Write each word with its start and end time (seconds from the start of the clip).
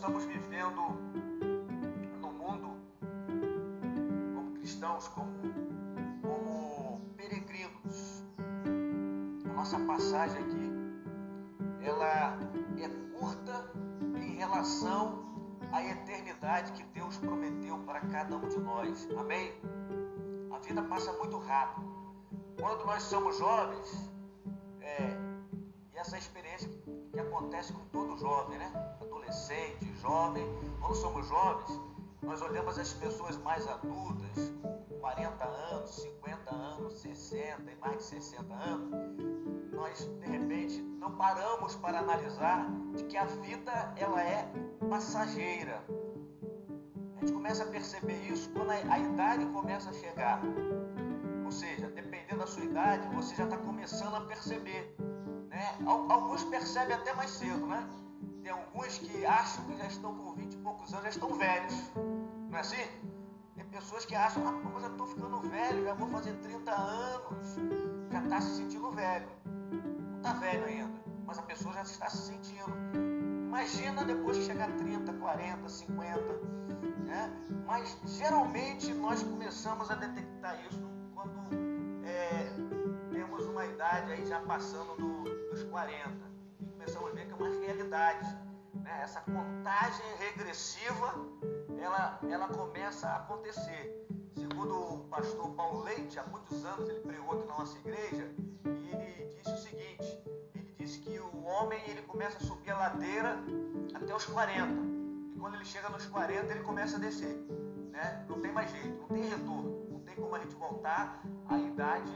estamos 0.00 0.24
vivendo 0.24 0.80
no 2.22 2.32
mundo 2.32 2.74
como 4.34 4.54
cristãos, 4.54 5.06
como, 5.08 5.30
como 6.22 7.02
peregrinos. 7.18 8.24
A 9.44 9.52
nossa 9.52 9.78
passagem 9.80 10.38
aqui, 10.38 10.72
ela 11.82 12.38
é 12.78 12.88
curta 13.18 13.70
em 14.16 14.36
relação 14.36 15.22
à 15.70 15.84
eternidade 15.84 16.72
que 16.72 16.82
Deus 16.94 17.18
prometeu 17.18 17.76
para 17.80 18.00
cada 18.00 18.38
um 18.38 18.48
de 18.48 18.58
nós. 18.58 19.06
Amém? 19.18 19.52
A 20.50 20.58
vida 20.60 20.82
passa 20.84 21.12
muito 21.18 21.36
rápido. 21.40 21.86
Quando 22.58 22.86
nós 22.86 23.02
somos 23.02 23.36
jovens, 23.36 24.10
é, 24.80 25.14
e 25.92 25.98
essa 25.98 26.16
experiência 26.16 26.70
que 26.70 26.78
acontece 27.20 27.72
com 27.72 27.84
todo 27.86 28.18
jovem, 28.18 28.58
né? 28.58 28.96
Adolescente, 29.00 29.92
jovem. 30.00 30.44
Quando 30.80 30.94
somos 30.94 31.26
jovens, 31.26 31.80
nós 32.22 32.42
olhamos 32.42 32.78
as 32.78 32.92
pessoas 32.92 33.36
mais 33.38 33.66
adultas, 33.66 34.52
40 35.00 35.44
anos, 35.44 35.90
50 35.90 36.54
anos, 36.54 37.00
60 37.00 37.70
e 37.70 37.76
mais 37.76 37.98
de 37.98 38.04
60 38.04 38.54
anos. 38.54 38.90
Nós, 39.72 39.98
de 39.98 40.26
repente, 40.26 40.82
não 40.82 41.12
paramos 41.16 41.74
para 41.76 42.00
analisar 42.00 42.66
de 42.94 43.04
que 43.04 43.16
a 43.16 43.24
vida 43.24 43.94
ela 43.96 44.22
é 44.22 44.50
passageira. 44.88 45.82
A 47.16 47.20
gente 47.20 47.32
começa 47.32 47.64
a 47.64 47.66
perceber 47.66 48.20
isso 48.30 48.50
quando 48.50 48.70
a, 48.70 48.74
a 48.74 48.98
idade 48.98 49.46
começa 49.46 49.90
a 49.90 49.92
chegar. 49.92 50.42
Ou 51.44 51.50
seja, 51.50 51.88
dependendo 51.88 52.40
da 52.40 52.46
sua 52.46 52.64
idade, 52.64 53.08
você 53.14 53.34
já 53.34 53.44
está 53.44 53.56
começando 53.56 54.14
a 54.14 54.20
perceber 54.20 54.94
né? 55.60 55.76
Alguns 55.86 56.42
percebem 56.44 56.96
até 56.96 57.12
mais 57.12 57.30
cedo, 57.30 57.66
né? 57.66 57.86
Tem 58.42 58.50
alguns 58.50 58.98
que 58.98 59.26
acham 59.26 59.62
que 59.66 59.76
já 59.76 59.86
estão 59.86 60.14
com 60.14 60.32
20 60.32 60.54
e 60.54 60.56
poucos 60.58 60.92
anos, 60.92 61.04
já 61.04 61.10
estão 61.10 61.34
velhos. 61.34 61.90
Não 62.48 62.56
é 62.56 62.60
assim? 62.60 62.82
Tem 63.54 63.64
pessoas 63.66 64.06
que 64.06 64.14
acham, 64.14 64.48
ah, 64.48 64.52
mas 64.52 64.84
eu 64.84 64.90
estou 64.92 65.06
ficando 65.06 65.40
velho, 65.40 65.84
já 65.84 65.94
vou 65.94 66.08
fazer 66.08 66.32
30 66.38 66.72
anos, 66.72 67.56
já 68.10 68.22
está 68.22 68.40
se 68.40 68.56
sentindo 68.56 68.90
velho. 68.90 69.28
Não 70.10 70.16
está 70.16 70.32
velho 70.32 70.64
ainda, 70.64 71.00
mas 71.26 71.38
a 71.38 71.42
pessoa 71.42 71.74
já 71.74 71.82
está 71.82 72.08
se 72.08 72.32
sentindo. 72.32 72.72
Imagina 73.48 74.04
depois 74.04 74.38
que 74.38 74.44
chegar 74.44 74.70
a 74.70 74.72
30, 74.72 75.12
40, 75.12 75.68
50. 75.68 76.20
Né? 77.04 77.30
Mas 77.66 77.98
geralmente 78.06 78.94
nós 78.94 79.22
começamos 79.22 79.90
a 79.90 79.94
detectar 79.94 80.58
isso 80.70 80.88
quando 81.14 82.06
é, 82.06 82.50
temos 83.12 83.44
uma 83.44 83.66
idade 83.66 84.12
aí 84.12 84.24
já 84.24 84.40
passando 84.40 84.96
do, 84.96 85.39
40. 85.70 86.10
E 86.60 86.66
começamos 86.66 87.10
a 87.10 87.14
ver 87.14 87.26
que 87.26 87.32
é 87.32 87.36
uma 87.36 87.48
realidade. 87.64 88.38
Né? 88.74 89.00
Essa 89.02 89.20
contagem 89.20 90.04
regressiva, 90.18 91.14
ela, 91.80 92.20
ela 92.28 92.48
começa 92.48 93.08
a 93.08 93.16
acontecer. 93.16 94.06
Segundo 94.34 94.94
o 94.94 94.98
pastor 95.08 95.50
Paulo 95.54 95.82
Leite, 95.84 96.18
há 96.18 96.24
muitos 96.24 96.64
anos 96.64 96.88
ele 96.88 97.00
pregou 97.00 97.38
aqui 97.38 97.48
na 97.48 97.58
nossa 97.58 97.78
igreja, 97.78 98.30
e 98.64 98.90
ele 98.90 99.34
disse 99.36 99.52
o 99.52 99.58
seguinte, 99.58 100.22
ele 100.54 100.74
disse 100.78 100.98
que 101.00 101.18
o 101.18 101.44
homem 101.44 101.80
ele 101.88 102.02
começa 102.02 102.36
a 102.38 102.40
subir 102.40 102.70
a 102.70 102.78
ladeira 102.78 103.38
até 103.94 104.14
os 104.14 104.24
40. 104.26 104.72
E 105.34 105.38
quando 105.38 105.54
ele 105.54 105.64
chega 105.64 105.88
nos 105.88 106.06
40, 106.06 106.52
ele 106.52 106.62
começa 106.62 106.96
a 106.96 107.00
descer. 107.00 107.34
Né? 107.90 108.24
Não 108.28 108.40
tem 108.40 108.52
mais 108.52 108.70
jeito, 108.70 109.00
não 109.00 109.08
tem 109.08 109.28
retorno. 109.28 109.88
Não 109.90 110.00
tem 110.00 110.14
como 110.14 110.34
a 110.34 110.38
gente 110.38 110.54
voltar 110.54 111.22
à 111.48 111.58
idade 111.58 112.12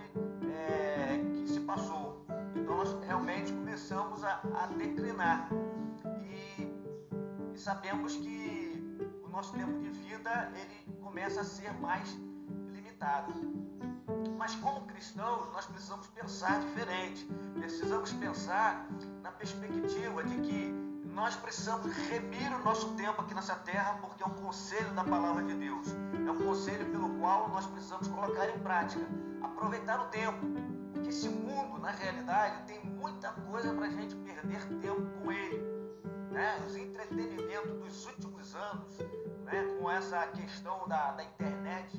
é, 0.50 1.19
que 1.34 1.48
se 1.48 1.60
passou. 1.60 2.23
Então 2.55 2.77
nós 2.77 2.97
realmente 3.05 3.52
começamos 3.52 4.22
a, 4.22 4.41
a 4.62 4.66
declinar. 4.66 5.48
E, 6.22 6.62
e, 6.62 7.59
sabemos 7.59 8.16
que 8.16 9.00
o 9.25 9.28
nosso 9.28 9.53
tempo 9.53 9.78
de 9.81 9.91
vida 9.91 10.53
ele 10.54 10.97
começa 11.03 11.41
a 11.41 11.44
ser 11.44 11.72
mais 11.81 12.09
limitado. 12.72 13.32
Mas 14.38 14.54
como 14.56 14.87
cristãos, 14.87 15.53
nós 15.53 15.66
precisamos 15.66 16.06
pensar 16.09 16.60
diferente. 16.60 17.26
Precisamos 17.59 18.12
pensar 18.12 18.86
na 19.22 19.32
perspectiva 19.32 20.22
de 20.22 20.36
que 20.42 20.84
nós 21.15 21.36
precisamos 21.36 21.92
remir 22.09 22.53
o 22.54 22.65
nosso 22.65 22.88
tempo 22.94 23.22
aqui 23.22 23.34
nessa 23.34 23.54
terra, 23.54 23.98
porque 24.00 24.22
é 24.22 24.26
um 24.26 24.34
conselho 24.34 24.91
da 24.94 25.04
palavra 25.04 25.44
de 25.44 25.54
Deus. 25.54 25.86
É 26.26 26.31
um 26.31 26.38
conselho 26.38 26.84
pelo 26.91 27.09
qual 27.21 27.48
nós 27.48 27.66
precisamos 27.66 28.09
colocar 28.09 28.48
em 28.48 28.59
prática. 28.59 29.06
Aproveitar 29.42 30.00
o 30.00 30.06
tempo 30.06 30.73
que 31.04 31.10
esse 31.10 31.28
mundo, 31.28 31.78
na 31.78 31.91
realidade, 31.91 32.66
tem 32.66 32.82
muita 32.82 33.31
coisa 33.31 33.72
para 33.75 33.87
a 33.87 33.91
gente 33.91 34.16
perder 34.16 34.65
tempo 34.81 35.03
com 35.22 35.31
ele. 35.31 35.62
Né? 36.31 36.65
Os 36.66 36.75
entretenimentos 36.75 37.72
dos 37.72 38.06
últimos 38.06 38.54
anos, 38.54 38.98
né? 39.44 39.76
com 39.78 39.91
essa 39.91 40.26
questão 40.28 40.88
da, 40.88 41.12
da 41.12 41.25
internet 41.25 41.97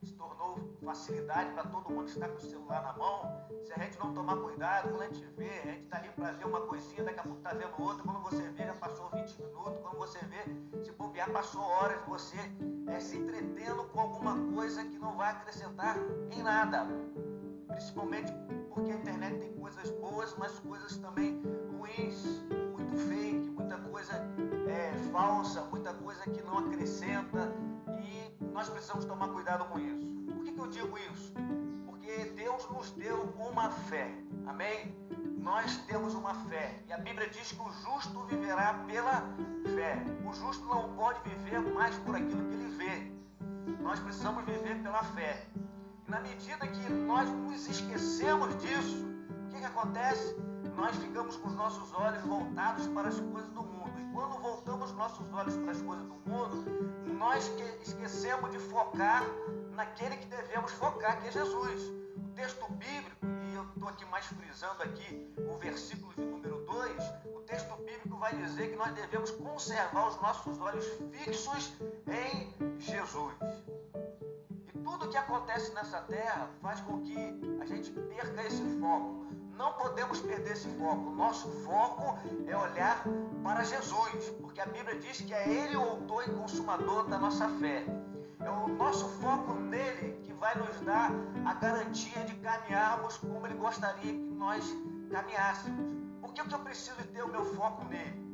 que 0.00 0.06
se 0.06 0.12
tornou 0.14 0.76
facilidade 0.84 1.52
para 1.52 1.64
todo 1.64 1.90
mundo 1.90 2.08
estar 2.08 2.28
com 2.28 2.36
o 2.36 2.40
celular 2.40 2.82
na 2.82 2.92
mão. 2.94 3.48
Se 3.64 3.72
a 3.72 3.78
gente 3.78 3.98
não 3.98 4.12
tomar 4.12 4.36
cuidado, 4.36 4.88
quando 4.88 5.02
a 5.02 5.06
gente 5.06 5.24
vê, 5.36 5.60
a 5.60 5.66
gente 5.66 5.84
está 5.84 5.98
ali 5.98 6.08
para 6.08 6.32
ver 6.32 6.46
uma 6.46 6.60
coisinha, 6.62 7.04
daqui 7.04 7.20
a 7.20 7.22
pouco 7.22 7.38
está 7.38 7.50
vendo 7.52 7.80
outra. 7.80 8.02
Quando 8.02 8.20
você 8.22 8.42
vê, 8.50 8.66
já 8.66 8.74
passou 8.74 9.08
20 9.10 9.42
minutos. 9.42 9.78
Quando 9.82 9.98
você 9.98 10.18
vê, 10.26 10.82
se 10.84 10.92
bobear, 10.92 11.30
passou 11.30 11.62
horas. 11.62 12.00
Você 12.08 12.36
é, 12.88 13.00
se 13.00 13.16
entretendo 13.16 13.84
com 13.84 14.00
alguma 14.00 14.36
coisa 14.54 14.84
que 14.84 14.98
não 14.98 15.16
vai 15.16 15.30
acrescentar 15.30 15.96
em 16.30 16.42
nada 16.42 16.86
principalmente 17.78 18.32
porque 18.74 18.90
a 18.90 18.94
internet 18.96 19.38
tem 19.38 19.52
coisas 19.52 19.88
boas, 20.00 20.34
mas 20.36 20.58
coisas 20.58 20.96
também 20.96 21.40
ruins, 21.78 22.42
muito 22.72 22.96
fake, 23.08 23.50
muita 23.50 23.76
coisa 23.76 24.14
é, 24.68 24.92
falsa, 25.12 25.62
muita 25.70 25.94
coisa 25.94 26.24
que 26.24 26.42
não 26.42 26.58
acrescenta 26.58 27.52
e 28.02 28.44
nós 28.46 28.68
precisamos 28.68 29.04
tomar 29.04 29.28
cuidado 29.28 29.64
com 29.66 29.78
isso. 29.78 30.06
Por 30.26 30.44
que, 30.44 30.52
que 30.52 30.58
eu 30.58 30.66
digo 30.66 30.98
isso? 30.98 31.32
Porque 31.86 32.24
Deus 32.34 32.68
nos 32.68 32.90
deu 32.92 33.32
uma 33.38 33.70
fé, 33.70 34.12
amém? 34.48 34.92
Nós 35.38 35.76
temos 35.86 36.14
uma 36.14 36.34
fé 36.46 36.82
e 36.88 36.92
a 36.92 36.98
Bíblia 36.98 37.28
diz 37.30 37.52
que 37.52 37.62
o 37.62 37.70
justo 37.70 38.24
viverá 38.24 38.74
pela 38.88 39.22
fé. 39.76 40.02
O 40.28 40.32
justo 40.32 40.66
não 40.66 40.94
pode 40.94 41.20
viver 41.28 41.60
mais 41.60 41.96
por 41.98 42.16
aquilo 42.16 42.44
que 42.48 42.54
ele 42.54 42.76
vê. 42.76 43.12
Nós 43.80 44.00
precisamos 44.00 44.44
viver 44.44 44.82
pela 44.82 45.04
fé 45.04 45.46
na 46.08 46.20
medida 46.20 46.66
que 46.66 46.92
nós 46.92 47.28
nos 47.28 47.68
esquecemos 47.68 48.56
disso, 48.62 49.06
o 49.44 49.48
que, 49.50 49.58
que 49.58 49.64
acontece? 49.64 50.36
Nós 50.74 50.96
ficamos 50.96 51.36
com 51.36 51.48
os 51.48 51.54
nossos 51.54 51.92
olhos 51.92 52.22
voltados 52.22 52.86
para 52.88 53.08
as 53.08 53.20
coisas 53.20 53.50
do 53.50 53.62
mundo. 53.62 53.92
E 54.00 54.12
quando 54.14 54.40
voltamos 54.40 54.92
nossos 54.92 55.30
olhos 55.32 55.56
para 55.56 55.72
as 55.72 55.82
coisas 55.82 56.06
do 56.06 56.14
mundo, 56.30 56.64
nós 57.18 57.50
esquecemos 57.82 58.50
de 58.50 58.58
focar 58.58 59.24
naquele 59.72 60.16
que 60.16 60.26
devemos 60.26 60.72
focar, 60.72 61.20
que 61.20 61.28
é 61.28 61.30
Jesus. 61.32 61.82
O 62.16 62.32
texto 62.34 62.72
bíblico, 62.72 63.26
e 63.26 63.54
eu 63.54 63.64
estou 63.64 63.88
aqui 63.88 64.04
mais 64.06 64.24
frisando 64.26 64.82
aqui 64.82 65.34
o 65.36 65.58
versículo 65.58 66.14
de 66.14 66.22
número 66.22 66.64
2, 66.64 67.02
o 67.34 67.40
texto 67.40 67.76
bíblico 67.76 68.16
vai 68.16 68.34
dizer 68.36 68.70
que 68.70 68.76
nós 68.76 68.92
devemos 68.94 69.32
conservar 69.32 70.08
os 70.08 70.20
nossos 70.22 70.58
olhos 70.60 70.86
fixos 71.12 71.72
em 72.06 72.78
Jesus 72.78 73.34
tudo 74.84 75.08
que 75.08 75.16
acontece 75.16 75.74
nessa 75.74 76.00
terra 76.02 76.48
faz 76.60 76.80
com 76.80 77.00
que 77.00 77.58
a 77.60 77.66
gente 77.66 77.90
perca 77.90 78.42
esse 78.42 78.62
foco. 78.78 79.26
Não 79.56 79.72
podemos 79.72 80.20
perder 80.20 80.52
esse 80.52 80.68
foco. 80.78 81.10
Nosso 81.10 81.48
foco 81.64 82.18
é 82.46 82.56
olhar 82.56 83.02
para 83.42 83.64
Jesus, 83.64 84.30
porque 84.40 84.60
a 84.60 84.66
Bíblia 84.66 84.98
diz 85.00 85.20
que 85.20 85.34
é 85.34 85.48
Ele 85.48 85.76
o 85.76 85.82
autor 85.82 86.28
e 86.28 86.30
consumador 86.32 87.08
da 87.08 87.18
nossa 87.18 87.48
fé. 87.60 87.84
É 88.40 88.50
o 88.50 88.68
nosso 88.68 89.08
foco 89.20 89.54
nele 89.54 90.20
que 90.22 90.32
vai 90.32 90.56
nos 90.56 90.80
dar 90.82 91.10
a 91.44 91.54
garantia 91.54 92.24
de 92.24 92.34
caminharmos 92.36 93.16
como 93.16 93.46
Ele 93.46 93.54
gostaria 93.54 94.12
que 94.12 94.12
nós 94.12 94.64
caminhássemos. 95.10 95.96
Por 96.20 96.32
que, 96.32 96.44
que 96.44 96.54
eu 96.54 96.60
preciso 96.60 97.02
ter 97.08 97.22
o 97.22 97.28
meu 97.28 97.44
foco 97.56 97.84
nele? 97.86 98.28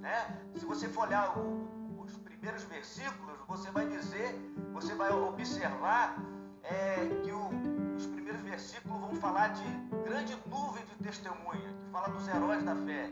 Né? 0.00 0.40
Se 0.56 0.66
você 0.66 0.88
for 0.88 1.06
olhar 1.06 1.38
o, 1.38 1.68
primeiros 2.44 2.64
versículos, 2.64 3.38
você 3.48 3.70
vai 3.70 3.86
dizer, 3.88 4.38
você 4.74 4.94
vai 4.94 5.10
observar 5.10 6.14
é, 6.62 6.96
que 7.22 7.32
o, 7.32 7.48
os 7.96 8.06
primeiros 8.06 8.42
versículos 8.42 9.00
vão 9.00 9.14
falar 9.14 9.48
de 9.48 9.64
grande 10.04 10.36
nuvem 10.46 10.84
de 10.84 10.94
testemunha, 11.02 11.72
que 11.72 11.90
fala 11.90 12.08
dos 12.08 12.28
heróis 12.28 12.62
da 12.62 12.76
fé, 12.76 13.08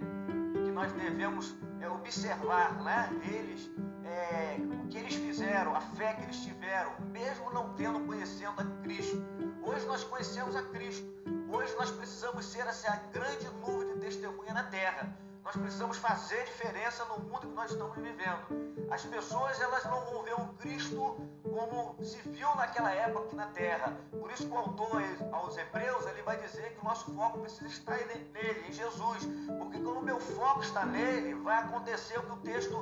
que 0.52 0.70
nós 0.70 0.92
devemos 0.92 1.56
é, 1.80 1.88
observar 1.88 2.74
né, 2.82 3.08
eles, 3.24 3.70
é, 4.04 4.58
o 4.84 4.88
que 4.88 4.98
eles 4.98 5.14
fizeram, 5.14 5.74
a 5.74 5.80
fé 5.80 6.12
que 6.12 6.24
eles 6.24 6.36
tiveram, 6.36 6.92
mesmo 7.10 7.50
não 7.54 7.72
tendo 7.72 8.00
conhecendo 8.00 8.60
a 8.60 8.82
Cristo. 8.82 9.16
Hoje 9.62 9.86
nós 9.86 10.04
conhecemos 10.04 10.54
a 10.56 10.62
Cristo. 10.64 11.10
Hoje 11.50 11.74
nós 11.76 11.90
precisamos 11.90 12.44
ser 12.44 12.66
essa 12.66 12.96
grande 13.10 13.48
nuvem 13.66 13.94
de 13.94 14.00
testemunha 14.00 14.52
na 14.52 14.64
terra. 14.64 15.16
Nós 15.44 15.56
precisamos 15.56 15.96
fazer 15.98 16.44
diferença 16.44 17.04
no 17.06 17.18
mundo 17.18 17.40
que 17.40 17.54
nós 17.54 17.70
estamos 17.70 17.96
vivendo. 17.96 18.88
As 18.90 19.04
pessoas 19.04 19.60
elas 19.60 19.84
não 19.84 20.00
vão 20.04 20.22
ver 20.22 20.34
o 20.34 20.48
Cristo 20.54 21.16
como 21.42 21.96
se 22.02 22.16
viu 22.28 22.54
naquela 22.54 22.92
época 22.92 23.24
aqui 23.24 23.36
na 23.36 23.46
Terra. 23.46 23.96
Por 24.10 24.30
isso 24.30 24.46
que 24.46 24.52
o 24.52 24.56
autor 24.56 25.02
aos 25.32 25.56
Hebreus 25.56 26.06
ele 26.06 26.22
vai 26.22 26.40
dizer 26.40 26.74
que 26.74 26.80
o 26.80 26.84
nosso 26.84 27.12
foco 27.14 27.40
precisa 27.40 27.66
estar 27.66 27.98
nele, 27.98 28.64
em 28.68 28.72
Jesus, 28.72 29.28
porque 29.58 29.78
quando 29.78 29.98
o 29.98 30.02
meu 30.02 30.20
foco 30.20 30.60
está 30.60 30.86
nele, 30.86 31.34
vai 31.34 31.58
acontecer 31.58 32.18
o 32.18 32.22
que 32.22 32.32
o 32.32 32.36
texto 32.36 32.76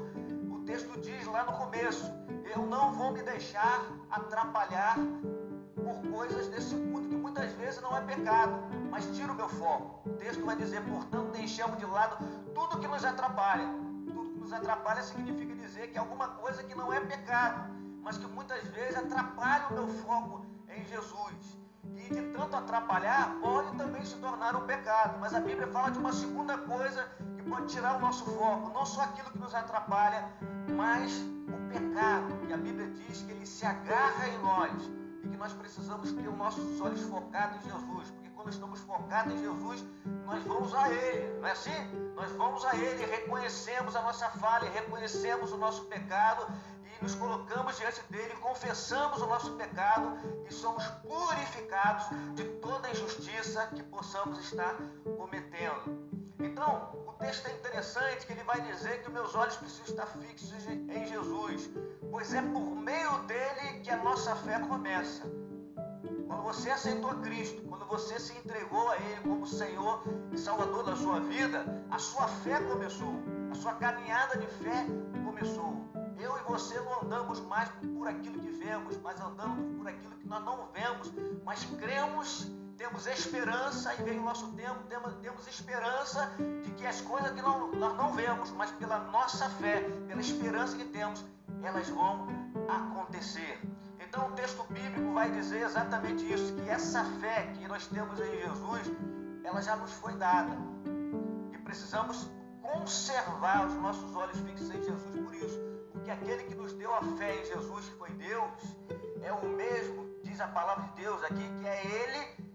o 0.51 0.65
texto 0.65 1.01
diz 1.01 1.27
lá 1.27 1.45
no 1.45 1.53
começo. 1.53 2.05
Eu 2.55 2.67
não 2.67 2.93
vou 2.93 3.13
me 3.13 3.23
deixar 3.23 3.83
atrapalhar 4.11 4.97
por 5.75 6.11
coisas 6.11 6.49
desse 6.49 6.75
mundo 6.75 7.09
que 7.09 7.17
muitas 7.17 7.53
vezes 7.53 7.81
não 7.81 7.97
é 7.97 8.01
pecado, 8.03 8.53
mas 8.91 9.07
tira 9.17 9.33
o 9.33 9.35
meu 9.35 9.49
foco. 9.49 10.09
O 10.09 10.13
texto 10.15 10.45
vai 10.45 10.57
dizer, 10.57 10.83
portanto, 10.85 11.31
deixamos 11.33 11.79
de 11.79 11.87
lado 11.87 12.19
tudo 12.55 12.79
que 12.79 12.89
nos 12.89 13.05
atrapalha. 13.05 13.69
Tudo 14.07 14.31
que 14.31 14.41
nos 14.41 14.53
atrapalha 14.53 15.03
significa 15.03 15.55
dizer 15.55 15.89
que 15.89 15.97
é 15.97 16.01
alguma 16.01 16.29
coisa 16.29 16.63
que 16.63 16.75
não 16.75 16.93
é 16.93 17.01
pecado, 17.01 17.71
mas 18.03 18.19
que 18.19 18.27
muitas 18.27 18.63
vezes 18.69 18.97
atrapalha 18.97 19.67
o 19.71 19.75
meu 19.75 19.89
foco 20.03 20.47
em 20.69 20.85
Jesus. 20.85 21.59
E 21.97 22.15
de 22.15 22.23
tanto 22.33 22.57
atrapalhar, 22.57 23.37
pode 23.41 23.77
também 23.77 24.05
se 24.05 24.17
tornar 24.17 24.57
um 24.57 24.67
pecado. 24.67 25.19
Mas 25.21 25.35
a 25.35 25.41
Bíblia 25.41 25.67
fala 25.69 25.91
de 25.91 25.99
uma 25.99 26.13
segunda 26.13 26.59
coisa 26.59 27.09
que 27.37 27.43
pode 27.49 27.67
tirar 27.67 27.97
o 27.97 28.01
nosso 28.01 28.25
foco, 28.25 28.71
não 28.73 28.85
só 28.85 29.03
aquilo 29.03 29.31
que 29.31 29.39
nos 29.39 29.55
atrapalha, 29.55 30.29
mas 30.77 31.13
o 31.49 31.69
pecado. 31.69 32.47
E 32.49 32.53
a 32.53 32.57
Bíblia 32.57 32.89
diz 32.91 33.23
que 33.23 33.33
ele 33.33 33.47
se 33.47 33.65
agarra 33.65 34.29
em 34.29 34.39
nós 34.39 34.91
e 35.23 35.29
que 35.29 35.37
nós 35.37 35.53
precisamos 35.53 36.13
ter 36.13 36.29
os 36.29 36.37
nossos 36.37 36.81
olhos 36.81 37.03
focados 37.03 37.59
em 37.59 37.71
Jesus, 37.71 38.11
porque 38.11 38.30
quando 38.41 38.53
estamos 38.53 38.81
focados 38.81 39.35
em 39.35 39.39
Jesus, 39.39 39.85
nós 40.25 40.43
vamos 40.45 40.75
a 40.75 40.91
Ele, 40.91 41.39
não 41.41 41.47
é 41.47 41.53
assim? 41.53 42.15
Nós 42.15 42.33
vamos 42.33 42.65
a 42.65 42.75
Ele, 42.75 43.05
reconhecemos 43.05 43.95
a 43.95 44.01
nossa 44.01 44.31
falha, 44.31 44.71
reconhecemos 44.71 45.53
o 45.53 45.59
nosso 45.59 45.85
pecado 45.85 46.47
e 46.85 47.05
nos 47.05 47.15
colocamos 47.15 47.77
diante 47.77 48.03
dele, 48.11 48.35
confessamos 48.37 49.21
o 49.21 49.27
nosso 49.27 49.53
pecado 49.57 50.17
e 50.49 50.55
somos 50.55 50.83
purificados 51.03 52.07
de 52.35 52.45
toda 52.61 52.91
injustiça 52.91 53.67
que 53.75 53.83
possamos 53.83 54.39
estar 54.39 54.75
cometendo. 55.19 56.09
Então, 56.39 57.05
o 57.07 57.13
texto 57.13 57.47
é 57.47 57.53
interessante 57.53 58.25
que 58.25 58.33
ele 58.33 58.45
vai 58.45 58.63
dizer 58.63 59.03
que 59.03 59.11
meus 59.11 59.35
olhos 59.35 59.57
precisam 59.57 59.85
estar 59.85 60.07
fixos 60.07 60.67
em 60.67 61.07
Jesus, 61.07 61.69
pois 62.11 62.33
é 62.33 62.41
por 62.41 62.75
meio 62.75 63.19
dele 63.25 63.81
que 63.83 63.91
a 63.91 63.99
nossa 63.99 64.35
fé 64.37 64.59
começa. 64.61 65.31
Quando 66.41 66.55
você 66.55 66.71
aceitou 66.71 67.11
Cristo, 67.17 67.61
quando 67.69 67.85
você 67.85 68.19
se 68.19 68.33
entregou 68.33 68.89
a 68.89 68.97
Ele 68.97 69.21
como 69.23 69.47
Senhor 69.47 70.03
e 70.33 70.39
Salvador 70.39 70.85
da 70.85 70.97
sua 70.97 71.21
vida, 71.21 71.67
a 71.91 71.99
sua 71.99 72.27
fé 72.29 72.59
começou, 72.63 73.13
a 73.51 73.55
sua 73.55 73.75
caminhada 73.75 74.39
de 74.39 74.47
fé 74.47 74.87
começou. 75.23 75.85
Eu 76.19 76.39
e 76.39 76.41
você 76.45 76.81
não 76.81 77.03
andamos 77.03 77.41
mais 77.41 77.69
por 77.95 78.09
aquilo 78.09 78.41
que 78.41 78.49
vemos, 78.53 78.97
mas 79.03 79.21
andamos 79.21 79.77
por 79.77 79.87
aquilo 79.87 80.17
que 80.17 80.27
nós 80.27 80.43
não 80.43 80.67
vemos, 80.73 81.13
mas 81.45 81.63
cremos 81.79 82.51
temos 82.79 83.07
esperança 83.07 83.95
e 83.97 84.03
vem 84.03 84.19
o 84.19 84.23
nosso 84.23 84.51
tempo, 84.53 84.83
temos, 84.89 85.13
temos 85.17 85.47
esperança 85.47 86.33
de 86.65 86.71
que 86.71 86.87
as 86.87 87.03
coisas 87.03 87.31
que 87.33 87.43
não, 87.43 87.71
nós 87.73 87.95
não 87.99 88.15
vemos, 88.15 88.51
mas 88.53 88.71
pela 88.71 88.99
nossa 88.99 89.51
fé, 89.51 89.83
pela 90.09 90.23
esperança 90.23 90.75
que 90.79 90.87
temos, 90.87 91.23
elas 91.63 91.91
vão 91.91 92.27
acontecer. 92.67 93.61
Então 94.11 94.27
o 94.27 94.33
texto 94.33 94.65
bíblico 94.65 95.15
vai 95.15 95.31
dizer 95.31 95.63
exatamente 95.63 96.25
isso, 96.33 96.53
que 96.57 96.69
essa 96.69 97.05
fé 97.21 97.47
que 97.57 97.69
nós 97.69 97.87
temos 97.87 98.19
em 98.19 98.41
Jesus, 98.41 98.91
ela 99.45 99.63
já 99.63 99.77
nos 99.77 99.93
foi 99.93 100.13
dada. 100.15 100.51
E 101.53 101.59
precisamos 101.59 102.29
conservar 102.61 103.69
os 103.69 103.75
nossos 103.75 104.13
olhos 104.17 104.37
fixos 104.41 104.69
em 104.69 104.83
Jesus 104.83 105.15
por 105.15 105.33
isso. 105.33 105.61
Porque 105.93 106.11
aquele 106.11 106.43
que 106.43 106.57
nos 106.57 106.73
deu 106.73 106.93
a 106.93 107.01
fé 107.19 107.41
em 107.41 107.45
Jesus, 107.45 107.85
que 107.85 107.99
foi 107.99 108.11
Deus, 108.15 108.51
é 109.23 109.33
o 109.33 109.49
mesmo, 109.49 110.11
diz 110.25 110.41
a 110.41 110.49
palavra 110.49 110.89
de 110.89 111.03
Deus 111.03 111.23
aqui, 111.23 111.49
que 111.61 111.69
é 111.69 111.87
Ele 111.87 112.51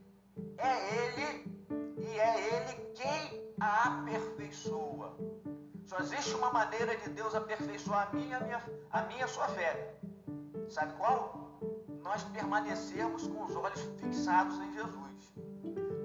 é 0.57 1.05
Ele 1.05 1.95
e 1.97 2.19
é 2.19 2.53
Ele 2.53 2.91
quem 2.95 3.53
a 3.61 3.99
aperfeiçoa. 4.01 5.15
Só 5.85 5.99
existe 5.99 6.35
uma 6.35 6.51
maneira 6.51 6.97
de 6.97 7.11
Deus 7.11 7.33
aperfeiçoar 7.33 8.09
a 8.09 8.13
minha, 8.13 8.35
a 8.35 8.39
minha, 8.41 8.63
a 8.91 9.01
minha 9.03 9.27
sua 9.29 9.47
fé. 9.47 9.95
Sabe 10.67 10.91
qual? 10.97 11.44
Nós 12.05 12.23
permanecermos 12.23 13.25
com 13.27 13.43
os 13.45 13.55
olhos 13.55 13.81
fixados 13.99 14.59
em 14.59 14.73
Jesus. 14.73 15.33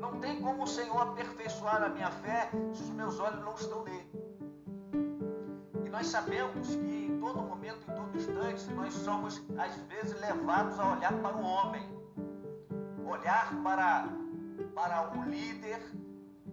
Não 0.01 0.19
tem 0.19 0.41
como 0.41 0.63
o 0.63 0.67
Senhor 0.67 0.99
aperfeiçoar 1.03 1.83
a 1.83 1.91
minha 1.91 2.11
fé 2.11 2.51
se 2.73 2.83
os 2.83 2.91
meus 2.91 3.21
olhos 3.21 3.45
não 3.45 3.55
estão 3.55 3.85
nele. 3.85 4.11
E 5.85 5.89
nós 5.91 6.07
sabemos 6.07 6.69
que 6.69 7.07
em 7.07 7.21
todo 7.21 7.43
momento, 7.43 7.79
em 7.87 7.95
todo 7.95 8.17
instante, 8.17 8.73
nós 8.73 8.95
somos 8.95 9.43
às 9.59 9.77
vezes 9.89 10.19
levados 10.19 10.81
a 10.81 10.95
olhar 10.95 11.13
para 11.13 11.37
o 11.37 11.43
homem, 11.43 11.87
olhar 13.07 13.63
para 13.63 14.09
para 14.75 15.19
o 15.19 15.23
líder, 15.25 15.81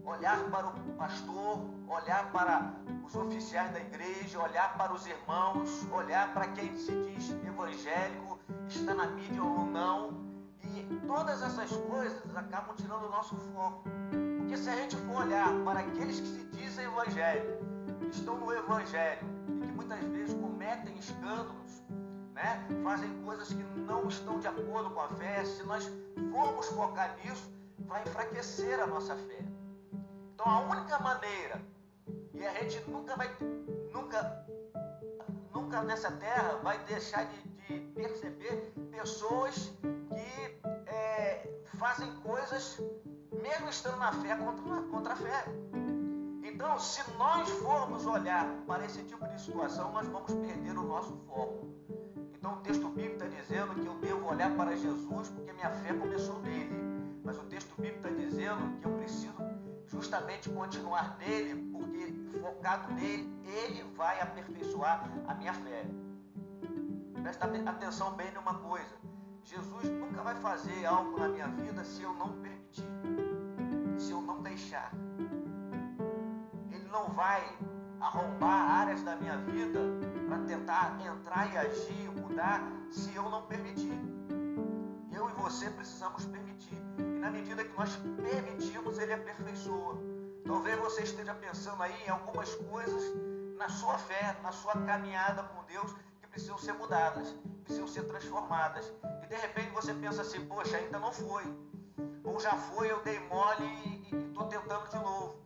olhar 0.03 0.49
para 0.49 0.67
o 0.67 0.93
pastor, 0.97 1.59
olhar 1.87 2.31
para 2.31 2.73
os 3.05 3.15
oficiais 3.15 3.71
da 3.71 3.79
igreja, 3.79 4.41
olhar 4.41 4.77
para 4.77 4.93
os 4.93 5.05
irmãos, 5.05 5.85
olhar 5.91 6.33
para 6.33 6.47
quem 6.49 6.75
se 6.77 6.91
diz 7.03 7.31
evangélico, 7.45 8.39
está 8.67 8.93
na 8.93 9.07
mídia 9.07 9.43
ou 9.43 9.65
não. 9.65 10.25
E 10.63 10.83
todas 11.07 11.41
essas 11.41 11.71
coisas 11.71 12.35
acabam 12.35 12.75
tirando 12.75 13.05
o 13.05 13.09
nosso 13.09 13.35
foco. 13.35 13.83
Porque 14.37 14.57
se 14.57 14.69
a 14.69 14.75
gente 14.75 14.95
for 14.95 15.23
olhar 15.23 15.53
para 15.63 15.81
aqueles 15.81 16.19
que 16.19 16.27
se 16.27 16.43
dizem 16.45 16.85
evangélicos, 16.85 17.67
estão 18.11 18.37
no 18.37 18.53
evangelho 18.53 19.27
e 19.61 19.67
que 19.67 19.73
muitas 19.73 19.99
vezes 20.05 20.33
cometem 20.35 20.97
escândalos, 20.97 21.83
né? 22.33 22.65
fazem 22.83 23.09
coisas 23.23 23.49
que 23.49 23.63
não 23.81 24.07
estão 24.07 24.39
de 24.39 24.47
acordo 24.47 24.89
com 24.91 25.01
a 25.01 25.07
fé, 25.09 25.43
se 25.43 25.63
nós 25.63 25.91
formos 26.31 26.67
focar 26.67 27.15
nisso, 27.23 27.51
vai 27.79 28.01
enfraquecer 28.03 28.79
a 28.79 28.87
nossa 28.87 29.15
fé. 29.15 29.56
Então 30.37 30.51
a 30.51 30.59
única 30.59 30.99
maneira, 30.99 31.59
e 32.31 32.45
a 32.45 32.53
gente 32.61 32.87
nunca 32.91 33.15
vai, 33.15 33.27
nunca, 33.91 34.45
nunca 35.51 35.81
nessa 35.81 36.11
terra 36.11 36.59
vai 36.61 36.77
deixar 36.83 37.25
de, 37.25 37.41
de 37.41 37.79
perceber 37.95 38.71
pessoas 38.91 39.71
que 39.81 40.69
é, 40.91 41.59
fazem 41.79 42.13
coisas, 42.17 42.79
mesmo 43.31 43.67
estando 43.67 43.97
na 43.97 44.11
fé, 44.11 44.35
contra, 44.35 44.81
contra 44.91 45.13
a 45.13 45.15
fé. 45.15 45.45
Então, 46.43 46.77
se 46.77 47.01
nós 47.17 47.49
formos 47.49 48.05
olhar 48.05 48.47
para 48.67 48.85
esse 48.85 49.01
tipo 49.05 49.27
de 49.27 49.41
situação, 49.41 49.91
nós 49.91 50.07
vamos 50.07 50.31
perder 50.31 50.77
o 50.77 50.83
nosso 50.83 51.17
foco. 51.25 51.65
Então, 52.35 52.53
o 52.53 52.57
texto 52.57 52.87
bíblico 52.89 53.23
está 53.23 53.27
dizendo 53.27 53.73
que 53.73 53.87
eu 53.87 53.95
devo 53.95 54.29
olhar 54.29 54.55
para 54.55 54.75
Jesus 54.75 55.29
porque 55.29 55.51
minha 55.53 55.71
fé 55.71 55.95
começou 55.95 56.39
nele. 56.41 56.75
Mas 57.23 57.39
o 57.39 57.43
texto 57.45 57.73
bíblico 57.81 58.07
está 58.07 58.09
dizendo 58.11 58.79
que 58.79 58.85
eu 58.85 58.91
preciso 58.97 59.56
justamente 59.87 60.49
continuar 60.49 61.17
nele, 61.17 61.71
porque 61.71 62.13
focado 62.39 62.93
nele, 62.93 63.29
ele 63.45 63.83
vai 63.95 64.19
aperfeiçoar 64.21 65.09
a 65.27 65.33
minha 65.33 65.53
fé. 65.53 65.85
Presta 67.21 67.45
atenção 67.65 68.11
bem 68.15 68.31
numa 68.33 68.53
coisa: 68.55 68.95
Jesus 69.43 69.89
nunca 69.89 70.21
vai 70.21 70.35
fazer 70.35 70.85
algo 70.85 71.17
na 71.19 71.29
minha 71.29 71.47
vida 71.47 71.83
se 71.83 72.03
eu 72.03 72.13
não 72.13 72.33
permitir, 72.41 72.87
se 73.97 74.11
eu 74.11 74.21
não 74.21 74.41
deixar. 74.41 74.91
Ele 76.71 76.87
não 76.89 77.09
vai 77.09 77.43
arrombar 77.99 78.81
áreas 78.81 79.01
da 79.03 79.15
minha 79.15 79.37
vida 79.37 79.79
para 80.27 80.39
tentar 80.39 80.97
entrar 81.05 81.51
e 81.51 81.57
agir 81.57 82.11
mudar 82.21 82.61
se 82.91 83.15
eu 83.15 83.29
não 83.29 83.41
permitir. 83.43 84.16
Eu 85.17 85.27
e 85.31 85.33
você 85.33 85.67
precisamos 85.71 86.25
permitir 86.25 86.79
na 87.19 87.31
medida 87.31 87.63
que 87.63 87.75
nós 87.75 87.89
permitimos, 88.21 88.99
Ele 88.99 89.13
aperfeiçoa. 89.13 89.97
Talvez 90.45 90.79
você 90.79 91.01
esteja 91.01 91.33
pensando 91.33 91.81
aí 91.81 92.05
em 92.05 92.09
algumas 92.09 92.53
coisas 92.53 93.01
na 93.57 93.67
sua 93.67 93.97
fé, 93.97 94.37
na 94.43 94.51
sua 94.51 94.73
caminhada 94.85 95.41
com 95.41 95.63
Deus, 95.63 95.91
que 96.21 96.27
precisam 96.27 96.57
ser 96.59 96.73
mudadas, 96.73 97.35
precisam 97.63 97.87
ser 97.87 98.03
transformadas. 98.03 98.93
E 99.23 99.27
de 99.27 99.35
repente 99.35 99.71
você 99.71 99.91
pensa 99.91 100.21
assim: 100.21 100.45
poxa, 100.45 100.77
ainda 100.77 100.99
não 100.99 101.11
foi. 101.11 101.43
Ou 102.23 102.39
já 102.39 102.51
foi, 102.51 102.91
eu 102.91 103.01
dei 103.01 103.19
mole 103.21 103.65
e 103.65 104.27
estou 104.27 104.45
tentando 104.45 104.87
de 104.87 104.97
novo. 104.97 105.41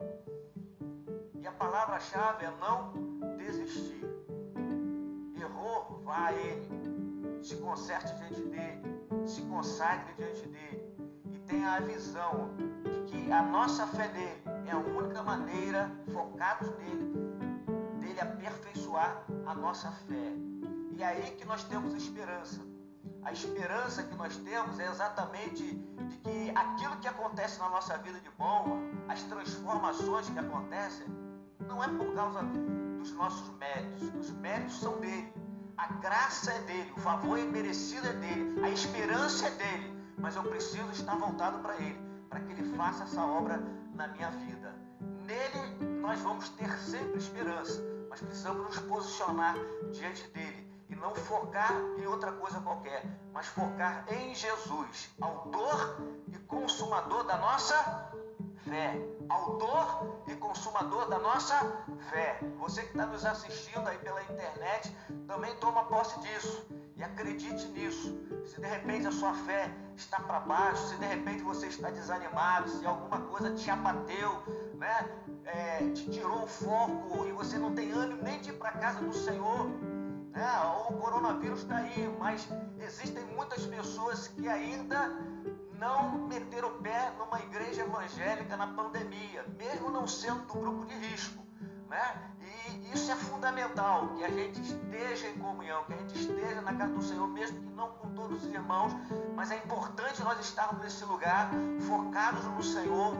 E 1.35 1.47
a 1.47 1.51
palavra-chave 1.53 2.43
é 2.43 2.51
não 2.59 2.91
desistir. 3.37 4.03
Errou, 5.39 6.01
vá 6.03 6.25
a 6.25 6.33
Ele. 6.33 7.41
Se 7.41 7.55
conserte 7.55 8.13
diante 8.15 8.41
dele. 8.49 9.00
Se 9.25 9.41
consagre 9.43 10.13
diante 10.17 10.47
dele 10.47 10.91
tenha 11.51 11.73
a 11.73 11.79
visão 11.81 12.49
de 12.83 13.11
que 13.11 13.31
a 13.31 13.43
nossa 13.43 13.85
fé 13.87 14.07
nele 14.07 14.41
é 14.67 14.71
a 14.71 14.77
única 14.77 15.21
maneira, 15.21 15.91
focados 16.13 16.69
nele, 16.77 17.13
dele 17.99 18.21
aperfeiçoar 18.21 19.25
a 19.45 19.53
nossa 19.53 19.91
fé. 19.91 20.33
E 20.91 21.03
é 21.03 21.05
aí 21.05 21.31
que 21.31 21.45
nós 21.45 21.63
temos 21.65 21.93
esperança. 21.93 22.61
A 23.23 23.33
esperança 23.33 24.03
que 24.03 24.15
nós 24.15 24.37
temos 24.37 24.79
é 24.79 24.89
exatamente 24.89 25.73
de 25.73 26.17
que 26.17 26.51
aquilo 26.55 26.95
que 26.97 27.07
acontece 27.07 27.59
na 27.59 27.69
nossa 27.69 27.97
vida 27.97 28.19
de 28.21 28.29
bom, 28.31 28.79
as 29.09 29.21
transformações 29.23 30.29
que 30.29 30.39
acontecem, 30.39 31.05
não 31.67 31.83
é 31.83 31.87
por 31.89 32.13
causa 32.15 32.41
dos 32.97 33.11
nossos 33.13 33.49
méritos. 33.57 34.03
Os 34.19 34.31
méritos 34.31 34.79
são 34.79 34.99
dele. 34.99 35.33
A 35.81 35.87
graça 35.93 36.51
é 36.53 36.59
dele, 36.59 36.93
o 36.95 36.99
favor 36.99 37.39
imerecido 37.39 38.07
é 38.07 38.13
dele, 38.13 38.63
a 38.63 38.69
esperança 38.69 39.47
é 39.47 39.49
dele. 39.49 39.99
Mas 40.15 40.35
eu 40.35 40.43
preciso 40.43 40.87
estar 40.91 41.15
voltado 41.15 41.57
para 41.57 41.75
ele, 41.77 41.99
para 42.29 42.39
que 42.39 42.51
ele 42.51 42.77
faça 42.77 43.03
essa 43.03 43.25
obra 43.25 43.59
na 43.95 44.07
minha 44.09 44.29
vida. 44.29 44.75
Nele 45.25 45.99
nós 45.99 46.19
vamos 46.19 46.49
ter 46.49 46.71
sempre 46.77 47.17
esperança, 47.17 47.81
mas 48.11 48.21
precisamos 48.21 48.63
nos 48.63 48.77
posicionar 48.81 49.55
diante 49.91 50.27
dele 50.27 50.71
e 50.87 50.95
não 50.95 51.15
focar 51.15 51.73
em 51.97 52.05
outra 52.05 52.31
coisa 52.33 52.59
qualquer, 52.59 53.03
mas 53.33 53.47
focar 53.47 54.05
em 54.07 54.35
Jesus, 54.35 55.09
autor 55.19 55.97
e 56.27 56.37
consumador 56.37 57.23
da 57.23 57.37
nossa 57.37 58.10
fé. 58.71 58.97
Autor 59.27 60.23
e 60.27 60.35
consumador 60.35 61.09
da 61.09 61.19
nossa 61.19 61.55
fé. 62.09 62.39
Você 62.57 62.83
que 62.83 62.87
está 62.87 63.05
nos 63.05 63.25
assistindo 63.25 63.85
aí 63.85 63.97
pela 63.97 64.23
internet, 64.23 64.95
também 65.27 65.53
toma 65.55 65.83
posse 65.83 66.17
disso 66.21 66.65
e 66.95 67.03
acredite 67.03 67.67
nisso. 67.67 68.17
Se 68.45 68.61
de 68.61 68.67
repente 68.67 69.07
a 69.07 69.11
sua 69.11 69.33
fé 69.33 69.69
está 69.97 70.21
para 70.21 70.39
baixo, 70.39 70.87
se 70.87 70.95
de 70.97 71.05
repente 71.05 71.43
você 71.43 71.67
está 71.67 71.89
desanimado, 71.89 72.69
se 72.69 72.85
alguma 72.85 73.19
coisa 73.19 73.53
te 73.53 73.69
abateu, 73.69 74.31
né? 74.75 75.09
É, 75.43 75.91
te 75.93 76.09
tirou 76.09 76.43
o 76.43 76.47
foco 76.47 77.25
e 77.27 77.31
você 77.33 77.57
não 77.57 77.75
tem 77.75 77.91
ânimo 77.91 78.23
nem 78.23 78.39
de 78.39 78.51
ir 78.51 78.53
para 78.53 78.71
casa 78.71 78.99
do 78.99 79.13
Senhor, 79.13 79.67
né? 80.31 80.47
o 80.89 80.93
coronavírus 80.93 81.63
está 81.63 81.77
aí, 81.77 82.15
mas 82.17 82.47
existem 82.79 83.25
muitas 83.35 83.65
pessoas 83.65 84.29
que 84.29 84.47
ainda 84.47 85.11
não 85.81 86.27
meteram 86.27 86.67
o 86.67 86.71
pé 86.73 87.11
numa 87.17 87.39
igreja 87.39 87.81
evangélica 87.81 88.55
na 88.55 88.67
pandemia, 88.67 89.43
mesmo 89.57 89.89
não 89.89 90.05
sendo 90.05 90.45
do 90.45 90.53
grupo 90.53 90.85
de 90.85 90.93
risco. 90.93 91.43
Né? 91.89 92.31
E 92.69 92.93
isso 92.93 93.11
é 93.11 93.15
fundamental, 93.15 94.09
que 94.09 94.23
a 94.23 94.29
gente 94.29 94.61
esteja 94.61 95.27
em 95.27 95.39
comunhão, 95.39 95.83
que 95.85 95.93
a 95.93 95.97
gente 95.97 96.19
esteja 96.19 96.61
na 96.61 96.75
casa 96.75 96.93
do 96.93 97.01
Senhor, 97.01 97.27
mesmo 97.27 97.59
que 97.59 97.73
não 97.73 97.89
com 97.93 98.13
todos 98.13 98.43
os 98.43 98.53
irmãos, 98.53 98.93
mas 99.35 99.49
é 99.49 99.57
importante 99.57 100.21
nós 100.23 100.39
estarmos 100.39 100.83
nesse 100.83 101.03
lugar, 101.03 101.49
focados 101.87 102.43
no 102.45 102.61
Senhor 102.61 103.15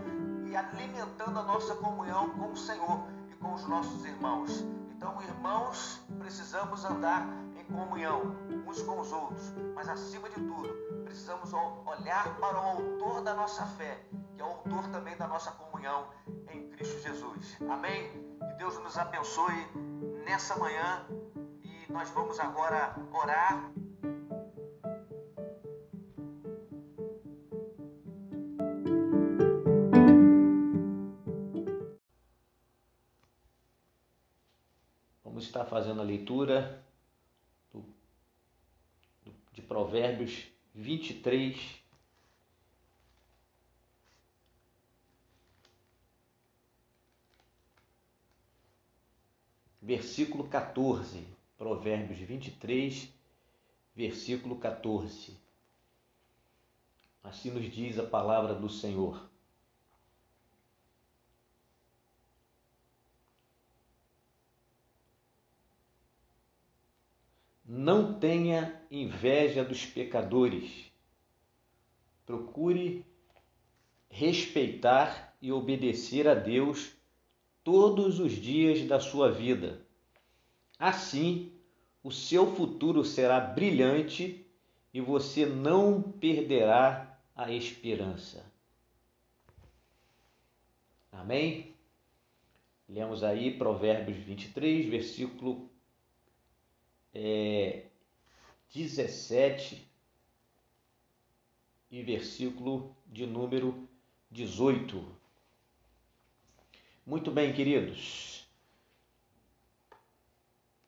e 0.46 0.56
alimentando 0.56 1.40
a 1.40 1.44
nossa 1.44 1.74
comunhão 1.76 2.30
com 2.30 2.52
o 2.52 2.56
Senhor 2.56 3.08
e 3.32 3.36
com 3.38 3.56
os 3.56 3.66
nossos 3.68 4.06
irmãos. 4.06 4.64
Então, 4.96 5.20
irmãos, 5.24 6.00
precisamos 6.20 6.86
andar 6.86 7.28
em 7.60 7.64
comunhão 7.74 8.36
uns 8.68 8.84
com 8.84 9.00
os 9.00 9.12
outros, 9.12 9.52
mas 9.74 9.90
acima 9.90 10.30
de 10.30 10.36
tudo, 10.36 10.91
precisamos 11.12 11.52
olhar 11.54 12.40
para 12.40 12.58
o 12.58 12.62
autor 12.62 13.22
da 13.22 13.34
nossa 13.34 13.66
fé, 13.66 14.02
que 14.34 14.42
é 14.42 14.46
o 14.46 14.48
autor 14.48 14.88
também 14.92 15.18
da 15.18 15.28
nossa 15.28 15.52
comunhão 15.52 16.08
em 16.50 16.70
Cristo 16.70 17.02
Jesus. 17.02 17.58
Amém? 17.70 18.10
Que 18.40 18.54
Deus 18.58 18.80
nos 18.80 18.98
abençoe 18.98 19.68
nessa 20.26 20.56
manhã 20.56 21.06
e 21.66 21.92
nós 21.92 22.10
vamos 22.12 22.40
agora 22.40 22.96
orar 23.12 23.72
está 35.38 35.66
fazendo 35.66 36.00
a 36.00 36.04
leitura 36.04 36.82
de 39.52 39.62
Provérbios 39.62 40.52
23. 40.82 41.80
Versículo 49.82 50.48
14, 50.48 51.26
Provérbios 51.58 52.20
23, 52.20 53.10
versículo 53.96 54.56
14. 54.58 55.38
Assim 57.24 57.52
nos 57.52 57.72
diz 57.72 57.98
a 58.00 58.06
palavra 58.06 58.54
do 58.54 58.70
Senhor. 58.70 59.31
Não 67.74 68.20
tenha 68.20 68.84
inveja 68.92 69.64
dos 69.64 69.86
pecadores. 69.86 70.92
Procure 72.26 73.06
respeitar 74.10 75.38
e 75.42 75.54
obedecer 75.54 76.28
a 76.28 76.34
Deus 76.34 76.92
todos 77.64 78.20
os 78.20 78.34
dias 78.34 78.86
da 78.86 79.00
sua 79.00 79.32
vida. 79.32 79.88
Assim, 80.78 81.54
o 82.04 82.12
seu 82.12 82.54
futuro 82.58 83.06
será 83.06 83.40
brilhante 83.40 84.46
e 84.94 85.00
você 85.00 85.46
não 85.46 86.02
perderá 86.02 87.18
a 87.34 87.54
esperança. 87.54 88.46
Amém? 91.10 91.74
Lemos 92.90 93.24
aí 93.24 93.58
Provérbios 93.58 94.18
23, 94.18 94.90
versículo 94.90 95.71
é, 97.14 97.86
17 98.74 99.88
e 101.92 102.04
versículo 102.04 102.96
de 103.08 103.26
número 103.26 103.88
18. 104.30 105.04
Muito 107.06 107.32
bem, 107.32 107.54
queridos. 107.54 108.48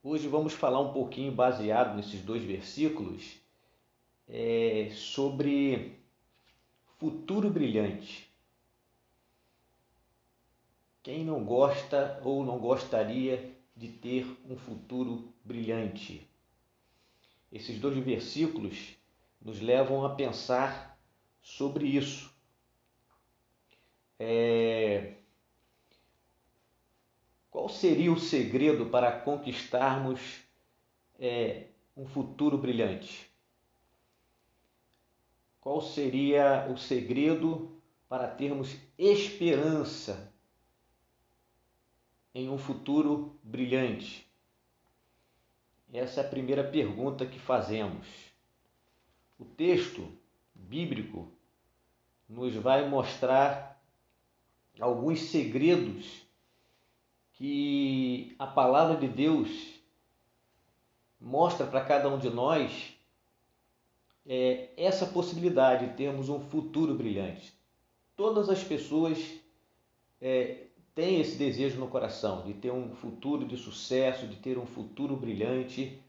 Hoje 0.02 0.28
vamos 0.28 0.54
falar 0.54 0.80
um 0.80 0.94
pouquinho, 0.94 1.32
baseado 1.32 1.96
nesses 1.96 2.22
dois 2.22 2.44
versículos, 2.44 3.38
é, 4.28 4.90
sobre 4.94 5.98
futuro 7.00 7.50
brilhante. 7.50 8.30
Quem 11.02 11.26
não 11.26 11.44
gosta 11.44 12.22
ou 12.24 12.46
não 12.46 12.60
gostaria 12.60 13.54
de 13.76 13.88
ter 13.88 14.26
um 14.50 14.56
futuro 14.56 15.34
brilhante. 15.44 16.28
Esses 17.52 17.80
dois 17.80 17.98
versículos 17.98 18.96
nos 19.42 19.60
levam 19.60 20.06
a 20.06 20.16
pensar 20.16 20.98
sobre 21.42 21.86
isso. 21.86 22.34
É... 24.20 25.16
Qual 27.52 27.70
seria 27.70 28.12
o 28.12 28.20
segredo 28.20 28.88
para 28.88 29.20
conquistarmos 29.20 30.20
é, 31.20 31.68
um 31.96 32.06
futuro 32.06 32.58
brilhante? 32.58 33.30
Qual 35.62 35.82
seria 35.82 36.68
o 36.70 36.78
segredo 36.78 37.80
para 38.10 38.28
termos 38.28 38.76
esperança 38.98 40.33
em 42.34 42.50
um 42.50 42.58
futuro 42.58 43.40
brilhante? 43.44 44.28
Essa 45.92 46.22
é 46.22 46.26
a 46.26 46.30
primeira 46.30 46.64
pergunta 46.64 47.26
que 47.26 47.38
fazemos. 47.38 48.08
O 49.38 49.46
texto 49.46 50.12
bíblico 50.56 51.32
nos 52.28 52.56
vai 52.56 52.90
mostrar 52.90 53.80
alguns 54.80 55.22
segredos 55.22 56.24
que 57.34 58.36
a 58.40 58.48
palavra 58.48 58.96
de 58.98 59.08
Deus 59.08 59.50
mostra 61.20 61.66
para 61.68 61.86
cada 61.86 62.10
um 62.10 62.18
de 62.18 62.30
nós 62.30 62.94
é, 64.26 64.70
essa 64.78 65.06
possibilidade 65.06 65.88
de 65.88 65.94
termos 65.96 66.30
um 66.30 66.40
futuro 66.40 66.96
brilhante. 66.96 67.54
Todas 68.16 68.50
as 68.50 68.64
pessoas 68.64 69.20
é, 70.22 70.63
tem 70.96 71.20
esse 71.20 71.38
desejo 71.38 71.80
no 71.80 71.88
coração 71.88 72.44
de 72.44 72.54
ter 72.54 72.72
um 72.72 72.94
futuro 72.96 73.46
de 73.46 73.58
sucesso, 73.58 74.28
de 74.28 74.36
ter 74.36 74.58
um 74.58 74.66
futuro 74.66 75.16
brilhante 75.16 76.00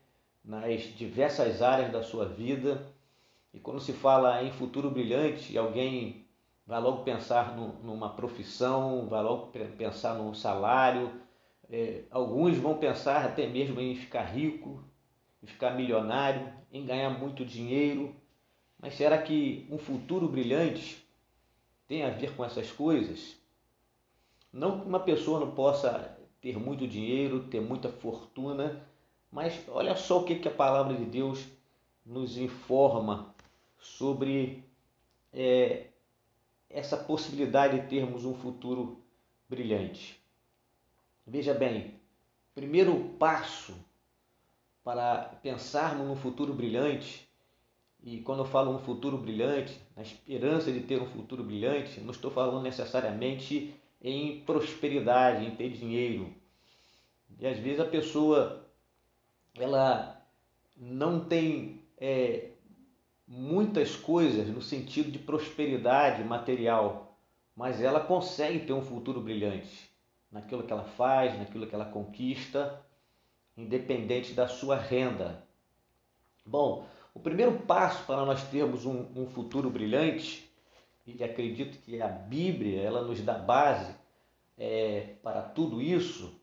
nas 0.44 0.82
diversas 0.94 1.62
áreas 1.62 1.90
da 1.90 2.02
sua 2.02 2.26
vida. 2.26 2.86
E 3.52 3.58
quando 3.58 3.80
se 3.80 3.92
fala 3.92 4.42
em 4.42 4.52
futuro 4.52 4.90
brilhante, 4.90 5.56
alguém 5.56 6.26
vai 6.66 6.80
logo 6.80 7.02
pensar 7.02 7.56
no, 7.56 7.82
numa 7.82 8.10
profissão, 8.10 9.06
vai 9.08 9.22
logo 9.22 9.52
pensar 9.78 10.14
num 10.14 10.34
salário. 10.34 11.12
É, 11.70 12.02
alguns 12.10 12.58
vão 12.58 12.76
pensar 12.76 13.24
até 13.24 13.46
mesmo 13.46 13.80
em 13.80 13.96
ficar 13.96 14.24
rico, 14.24 14.84
em 15.42 15.46
ficar 15.46 15.70
milionário, 15.70 16.52
em 16.70 16.84
ganhar 16.84 17.10
muito 17.10 17.44
dinheiro. 17.44 18.14
Mas 18.78 18.94
será 18.94 19.16
que 19.16 19.66
um 19.70 19.78
futuro 19.78 20.28
brilhante 20.28 21.02
tem 21.86 22.02
a 22.02 22.10
ver 22.10 22.36
com 22.36 22.44
essas 22.44 22.70
coisas? 22.70 23.43
Não 24.54 24.78
que 24.78 24.86
uma 24.86 25.00
pessoa 25.00 25.40
não 25.40 25.50
possa 25.50 26.16
ter 26.40 26.56
muito 26.56 26.86
dinheiro, 26.86 27.48
ter 27.48 27.60
muita 27.60 27.88
fortuna, 27.88 28.80
mas 29.28 29.68
olha 29.68 29.96
só 29.96 30.20
o 30.20 30.24
que, 30.24 30.36
que 30.36 30.46
a 30.46 30.54
palavra 30.54 30.94
de 30.94 31.04
Deus 31.04 31.44
nos 32.06 32.38
informa 32.38 33.34
sobre 33.76 34.62
é, 35.32 35.88
essa 36.70 36.96
possibilidade 36.96 37.80
de 37.80 37.88
termos 37.88 38.24
um 38.24 38.32
futuro 38.32 39.02
brilhante. 39.48 40.22
Veja 41.26 41.52
bem, 41.52 41.98
primeiro 42.54 42.96
passo 43.18 43.74
para 44.84 45.36
pensarmos 45.42 46.06
num 46.06 46.14
futuro 46.14 46.54
brilhante, 46.54 47.28
e 48.00 48.20
quando 48.20 48.40
eu 48.40 48.44
falo 48.44 48.70
um 48.70 48.78
futuro 48.78 49.18
brilhante, 49.18 49.76
na 49.96 50.02
esperança 50.02 50.70
de 50.70 50.78
ter 50.80 51.02
um 51.02 51.06
futuro 51.06 51.42
brilhante, 51.42 52.00
não 52.00 52.12
estou 52.12 52.30
falando 52.30 52.62
necessariamente 52.62 53.74
em 54.04 54.40
prosperidade, 54.40 55.46
em 55.46 55.56
ter 55.56 55.70
dinheiro. 55.70 56.30
E 57.40 57.46
às 57.46 57.58
vezes 57.58 57.80
a 57.80 57.86
pessoa 57.86 58.68
ela 59.58 60.22
não 60.76 61.24
tem 61.24 61.80
é, 61.96 62.50
muitas 63.26 63.96
coisas 63.96 64.46
no 64.48 64.60
sentido 64.60 65.10
de 65.10 65.18
prosperidade 65.18 66.22
material, 66.22 67.18
mas 67.56 67.80
ela 67.80 68.00
consegue 68.00 68.66
ter 68.66 68.74
um 68.74 68.82
futuro 68.82 69.22
brilhante 69.22 69.90
naquilo 70.30 70.64
que 70.64 70.72
ela 70.72 70.84
faz, 70.84 71.38
naquilo 71.38 71.66
que 71.66 71.74
ela 71.74 71.84
conquista, 71.86 72.84
independente 73.56 74.34
da 74.34 74.48
sua 74.48 74.76
renda. 74.76 75.42
Bom, 76.44 76.86
o 77.14 77.20
primeiro 77.20 77.60
passo 77.60 78.04
para 78.04 78.24
nós 78.26 78.42
termos 78.50 78.84
um, 78.84 79.06
um 79.16 79.26
futuro 79.26 79.70
brilhante, 79.70 80.43
e 81.06 81.22
acredito 81.22 81.78
que 81.82 82.00
a 82.00 82.08
Bíblia 82.08 82.80
ela 82.80 83.02
nos 83.02 83.20
dá 83.20 83.34
base 83.34 83.94
é, 84.56 85.14
para 85.22 85.42
tudo 85.42 85.80
isso, 85.80 86.40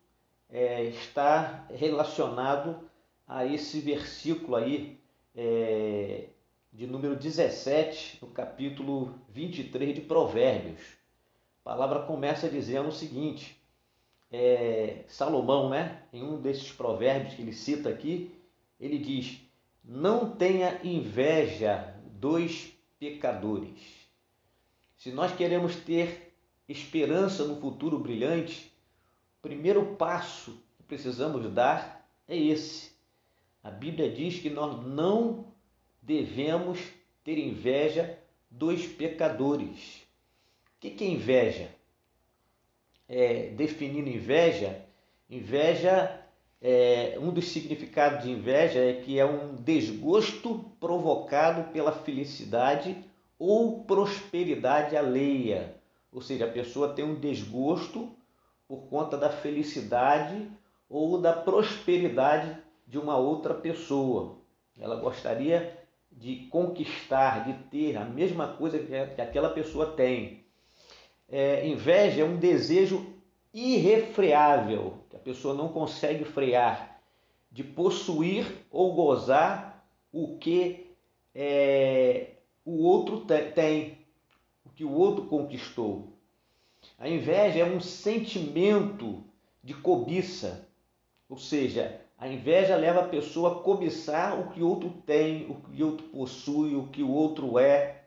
é, 0.50 0.84
está 0.84 1.65
relacionado 1.70 2.89
a 3.27 3.46
esse 3.46 3.80
versículo 3.80 4.56
aí 4.56 5.00
é, 5.36 6.25
de 6.72 6.86
número 6.86 7.15
17, 7.15 8.20
no 8.22 8.27
capítulo 8.30 9.15
23 9.30 9.96
de 9.96 10.01
Provérbios. 10.01 10.82
A 11.62 11.70
palavra 11.70 12.03
começa 12.03 12.50
dizendo 12.50 12.89
o 12.89 12.94
seguinte: 12.94 13.58
é, 14.32 15.03
Salomão, 15.08 15.70
né, 15.70 16.03
em 16.13 16.24
um 16.24 16.39
desses 16.39 16.72
provérbios 16.72 17.34
que 17.34 17.41
ele 17.41 17.53
cita 17.53 17.89
aqui, 17.89 18.36
ele 18.80 18.98
diz: 18.98 19.41
Não 19.84 20.32
tenha 20.32 20.80
inveja 20.84 21.96
dos 22.20 22.72
pecadores. 23.00 24.00
Se 25.01 25.12
nós 25.12 25.36
queremos 25.36 25.75
ter 25.75 26.36
esperança 26.70 27.43
no 27.43 27.60
futuro 27.60 27.98
brilhante, 27.98 28.72
o 29.39 29.41
primeiro 29.41 29.96
passo 29.96 30.63
que 30.77 30.84
precisamos 30.84 31.51
dar 31.51 32.08
é 32.27 32.38
esse. 32.38 32.91
A 33.63 33.72
Bíblia 33.72 34.12
diz 34.12 34.39
que 34.39 34.50
nós 34.50 34.86
não 34.86 35.48
devemos 36.01 36.79
ter 37.24 37.39
inveja 37.39 38.15
dos 38.50 38.86
pecadores. 38.86 40.03
O 40.77 40.79
que 40.79 41.03
é 41.03 41.08
inveja? 41.08 41.81
é, 43.12 43.48
definindo 43.48 44.10
inveja, 44.10 44.86
inveja, 45.29 46.22
é, 46.62 47.17
um 47.20 47.29
dos 47.29 47.50
significados 47.50 48.24
de 48.24 48.31
inveja 48.31 48.79
é 48.79 48.93
que 48.93 49.20
é 49.20 49.25
um 49.25 49.55
desgosto 49.55 50.72
provocado 50.79 51.74
pela 51.74 51.91
felicidade 51.91 52.96
ou 53.43 53.83
prosperidade 53.86 54.95
alheia. 54.95 55.75
Ou 56.13 56.21
seja, 56.21 56.45
a 56.45 56.51
pessoa 56.51 56.93
tem 56.93 57.03
um 57.03 57.19
desgosto 57.19 58.07
por 58.67 58.83
conta 58.88 59.17
da 59.17 59.31
felicidade 59.31 60.48
ou 60.88 61.19
da 61.19 61.33
prosperidade 61.33 62.55
de 62.86 63.00
uma 63.00 63.17
outra 63.17 63.55
pessoa. 63.55 64.38
Ela 64.79 64.95
gostaria 64.98 65.75
de 66.12 66.48
conquistar, 66.51 67.45
de 67.45 67.53
ter 67.71 67.98
a 67.98 68.05
mesma 68.05 68.48
coisa 68.48 68.77
que 68.77 68.93
aquela 69.19 69.50
pessoa 69.50 69.88
tem 69.88 70.45
é, 71.27 71.67
inveja 71.67 72.21
é 72.21 72.24
um 72.24 72.38
desejo 72.38 73.12
irrefreável, 73.51 75.00
que 75.10 75.15
a 75.15 75.19
pessoa 75.19 75.55
não 75.55 75.69
consegue 75.69 76.25
frear, 76.25 77.01
de 77.51 77.63
possuir 77.63 78.45
ou 78.69 78.93
gozar 78.93 79.83
o 80.13 80.38
que 80.38 80.91
é, 81.33 82.36
o 82.65 82.84
outro 82.84 83.25
tem, 83.56 83.98
o 84.65 84.70
que 84.70 84.84
o 84.84 84.91
outro 84.91 85.25
conquistou. 85.25 86.13
A 86.98 87.10
inveja 87.10 87.60
é 87.60 87.65
um 87.65 87.80
sentimento 87.80 89.24
de 89.63 89.74
cobiça, 89.74 90.67
ou 91.30 91.38
seja, 91.38 92.02
a 92.17 92.28
inveja 92.28 92.76
leva 92.76 93.02
a 93.02 93.08
pessoa 93.08 93.52
a 93.52 93.63
cobiçar 93.63 94.39
o 94.39 94.52
que 94.52 94.62
o 94.62 94.67
outro 94.67 94.89
tem, 95.06 95.50
o 95.50 95.56
que 95.56 95.82
o 95.82 95.88
outro 95.88 96.06
possui, 96.10 96.76
o 96.76 96.88
que 96.88 97.02
o 97.02 97.10
outro 97.10 97.58
é. 97.58 98.04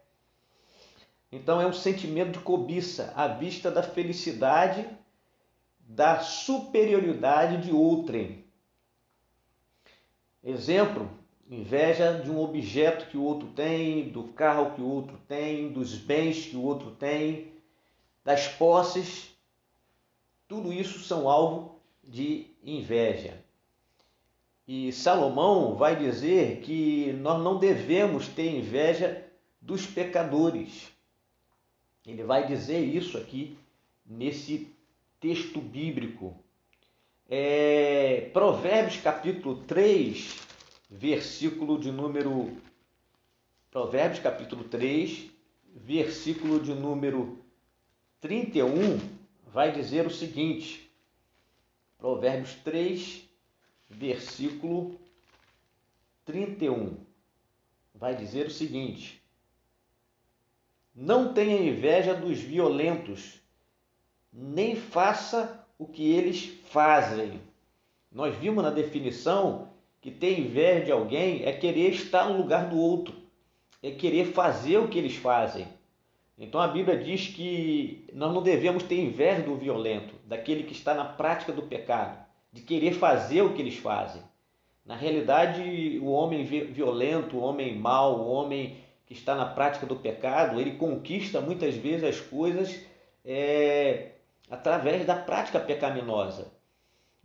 Então 1.33 1.61
é 1.61 1.67
um 1.67 1.73
sentimento 1.73 2.38
de 2.38 2.45
cobiça 2.45 3.12
à 3.17 3.27
vista 3.27 3.71
da 3.71 3.83
felicidade, 3.83 4.88
da 5.81 6.21
superioridade 6.21 7.62
de 7.62 7.73
outrem. 7.73 8.45
Exemplo, 10.45 11.11
inveja 11.51 12.21
de 12.23 12.31
um 12.31 12.41
objeto 12.41 13.09
que 13.11 13.17
o 13.17 13.23
outro 13.23 13.49
tem, 13.49 14.09
do 14.09 14.25
carro 14.25 14.75
que 14.75 14.81
o 14.81 14.89
outro 14.89 15.19
tem, 15.29 15.73
dos 15.73 15.95
bens 15.95 16.47
que 16.47 16.57
o 16.57 16.63
outro 16.63 16.93
tem, 16.93 17.53
das 18.25 18.49
posses. 18.49 19.31
Tudo 20.49 20.73
isso 20.73 21.01
são 21.01 21.29
alvo 21.29 21.79
de 22.03 22.47
inveja. 22.63 23.43
E 24.67 24.93
Salomão 24.93 25.77
vai 25.77 25.95
dizer 25.97 26.61
que 26.61 27.13
nós 27.21 27.43
não 27.43 27.59
devemos 27.59 28.29
ter 28.29 28.57
inveja 28.57 29.23
dos 29.61 29.87
pecadores. 29.87 30.91
Ele 32.07 32.23
vai 32.23 32.47
dizer 32.47 32.81
isso 32.81 33.19
aqui 33.19 33.59
nesse 34.07 34.71
texto 35.21 35.61
bíblico. 35.61 36.35
É, 37.29 38.31
Provérbios 38.33 38.99
capítulo 38.99 39.57
3, 39.65 40.39
versículo 40.95 41.79
de 41.79 41.91
número. 41.91 42.57
Provérbios 43.71 44.21
capítulo 44.21 44.65
3, 44.65 45.29
versículo 45.75 46.61
de 46.61 46.73
número 46.73 47.45
31, 48.21 49.01
vai 49.53 49.73
dizer 49.73 50.07
o 50.07 50.11
seguinte. 50.11 50.89
Provérbios 51.99 52.55
3, 52.63 53.29
versículo 53.91 54.97
31, 56.25 56.97
vai 57.93 58.15
dizer 58.15 58.47
o 58.47 58.51
seguinte: 58.51 59.21
não 60.95 61.35
tenha 61.35 61.57
inveja 61.57 62.15
dos 62.15 62.39
violentos, 62.39 63.41
nem 64.33 64.77
faça 64.77 65.67
o 65.77 65.89
que 65.89 66.09
eles 66.09 66.45
fazem. 66.69 67.41
Nós 68.13 68.37
vimos 68.37 68.63
na 68.63 68.71
definição 68.71 69.74
que 70.05 70.11
ter 70.11 70.38
inveja 70.38 70.85
de 70.85 70.93
alguém 70.93 71.47
é 71.47 71.53
querer 71.55 71.88
estar 71.88 72.29
no 72.29 72.37
lugar 72.37 72.69
do 72.69 72.79
outro, 72.79 73.14
é 73.83 73.90
querer 73.90 74.27
fazer 74.27 74.77
o 74.77 74.87
que 74.87 74.99
eles 74.99 75.17
fazem. 75.17 75.67
Então 76.38 76.61
a 76.61 76.69
Bíblia 76.69 76.99
diz 76.99 77.29
que 77.29 78.07
nós 78.12 78.31
não 78.35 78.43
devemos 78.43 78.83
ter 78.83 79.01
inveja 79.01 79.40
do 79.40 79.57
violento, 79.57 80.14
daquele 80.27 80.64
que 80.64 80.75
está 80.75 80.93
na 80.93 81.07
prática 81.07 81.55
do 81.55 81.62
pecado, 81.62 82.23
de 82.53 82.61
querer 82.61 82.93
fazer 82.93 83.40
o 83.40 83.55
que 83.55 83.62
eles 83.62 83.79
fazem. 83.79 84.21
Na 84.85 84.95
realidade, 84.95 85.99
o 86.03 86.11
homem 86.11 86.45
violento, 86.45 87.38
o 87.38 87.40
homem 87.43 87.75
mau, 87.75 88.21
o 88.21 88.31
homem 88.31 88.77
que 89.07 89.14
está 89.14 89.35
na 89.35 89.47
prática 89.47 89.87
do 89.87 89.97
pecado, 89.97 90.61
ele 90.61 90.73
conquista 90.73 91.40
muitas 91.40 91.77
vezes 91.77 92.05
as 92.05 92.21
coisas 92.21 92.79
é, 93.25 94.11
através 94.51 95.07
da 95.07 95.17
prática 95.17 95.59
pecaminosa. 95.59 96.53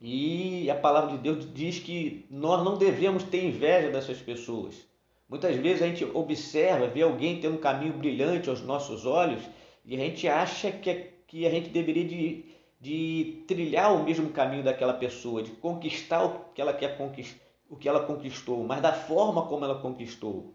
E 0.01 0.69
a 0.71 0.75
palavra 0.75 1.17
de 1.17 1.17
Deus 1.17 1.53
diz 1.53 1.79
que 1.79 2.25
nós 2.29 2.63
não 2.63 2.77
devemos 2.77 3.23
ter 3.23 3.43
inveja 3.43 3.89
dessas 3.89 4.17
pessoas. 4.19 4.87
Muitas 5.27 5.55
vezes 5.57 5.81
a 5.81 5.87
gente 5.87 6.05
observa, 6.05 6.87
vê 6.87 7.01
alguém 7.01 7.39
ter 7.39 7.49
um 7.49 7.57
caminho 7.57 7.93
brilhante 7.93 8.49
aos 8.49 8.61
nossos 8.61 9.05
olhos 9.05 9.41
e 9.85 9.95
a 9.95 9.99
gente 9.99 10.27
acha 10.27 10.71
que, 10.71 10.93
que 11.27 11.45
a 11.45 11.49
gente 11.49 11.69
deveria 11.69 12.05
de, 12.05 12.45
de 12.79 13.43
trilhar 13.45 13.93
o 13.93 14.03
mesmo 14.03 14.29
caminho 14.29 14.63
daquela 14.63 14.93
pessoa, 14.93 15.43
de 15.43 15.51
conquistar 15.51 16.23
o 16.23 16.45
que 16.53 16.61
ela 16.61 16.73
quer 16.73 16.97
conquistar, 16.97 17.39
o 17.69 17.75
que 17.75 17.87
ela 17.87 18.05
conquistou, 18.05 18.63
mas 18.63 18.81
da 18.81 18.93
forma 18.93 19.45
como 19.45 19.65
ela 19.65 19.79
conquistou. 19.79 20.53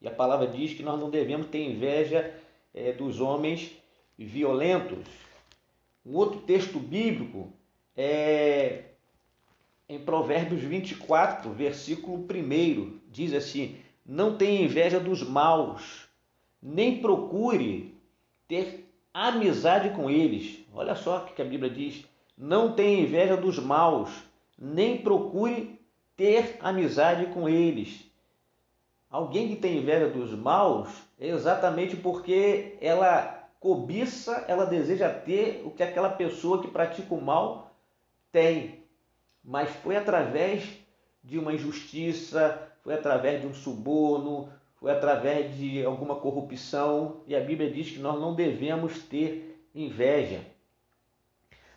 E 0.00 0.08
a 0.08 0.10
palavra 0.10 0.48
diz 0.48 0.74
que 0.74 0.82
nós 0.82 1.00
não 1.00 1.08
devemos 1.08 1.46
ter 1.46 1.64
inveja 1.64 2.34
é, 2.74 2.92
dos 2.92 3.20
homens 3.20 3.70
violentos. 4.18 5.06
Um 6.04 6.16
outro 6.16 6.40
texto 6.40 6.78
bíblico 6.78 7.52
é 7.96 8.84
em 9.88 9.98
Provérbios 9.98 10.62
24, 10.62 11.50
versículo 11.52 12.16
1, 12.16 12.98
diz 13.10 13.34
assim: 13.34 13.76
Não 14.06 14.36
tenha 14.36 14.62
inveja 14.62 14.98
dos 14.98 15.22
maus, 15.22 16.08
nem 16.62 17.00
procure 17.00 17.94
ter 18.48 18.88
amizade 19.12 19.90
com 19.90 20.08
eles. 20.08 20.60
Olha 20.72 20.94
só 20.94 21.18
o 21.18 21.24
que 21.26 21.42
a 21.42 21.44
Bíblia 21.44 21.70
diz: 21.70 22.06
Não 22.38 22.72
tenha 22.72 23.02
inveja 23.02 23.36
dos 23.36 23.58
maus, 23.58 24.10
nem 24.58 24.98
procure 24.98 25.78
ter 26.16 26.56
amizade 26.60 27.26
com 27.26 27.48
eles. 27.48 28.10
Alguém 29.10 29.48
que 29.48 29.56
tem 29.56 29.76
inveja 29.76 30.08
dos 30.08 30.32
maus 30.32 30.88
é 31.20 31.28
exatamente 31.28 31.96
porque 31.96 32.78
ela 32.80 33.46
cobiça, 33.60 34.44
ela 34.48 34.64
deseja 34.64 35.10
ter 35.10 35.62
o 35.66 35.70
que 35.70 35.82
aquela 35.82 36.08
pessoa 36.08 36.62
que 36.62 36.68
pratica 36.68 37.14
o 37.14 37.20
mal 37.20 37.71
Tem, 38.32 38.82
mas 39.44 39.68
foi 39.68 39.96
através 39.96 40.64
de 41.22 41.38
uma 41.38 41.52
injustiça, 41.52 42.72
foi 42.82 42.94
através 42.94 43.42
de 43.42 43.46
um 43.46 43.54
suborno, 43.54 44.48
foi 44.76 44.90
através 44.90 45.56
de 45.56 45.84
alguma 45.84 46.16
corrupção, 46.16 47.20
e 47.26 47.36
a 47.36 47.40
Bíblia 47.40 47.70
diz 47.70 47.90
que 47.90 47.98
nós 47.98 48.18
não 48.18 48.34
devemos 48.34 48.98
ter 49.02 49.62
inveja. 49.74 50.40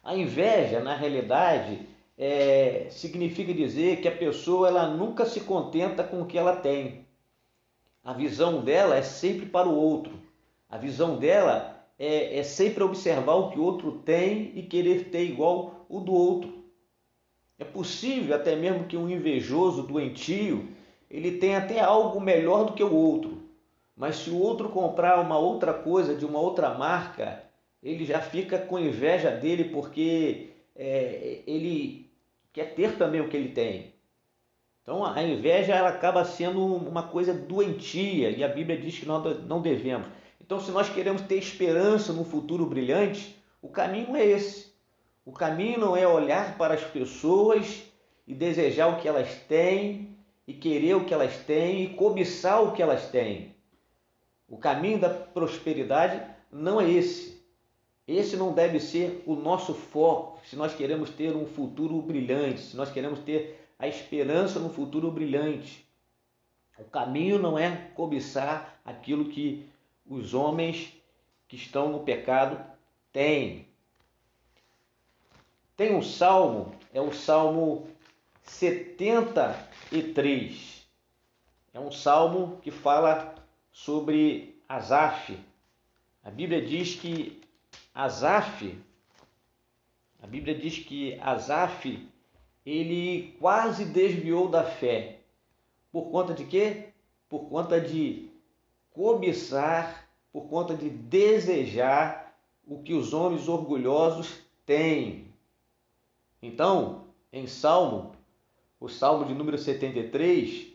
A 0.04 0.16
inveja, 0.16 0.80
na 0.80 0.96
realidade, 0.96 1.88
é, 2.18 2.88
significa 2.90 3.54
dizer 3.54 4.02
que 4.02 4.08
a 4.08 4.16
pessoa 4.16 4.68
ela 4.68 4.88
nunca 4.88 5.26
se 5.26 5.42
contenta 5.42 6.04
com 6.04 6.22
o 6.22 6.26
que 6.26 6.38
ela 6.38 6.56
tem. 6.56 7.06
A 8.04 8.14
visão 8.14 8.64
dela 8.64 8.96
é 8.96 9.02
sempre 9.02 9.46
para 9.48 9.68
o 9.68 9.76
outro. 9.76 10.14
A 10.70 10.78
visão 10.78 11.18
dela 11.18 11.75
é, 11.98 12.40
é 12.40 12.44
sempre 12.44 12.84
observar 12.84 13.36
o 13.36 13.50
que 13.50 13.60
o 13.60 13.64
outro 13.64 13.92
tem 14.00 14.52
e 14.56 14.64
querer 14.64 15.06
ter 15.06 15.24
igual 15.24 15.86
o 15.90 16.00
do 16.00 16.14
outro. 16.14 16.66
É 17.58 17.64
possível 17.64 18.36
até 18.36 18.56
mesmo 18.56 18.86
que 18.86 18.98
um 18.98 19.10
invejoso, 19.10 19.84
doentio, 19.84 20.68
ele 21.10 21.38
tenha 21.38 21.60
até 21.60 21.80
algo 21.80 22.20
melhor 22.20 22.66
do 22.66 22.74
que 22.74 22.84
o 22.84 22.94
outro. 22.94 23.44
Mas 23.96 24.18
se 24.18 24.30
o 24.30 24.38
outro 24.38 24.70
comprar 24.70 25.22
uma 25.22 25.38
outra 25.38 25.74
coisa 25.74 26.14
de 26.14 26.26
uma 26.26 26.40
outra 26.40 26.74
marca, 26.74 27.44
ele 27.82 28.04
já 28.04 28.20
fica 28.20 28.58
com 28.58 28.78
inveja 28.78 29.32
dele 29.32 29.66
porque 29.66 30.50
é, 30.76 31.44
ele 31.48 32.12
quer 32.52 32.74
ter 32.74 32.98
também 32.98 33.22
o 33.22 33.30
que 33.30 33.38
ele 33.38 33.50
tem. 33.50 33.94
Então 34.82 35.06
a 35.06 35.24
inveja 35.24 35.74
ela 35.74 35.90
acaba 35.90 36.26
sendo 36.26 36.64
uma 36.64 37.04
coisa 37.04 37.34
doentia 37.34 38.30
e 38.30 38.44
a 38.44 38.48
Bíblia 38.48 38.78
diz 38.78 39.00
que 39.00 39.06
nós 39.06 39.44
não 39.46 39.62
devemos. 39.62 40.08
Então, 40.46 40.60
se 40.60 40.70
nós 40.70 40.88
queremos 40.88 41.24
ter 41.24 41.38
esperança 41.38 42.14
no 42.14 42.24
futuro 42.24 42.68
brilhante, 42.68 43.36
o 43.64 43.68
caminho 43.68 44.16
é 44.16 44.24
esse. 44.24 44.72
O 45.26 45.32
caminho 45.32 45.80
não 45.80 45.98
é 45.98 46.08
olhar 46.08 46.56
para 46.56 46.76
as 46.76 46.84
pessoas 46.84 47.82
e 48.28 48.36
desejar 48.36 48.90
o 48.90 49.02
que 49.02 49.08
elas 49.08 49.34
têm, 49.48 50.16
e 50.48 50.54
querer 50.54 50.94
o 50.94 51.04
que 51.04 51.16
elas 51.16 51.36
têm, 51.38 51.86
e 51.86 51.90
cobiçar 51.96 52.62
o 52.62 52.74
que 52.74 52.82
elas 52.84 53.10
têm. 53.10 53.56
O 54.48 54.56
caminho 54.56 55.00
da 55.00 55.10
prosperidade 55.10 56.22
não 56.52 56.80
é 56.80 56.88
esse. 56.92 57.44
Esse 58.08 58.38
não 58.38 58.54
deve 58.54 58.80
ser 58.80 59.24
o 59.26 59.34
nosso 59.34 59.74
foco 59.74 60.40
se 60.46 60.56
nós 60.56 60.76
queremos 60.76 61.10
ter 61.10 61.36
um 61.36 61.48
futuro 61.48 62.00
brilhante, 62.04 62.62
se 62.62 62.78
nós 62.78 62.92
queremos 62.92 63.18
ter 63.18 63.68
a 63.80 63.88
esperança 63.88 64.60
no 64.60 64.70
futuro 64.70 65.10
brilhante. 65.10 65.84
O 66.78 66.84
caminho 66.84 67.40
não 67.40 67.58
é 67.58 67.90
cobiçar 67.96 68.80
aquilo 68.86 69.26
que 69.26 69.74
os 70.06 70.34
homens 70.34 70.94
que 71.48 71.56
estão 71.56 71.90
no 71.92 72.02
pecado 72.02 72.60
têm. 73.12 73.68
Tem 75.76 75.96
um 75.96 76.02
salmo, 76.02 76.74
é 76.94 77.02
o 77.02 77.14
salmo 77.14 77.88
73. 78.44 80.88
É 81.74 81.80
um 81.80 81.92
salmo 81.92 82.58
que 82.62 82.72
fala 82.72 83.36
sobre 83.72 84.60
Asaf. 84.70 85.38
A 86.24 86.32
Bíblia 86.32 86.62
diz 86.62 86.96
que 86.96 87.42
Asaf, 87.94 88.82
a 90.22 90.28
Bíblia 90.28 90.56
diz 90.56 90.80
que 90.80 91.20
Asaf, 91.20 92.08
ele 92.66 93.36
quase 93.40 93.84
desviou 93.86 94.48
da 94.48 94.64
fé. 94.64 95.20
Por 95.92 96.10
conta 96.10 96.34
de 96.34 96.46
quê? 96.46 96.86
Por 97.30 97.50
conta 97.50 97.80
de 97.80 98.32
cobiçar, 98.96 100.08
por 100.32 100.48
conta 100.48 100.74
de 100.74 100.90
desejar 100.90 102.34
o 102.66 102.82
que 102.82 102.94
os 102.94 103.14
homens 103.14 103.50
orgulhosos 103.50 104.40
têm. 104.66 105.28
Então, 106.42 107.04
em 107.32 107.46
Salmo, 107.46 108.16
o 108.80 108.88
Salmo 108.88 109.26
de 109.26 109.34
número 109.34 109.58
73, 109.58 110.68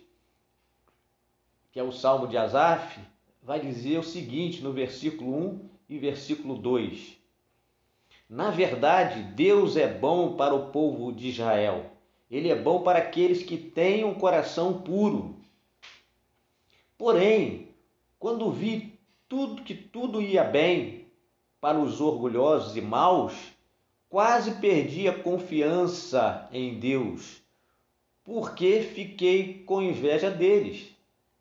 que 1.72 1.80
é 1.80 1.82
o 1.82 1.90
Salmo 1.90 2.26
de 2.26 2.36
Asaf, 2.36 3.00
vai 3.42 3.58
dizer 3.58 3.98
o 3.98 4.04
seguinte 4.04 4.62
no 4.62 4.72
versículo 4.72 5.34
1 5.34 5.70
e 5.88 5.98
versículo 5.98 6.56
2. 6.56 7.16
Na 8.28 8.50
verdade, 8.50 9.22
Deus 9.32 9.76
é 9.76 9.88
bom 9.88 10.36
para 10.36 10.54
o 10.54 10.70
povo 10.70 11.10
de 11.10 11.28
Israel. 11.28 11.90
Ele 12.30 12.50
é 12.50 12.54
bom 12.54 12.82
para 12.82 12.98
aqueles 12.98 13.42
que 13.42 13.56
têm 13.56 14.04
um 14.04 14.14
coração 14.14 14.82
puro. 14.82 15.36
Porém, 16.96 17.69
quando 18.20 18.50
vi 18.52 19.00
tudo 19.26 19.62
que 19.62 19.74
tudo 19.74 20.20
ia 20.20 20.44
bem 20.44 21.06
para 21.58 21.78
os 21.78 22.02
orgulhosos 22.02 22.76
e 22.76 22.80
maus, 22.82 23.34
quase 24.10 24.60
perdi 24.60 25.08
a 25.08 25.18
confiança 25.18 26.46
em 26.52 26.78
Deus, 26.78 27.42
porque 28.22 28.82
fiquei 28.82 29.64
com 29.64 29.80
inveja 29.80 30.30
deles. 30.30 30.94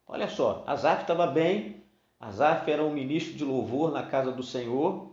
Olha 0.08 0.30
só, 0.30 0.64
Asaf 0.66 1.02
estava 1.02 1.28
bem, 1.28 1.84
Asaf 2.18 2.72
era 2.72 2.84
um 2.84 2.94
ministro 2.94 3.34
de 3.34 3.44
louvor 3.44 3.92
na 3.92 4.04
casa 4.04 4.32
do 4.32 4.42
Senhor, 4.42 5.12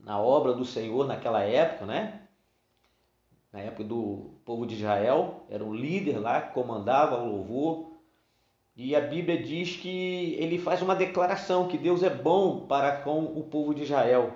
na 0.00 0.20
obra 0.20 0.52
do 0.54 0.64
Senhor 0.64 1.06
naquela 1.06 1.42
época, 1.42 1.86
né? 1.86 2.22
Na 3.52 3.60
época 3.60 3.84
do 3.84 4.32
povo 4.44 4.66
de 4.66 4.74
Israel, 4.74 5.44
era 5.48 5.64
um 5.64 5.74
líder 5.74 6.18
lá 6.18 6.40
que 6.40 6.52
comandava 6.52 7.22
o 7.22 7.30
louvor, 7.30 7.95
e 8.76 8.94
a 8.94 9.00
Bíblia 9.00 9.42
diz 9.42 9.76
que 9.76 10.36
ele 10.38 10.58
faz 10.58 10.82
uma 10.82 10.94
declaração 10.94 11.66
que 11.66 11.78
Deus 11.78 12.02
é 12.02 12.10
bom 12.10 12.66
para 12.66 12.98
com 12.98 13.24
o 13.24 13.44
povo 13.44 13.74
de 13.74 13.84
Israel. 13.84 14.34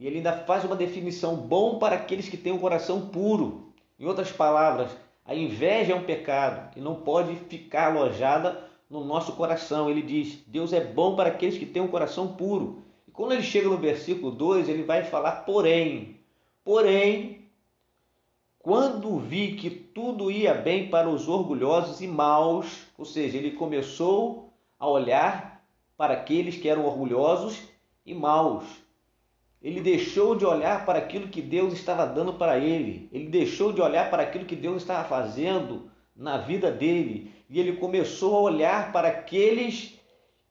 E 0.00 0.06
ele 0.06 0.16
ainda 0.16 0.32
faz 0.32 0.64
uma 0.64 0.74
definição 0.74 1.36
bom 1.36 1.78
para 1.78 1.94
aqueles 1.94 2.28
que 2.28 2.36
têm 2.36 2.52
um 2.52 2.58
coração 2.58 3.08
puro. 3.08 3.72
Em 4.00 4.04
outras 4.04 4.32
palavras, 4.32 4.90
a 5.24 5.32
inveja 5.32 5.92
é 5.92 5.94
um 5.94 6.02
pecado 6.02 6.76
e 6.76 6.80
não 6.80 6.96
pode 6.96 7.36
ficar 7.36 7.92
alojada 7.92 8.68
no 8.90 9.04
nosso 9.04 9.36
coração. 9.36 9.88
Ele 9.88 10.02
diz: 10.02 10.42
Deus 10.48 10.72
é 10.72 10.80
bom 10.80 11.14
para 11.14 11.28
aqueles 11.28 11.56
que 11.56 11.66
têm 11.66 11.80
um 11.80 11.86
coração 11.86 12.34
puro. 12.34 12.82
E 13.06 13.12
quando 13.12 13.30
ele 13.30 13.42
chega 13.42 13.68
no 13.68 13.76
versículo 13.76 14.32
2, 14.32 14.68
ele 14.68 14.82
vai 14.82 15.04
falar 15.04 15.44
porém. 15.44 16.16
Porém, 16.64 17.42
quando 18.58 19.18
vi 19.18 19.54
que 19.54 19.70
tudo 19.70 20.30
ia 20.30 20.52
bem 20.52 20.88
para 20.88 21.08
os 21.08 21.28
orgulhosos 21.28 22.00
e 22.00 22.08
maus, 22.08 22.86
ou 23.02 23.06
seja, 23.06 23.36
ele 23.36 23.50
começou 23.50 24.52
a 24.78 24.88
olhar 24.88 25.66
para 25.96 26.14
aqueles 26.14 26.56
que 26.56 26.68
eram 26.68 26.86
orgulhosos 26.86 27.60
e 28.06 28.14
maus. 28.14 28.64
Ele 29.60 29.80
deixou 29.80 30.36
de 30.36 30.44
olhar 30.44 30.86
para 30.86 31.00
aquilo 31.00 31.26
que 31.26 31.42
Deus 31.42 31.72
estava 31.72 32.06
dando 32.06 32.34
para 32.34 32.58
ele. 32.58 33.08
Ele 33.10 33.26
deixou 33.26 33.72
de 33.72 33.82
olhar 33.82 34.08
para 34.08 34.22
aquilo 34.22 34.44
que 34.44 34.54
Deus 34.54 34.82
estava 34.82 35.08
fazendo 35.08 35.90
na 36.14 36.38
vida 36.38 36.70
dele. 36.70 37.32
E 37.50 37.58
ele 37.58 37.72
começou 37.72 38.36
a 38.36 38.40
olhar 38.42 38.92
para 38.92 39.08
aqueles 39.08 39.98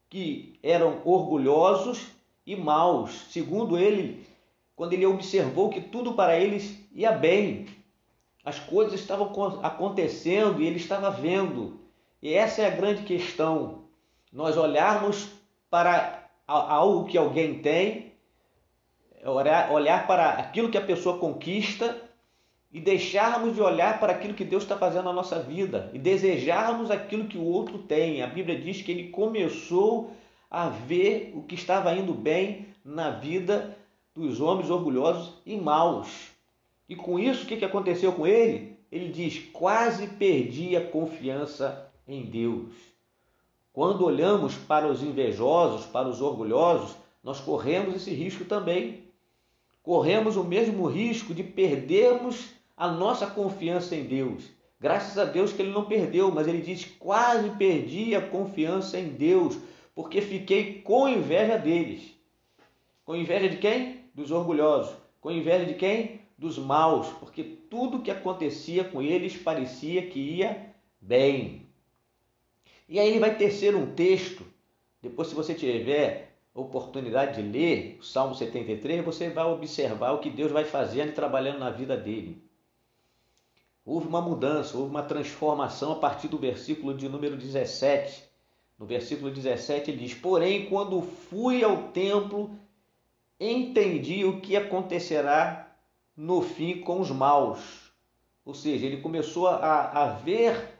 que 0.09 0.59
eram 0.61 1.01
orgulhosos 1.05 2.05
e 2.45 2.53
maus. 2.53 3.27
Segundo 3.29 3.77
ele, 3.77 4.25
quando 4.75 4.91
ele 4.91 5.05
observou 5.05 5.69
que 5.69 5.79
tudo 5.79 6.15
para 6.15 6.37
eles 6.37 6.77
ia 6.93 7.13
bem, 7.13 7.65
as 8.43 8.59
coisas 8.59 8.99
estavam 8.99 9.31
acontecendo 9.63 10.61
e 10.61 10.67
ele 10.67 10.75
estava 10.75 11.09
vendo. 11.09 11.79
E 12.21 12.33
essa 12.33 12.61
é 12.61 12.67
a 12.67 12.75
grande 12.75 13.03
questão. 13.03 13.85
Nós 14.31 14.55
olharmos 14.55 15.29
para 15.69 16.29
algo 16.47 17.07
que 17.07 17.17
alguém 17.17 17.59
tem, 17.59 18.13
olhar 19.25 20.05
para 20.05 20.31
aquilo 20.31 20.69
que 20.69 20.77
a 20.77 20.85
pessoa 20.85 21.17
conquista 21.17 21.97
e 22.71 22.79
deixarmos 22.79 23.55
de 23.55 23.61
olhar 23.61 23.99
para 23.99 24.13
aquilo 24.13 24.33
que 24.33 24.45
Deus 24.45 24.63
está 24.63 24.77
fazendo 24.77 25.05
na 25.05 25.13
nossa 25.13 25.39
vida 25.39 25.89
e 25.93 25.99
desejarmos 25.99 26.91
aquilo 26.91 27.27
que 27.27 27.37
o 27.37 27.43
outro 27.43 27.79
tem. 27.79 28.21
A 28.21 28.27
Bíblia 28.27 28.59
diz 28.59 28.81
que 28.81 28.91
ele 28.91 29.09
começou 29.09 30.11
a 30.49 30.69
ver 30.69 31.33
o 31.35 31.43
que 31.43 31.55
estava 31.55 31.93
indo 31.93 32.13
bem 32.13 32.67
na 32.83 33.09
vida 33.09 33.77
dos 34.15 34.39
homens 34.39 34.69
orgulhosos 34.69 35.33
e 35.45 35.55
maus. 35.55 36.29
E 36.87 36.95
com 36.95 37.17
isso, 37.17 37.43
o 37.43 37.47
que 37.47 37.63
aconteceu 37.65 38.11
com 38.13 38.27
ele? 38.27 38.77
Ele 38.91 39.09
diz: 39.09 39.39
quase 39.53 40.07
perdi 40.07 40.75
a 40.75 40.85
confiança 40.85 41.90
em 42.07 42.23
Deus. 42.23 42.73
Quando 43.73 44.05
olhamos 44.05 44.55
para 44.55 44.87
os 44.87 45.01
invejosos, 45.01 45.85
para 45.85 46.07
os 46.07 46.21
orgulhosos, 46.21 46.95
nós 47.23 47.39
corremos 47.39 47.95
esse 47.95 48.11
risco 48.11 48.45
também. 48.45 49.05
Corremos 49.81 50.35
o 50.35 50.43
mesmo 50.43 50.87
risco 50.87 51.33
de 51.33 51.43
perdermos 51.43 52.49
a 52.75 52.89
nossa 52.89 53.27
confiança 53.27 53.95
em 53.95 54.03
Deus. 54.03 54.43
Graças 54.79 55.17
a 55.17 55.25
Deus 55.25 55.53
que 55.53 55.61
ele 55.61 55.71
não 55.71 55.85
perdeu, 55.85 56.31
mas 56.31 56.47
ele 56.47 56.61
diz: 56.61 56.85
quase 56.99 57.49
perdi 57.51 58.15
a 58.15 58.21
confiança 58.21 58.99
em 58.99 59.09
Deus, 59.09 59.57
porque 59.95 60.21
fiquei 60.21 60.81
com 60.81 61.07
inveja 61.07 61.57
deles. 61.57 62.11
Com 63.05 63.15
inveja 63.15 63.47
de 63.47 63.57
quem? 63.57 64.05
Dos 64.13 64.31
orgulhosos. 64.31 64.95
Com 65.19 65.31
inveja 65.31 65.65
de 65.65 65.75
quem? 65.75 66.21
dos 66.41 66.57
maus, 66.57 67.07
porque 67.19 67.43
tudo 67.43 68.01
que 68.01 68.09
acontecia 68.09 68.83
com 68.83 68.99
eles 68.99 69.37
parecia 69.37 70.07
que 70.07 70.19
ia 70.19 70.73
bem. 70.99 71.67
E 72.91 72.99
aí 72.99 73.07
ele 73.07 73.19
vai 73.19 73.37
tecer 73.37 73.73
um 73.73 73.95
texto, 73.95 74.45
depois 75.01 75.29
se 75.29 75.33
você 75.33 75.53
tiver 75.53 76.35
oportunidade 76.53 77.41
de 77.41 77.49
ler 77.49 77.97
o 78.01 78.03
Salmo 78.03 78.35
73, 78.35 79.01
você 79.05 79.29
vai 79.29 79.45
observar 79.45 80.11
o 80.11 80.19
que 80.19 80.29
Deus 80.29 80.51
vai 80.51 80.65
fazendo 80.65 81.07
e 81.07 81.13
trabalhando 81.13 81.59
na 81.59 81.69
vida 81.69 81.95
dele. 81.95 82.43
Houve 83.85 84.09
uma 84.09 84.21
mudança, 84.21 84.77
houve 84.77 84.89
uma 84.89 85.03
transformação 85.03 85.93
a 85.93 85.95
partir 85.95 86.27
do 86.27 86.37
versículo 86.37 86.93
de 86.93 87.07
número 87.07 87.37
17. 87.37 88.25
No 88.77 88.85
versículo 88.85 89.31
17 89.31 89.89
ele 89.89 90.05
diz: 90.05 90.13
Porém, 90.13 90.65
quando 90.65 91.01
fui 91.01 91.63
ao 91.63 91.83
templo, 91.93 92.51
entendi 93.39 94.25
o 94.25 94.41
que 94.41 94.57
acontecerá 94.57 95.77
no 96.13 96.41
fim 96.41 96.81
com 96.81 96.99
os 96.99 97.09
maus. 97.09 97.89
Ou 98.43 98.53
seja, 98.53 98.85
ele 98.85 98.97
começou 98.97 99.47
a, 99.47 99.91
a 99.91 100.07
ver 100.07 100.70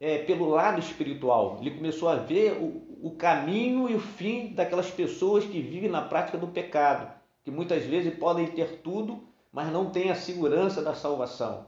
é, 0.00 0.18
pelo 0.18 0.48
lado 0.48 0.78
espiritual, 0.78 1.58
ele 1.60 1.70
começou 1.72 2.08
a 2.08 2.16
ver 2.16 2.52
o, 2.52 3.08
o 3.08 3.10
caminho 3.16 3.88
e 3.88 3.94
o 3.94 4.00
fim 4.00 4.54
daquelas 4.54 4.90
pessoas 4.90 5.44
que 5.44 5.60
vivem 5.60 5.90
na 5.90 6.02
prática 6.02 6.36
do 6.36 6.48
pecado, 6.48 7.12
que 7.44 7.50
muitas 7.50 7.84
vezes 7.84 8.18
podem 8.18 8.46
ter 8.46 8.80
tudo, 8.82 9.22
mas 9.52 9.72
não 9.72 9.90
têm 9.90 10.10
a 10.10 10.14
segurança 10.14 10.82
da 10.82 10.94
salvação 10.94 11.66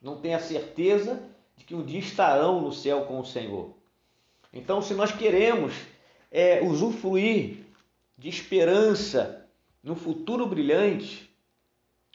não 0.00 0.16
têm 0.16 0.34
a 0.34 0.40
certeza 0.40 1.22
de 1.56 1.64
que 1.64 1.74
um 1.74 1.84
dia 1.84 1.98
estarão 1.98 2.60
no 2.60 2.72
céu 2.72 3.04
com 3.04 3.18
o 3.18 3.24
Senhor. 3.24 3.74
Então, 4.52 4.80
se 4.80 4.94
nós 4.94 5.12
queremos 5.12 5.74
é, 6.30 6.62
usufruir 6.62 7.66
de 8.16 8.28
esperança 8.28 9.46
no 9.82 9.94
futuro 9.94 10.46
brilhante, 10.46 11.28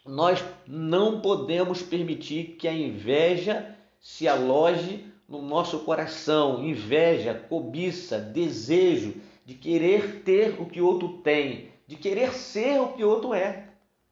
nós 0.05 0.43
não 0.67 1.21
podemos 1.21 1.81
permitir 1.81 2.55
que 2.57 2.67
a 2.67 2.73
inveja 2.73 3.77
se 3.99 4.27
aloje 4.27 5.05
no 5.27 5.41
nosso 5.41 5.79
coração. 5.79 6.63
Inveja, 6.63 7.33
cobiça, 7.49 8.19
desejo 8.19 9.15
de 9.45 9.53
querer 9.53 10.21
ter 10.23 10.61
o 10.61 10.65
que 10.65 10.81
outro 10.81 11.17
tem, 11.17 11.69
de 11.85 11.95
querer 11.95 12.33
ser 12.33 12.79
o 12.79 12.93
que 12.93 13.03
outro 13.03 13.33
é. 13.33 13.67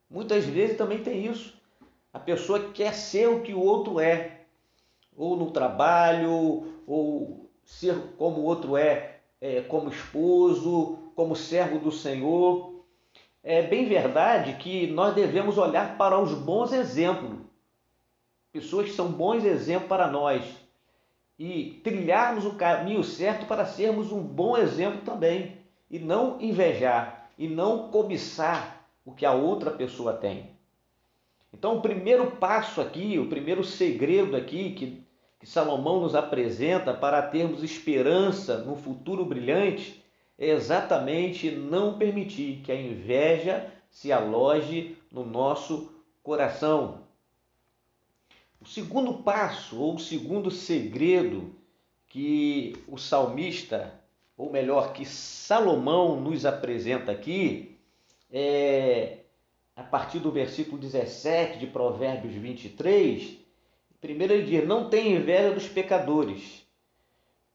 Muitas 0.09 0.45
vezes 0.45 0.77
também 0.77 1.01
tem 1.03 1.25
isso. 1.25 1.53
A 2.13 2.19
pessoa 2.19 2.71
quer 2.71 2.93
ser 2.93 3.29
o 3.29 3.41
que 3.41 3.53
o 3.53 3.59
outro 3.61 3.99
é, 3.99 4.41
ou 5.15 5.37
no 5.37 5.51
trabalho, 5.51 6.73
ou 6.85 7.49
ser 7.63 7.95
como 8.17 8.41
o 8.41 8.43
outro 8.43 8.75
é, 8.75 9.19
é 9.39 9.61
como 9.61 9.89
esposo, 9.89 10.97
como 11.15 11.35
servo 11.35 11.79
do 11.79 11.91
Senhor. 11.91 12.83
É 13.43 13.61
bem 13.61 13.87
verdade 13.87 14.55
que 14.57 14.87
nós 14.87 15.15
devemos 15.15 15.57
olhar 15.57 15.97
para 15.97 16.19
os 16.19 16.33
bons 16.33 16.73
exemplos, 16.73 17.39
pessoas 18.51 18.89
que 18.89 18.95
são 18.95 19.11
bons 19.11 19.45
exemplos 19.45 19.87
para 19.87 20.07
nós, 20.07 20.43
e 21.43 21.81
trilharmos 21.83 22.45
o 22.45 22.53
caminho 22.53 23.03
certo 23.03 23.47
para 23.47 23.65
sermos 23.65 24.11
um 24.11 24.21
bom 24.21 24.55
exemplo 24.55 25.01
também, 25.01 25.57
e 25.89 25.97
não 25.97 26.39
invejar, 26.39 27.31
e 27.35 27.47
não 27.47 27.89
cobiçar 27.89 28.85
o 29.03 29.11
que 29.11 29.25
a 29.25 29.33
outra 29.33 29.71
pessoa 29.71 30.13
tem. 30.13 30.51
Então, 31.51 31.77
o 31.77 31.81
primeiro 31.81 32.29
passo 32.29 32.79
aqui, 32.79 33.17
o 33.17 33.27
primeiro 33.27 33.63
segredo 33.63 34.37
aqui 34.37 34.73
que, 34.73 35.03
que 35.39 35.47
Salomão 35.47 36.01
nos 36.01 36.13
apresenta 36.13 36.93
para 36.93 37.23
termos 37.23 37.63
esperança 37.63 38.59
no 38.59 38.75
futuro 38.75 39.25
brilhante 39.25 40.05
é 40.37 40.49
exatamente 40.49 41.49
não 41.49 41.97
permitir 41.97 42.61
que 42.63 42.71
a 42.71 42.79
inveja 42.79 43.65
se 43.89 44.11
aloje 44.11 44.95
no 45.11 45.25
nosso 45.25 45.91
coração. 46.21 46.99
O 48.61 48.65
segundo 48.65 49.23
passo, 49.23 49.79
ou 49.79 49.95
o 49.95 49.99
segundo 49.99 50.51
segredo 50.51 51.55
que 52.07 52.75
o 52.87 52.95
salmista, 52.95 53.99
ou 54.37 54.51
melhor, 54.51 54.93
que 54.93 55.03
Salomão 55.03 56.21
nos 56.21 56.45
apresenta 56.45 57.11
aqui, 57.11 57.79
é 58.31 59.17
a 59.75 59.81
partir 59.81 60.19
do 60.19 60.31
versículo 60.31 60.77
17 60.77 61.57
de 61.57 61.65
Provérbios 61.65 62.35
23, 62.35 63.35
primeiro 63.99 64.33
ele 64.33 64.45
diz: 64.45 64.67
Não 64.67 64.89
tem 64.89 65.15
inveja 65.15 65.55
dos 65.55 65.67
pecadores. 65.67 66.63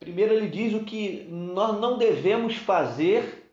Primeiro 0.00 0.34
ele 0.34 0.48
diz 0.48 0.74
o 0.74 0.84
que 0.84 1.24
nós 1.30 1.80
não 1.80 1.96
devemos 1.96 2.56
fazer 2.56 3.52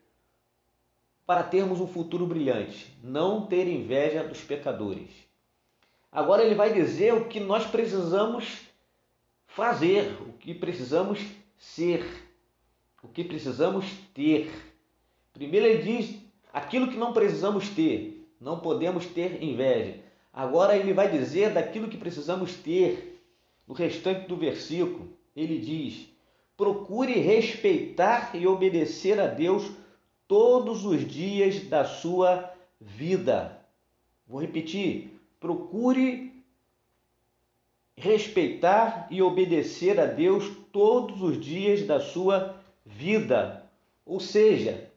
para 1.25 1.43
termos 1.43 1.79
um 1.79 1.87
futuro 1.87 2.25
brilhante: 2.25 2.97
não 3.03 3.45
ter 3.45 3.67
inveja 3.67 4.23
dos 4.23 4.41
pecadores. 4.41 5.32
Agora 6.13 6.43
ele 6.43 6.53
vai 6.53 6.71
dizer 6.71 7.11
o 7.11 7.25
que 7.25 7.39
nós 7.39 7.65
precisamos 7.65 8.67
fazer, 9.47 10.15
o 10.21 10.33
que 10.33 10.53
precisamos 10.53 11.19
ser, 11.57 12.05
o 13.01 13.07
que 13.07 13.23
precisamos 13.23 13.85
ter. 14.13 14.51
Primeiro 15.33 15.65
ele 15.65 15.81
diz 15.81 16.19
aquilo 16.53 16.87
que 16.87 16.97
não 16.97 17.13
precisamos 17.13 17.67
ter, 17.69 18.29
não 18.39 18.59
podemos 18.59 19.07
ter 19.07 19.41
inveja. 19.41 20.01
Agora 20.31 20.77
ele 20.77 20.93
vai 20.93 21.09
dizer 21.09 21.51
daquilo 21.51 21.87
que 21.87 21.97
precisamos 21.97 22.53
ter. 22.53 23.09
No 23.67 23.73
restante 23.73 24.27
do 24.27 24.35
versículo, 24.35 25.17
ele 25.35 25.57
diz: 25.57 26.09
procure 26.55 27.13
respeitar 27.13 28.35
e 28.35 28.45
obedecer 28.45 29.19
a 29.19 29.25
Deus 29.25 29.71
todos 30.27 30.85
os 30.85 31.07
dias 31.07 31.61
da 31.61 31.85
sua 31.85 32.53
vida. 32.79 33.65
Vou 34.27 34.41
repetir: 34.41 35.12
procure 35.43 36.41
respeitar 37.97 39.09
e 39.11 39.21
obedecer 39.21 39.99
a 39.99 40.05
Deus 40.05 40.49
todos 40.71 41.21
os 41.21 41.37
dias 41.37 41.85
da 41.85 41.99
sua 41.99 42.55
vida. 42.85 43.69
Ou 44.05 44.21
seja, 44.21 44.89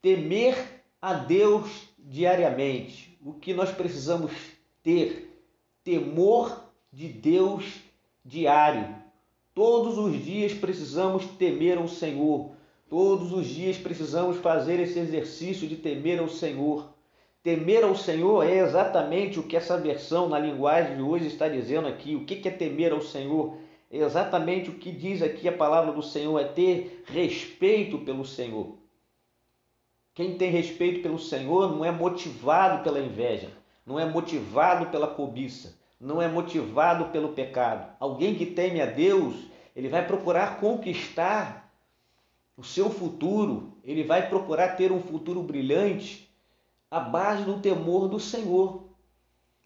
temer 0.00 0.56
a 1.02 1.14
Deus 1.14 1.68
diariamente. 1.98 3.18
O 3.24 3.32
que 3.32 3.52
nós 3.52 3.72
precisamos 3.72 4.30
ter? 4.84 5.36
Temor 5.82 6.70
de 6.92 7.08
Deus 7.08 7.64
diário. 8.24 8.94
Todos 9.52 9.98
os 9.98 10.24
dias 10.24 10.54
precisamos 10.54 11.26
temer 11.26 11.76
ao 11.76 11.88
Senhor. 11.88 12.52
Todos 12.88 13.32
os 13.32 13.48
dias 13.48 13.76
precisamos 13.76 14.36
fazer 14.36 14.78
esse 14.78 15.00
exercício 15.00 15.66
de 15.66 15.74
temer 15.74 16.20
ao 16.20 16.28
Senhor. 16.28 16.94
Temer 17.46 17.84
ao 17.84 17.94
Senhor 17.94 18.44
é 18.44 18.58
exatamente 18.58 19.38
o 19.38 19.44
que 19.44 19.56
essa 19.56 19.78
versão 19.78 20.28
na 20.28 20.36
linguagem 20.36 20.96
de 20.96 21.02
hoje 21.02 21.28
está 21.28 21.46
dizendo 21.46 21.86
aqui. 21.86 22.16
O 22.16 22.24
que 22.24 22.48
é 22.48 22.50
temer 22.50 22.90
ao 22.90 23.00
Senhor? 23.00 23.56
É 23.88 23.98
exatamente 23.98 24.68
o 24.68 24.72
que 24.72 24.90
diz 24.90 25.22
aqui 25.22 25.46
a 25.48 25.52
palavra 25.52 25.92
do 25.92 26.02
Senhor, 26.02 26.40
é 26.40 26.42
ter 26.42 27.04
respeito 27.06 27.98
pelo 27.98 28.24
Senhor. 28.24 28.76
Quem 30.12 30.36
tem 30.36 30.50
respeito 30.50 31.02
pelo 31.02 31.20
Senhor 31.20 31.72
não 31.72 31.84
é 31.84 31.92
motivado 31.92 32.82
pela 32.82 32.98
inveja, 32.98 33.52
não 33.86 33.96
é 33.96 34.04
motivado 34.04 34.86
pela 34.86 35.06
cobiça, 35.06 35.78
não 36.00 36.20
é 36.20 36.26
motivado 36.26 37.12
pelo 37.12 37.28
pecado. 37.28 37.94
Alguém 38.00 38.34
que 38.34 38.46
teme 38.46 38.80
a 38.80 38.86
Deus, 38.86 39.36
ele 39.76 39.88
vai 39.88 40.04
procurar 40.04 40.58
conquistar 40.58 41.72
o 42.56 42.64
seu 42.64 42.90
futuro, 42.90 43.78
ele 43.84 44.02
vai 44.02 44.28
procurar 44.28 44.70
ter 44.70 44.90
um 44.90 45.00
futuro 45.00 45.44
brilhante 45.44 46.25
à 46.90 47.00
base 47.00 47.44
do 47.44 47.58
temor 47.58 48.08
do 48.08 48.20
Senhor. 48.20 48.84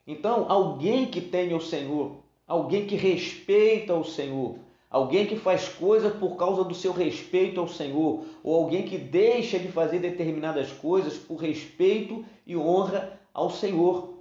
Então, 0.07 0.47
alguém 0.49 1.07
que 1.07 1.21
teme 1.21 1.55
o 1.55 1.61
Senhor, 1.61 2.17
alguém 2.47 2.87
que 2.87 2.97
respeita 2.97 3.95
o 3.95 4.05
Senhor, 4.05 4.57
alguém 4.91 5.27
que 5.27 5.37
faz 5.37 5.69
coisas 5.69 6.13
por 6.17 6.37
causa 6.37 6.65
do 6.65 6.75
seu 6.75 6.93
respeito 6.93 7.61
ao 7.61 7.69
Senhor, 7.69 8.25
ou 8.43 8.57
alguém 8.57 8.85
que 8.85 8.99
deixa 8.99 9.59
de 9.59 9.69
fazer 9.69 10.01
determinadas 10.01 10.73
coisas 10.73 11.17
por 11.17 11.37
respeito 11.37 12.25
e 12.47 12.57
honra 12.57 13.21
ao 13.33 13.51
Senhor. 13.51 14.15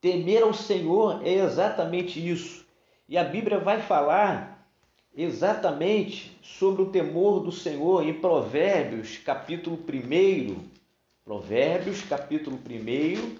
Temer 0.00 0.42
ao 0.42 0.54
Senhor 0.54 1.20
é 1.24 1.34
exatamente 1.34 2.26
isso. 2.26 2.64
E 3.08 3.18
a 3.18 3.24
Bíblia 3.24 3.58
vai 3.58 3.82
falar 3.82 4.66
exatamente 5.14 6.36
sobre 6.42 6.82
o 6.82 6.90
temor 6.90 7.40
do 7.40 7.52
Senhor 7.52 8.06
em 8.06 8.14
Provérbios, 8.14 9.18
capítulo 9.18 9.76
1. 9.76 10.79
Provérbios, 11.24 12.02
capítulo 12.02 12.56
1, 12.56 13.38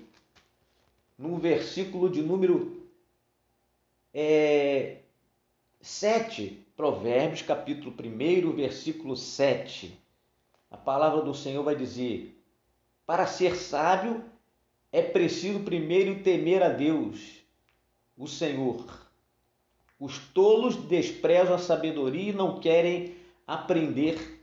no 1.18 1.38
versículo 1.38 2.08
de 2.08 2.22
número 2.22 2.86
é, 4.12 4.98
7, 5.80 6.66
Provérbios, 6.76 7.42
capítulo 7.42 7.92
1, 7.92 8.52
versículo 8.52 9.16
7. 9.16 9.98
A 10.70 10.76
palavra 10.76 11.22
do 11.22 11.34
Senhor 11.34 11.62
vai 11.62 11.74
dizer: 11.74 12.38
Para 13.06 13.26
ser 13.26 13.56
sábio 13.56 14.24
é 14.92 15.02
preciso 15.02 15.60
primeiro 15.60 16.22
temer 16.22 16.62
a 16.62 16.68
Deus, 16.68 17.38
o 18.16 18.26
Senhor. 18.26 19.08
Os 19.98 20.18
tolos 20.18 20.76
desprezam 20.76 21.54
a 21.54 21.58
sabedoria 21.58 22.30
e 22.30 22.34
não 22.34 22.60
querem 22.60 23.14
aprender. 23.46 24.39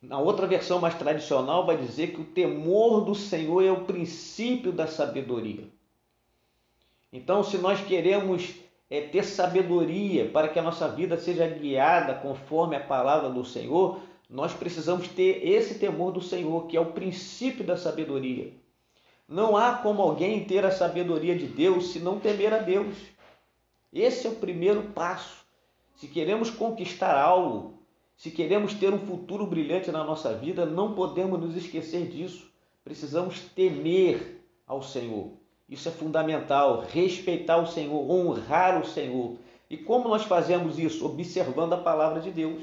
Na 0.00 0.18
outra 0.18 0.46
versão 0.46 0.80
mais 0.80 0.94
tradicional, 0.94 1.66
vai 1.66 1.76
dizer 1.76 2.12
que 2.12 2.20
o 2.20 2.24
temor 2.24 3.00
do 3.04 3.14
Senhor 3.14 3.62
é 3.62 3.72
o 3.72 3.84
princípio 3.84 4.72
da 4.72 4.86
sabedoria. 4.86 5.64
Então, 7.12 7.42
se 7.42 7.58
nós 7.58 7.80
queremos 7.80 8.54
é 8.90 9.02
ter 9.02 9.24
sabedoria 9.24 10.30
para 10.30 10.48
que 10.48 10.58
a 10.58 10.62
nossa 10.62 10.88
vida 10.88 11.18
seja 11.18 11.46
guiada 11.46 12.14
conforme 12.14 12.74
a 12.74 12.80
palavra 12.80 13.28
do 13.28 13.44
Senhor, 13.44 14.00
nós 14.30 14.54
precisamos 14.54 15.08
ter 15.08 15.46
esse 15.46 15.78
temor 15.78 16.12
do 16.12 16.22
Senhor, 16.22 16.66
que 16.66 16.76
é 16.76 16.80
o 16.80 16.92
princípio 16.92 17.64
da 17.64 17.76
sabedoria. 17.76 18.52
Não 19.28 19.56
há 19.56 19.74
como 19.74 20.00
alguém 20.00 20.44
ter 20.44 20.64
a 20.64 20.70
sabedoria 20.70 21.36
de 21.36 21.46
Deus 21.46 21.92
se 21.92 21.98
não 21.98 22.18
temer 22.18 22.52
a 22.54 22.58
Deus. 22.58 22.96
Esse 23.92 24.26
é 24.26 24.30
o 24.30 24.36
primeiro 24.36 24.82
passo. 24.94 25.44
Se 25.96 26.06
queremos 26.06 26.48
conquistar 26.48 27.18
algo, 27.18 27.77
se 28.18 28.32
queremos 28.32 28.74
ter 28.74 28.92
um 28.92 28.98
futuro 28.98 29.46
brilhante 29.46 29.92
na 29.92 30.02
nossa 30.02 30.34
vida, 30.34 30.66
não 30.66 30.92
podemos 30.92 31.38
nos 31.38 31.56
esquecer 31.56 32.08
disso. 32.08 32.50
Precisamos 32.82 33.42
temer 33.54 34.44
ao 34.66 34.82
Senhor. 34.82 35.34
Isso 35.68 35.88
é 35.88 35.92
fundamental. 35.92 36.84
Respeitar 36.90 37.58
o 37.58 37.66
Senhor, 37.68 38.10
honrar 38.10 38.82
o 38.82 38.84
Senhor. 38.84 39.36
E 39.70 39.76
como 39.76 40.08
nós 40.08 40.24
fazemos 40.24 40.80
isso? 40.80 41.06
Observando 41.06 41.74
a 41.74 41.78
palavra 41.78 42.20
de 42.20 42.32
Deus. 42.32 42.60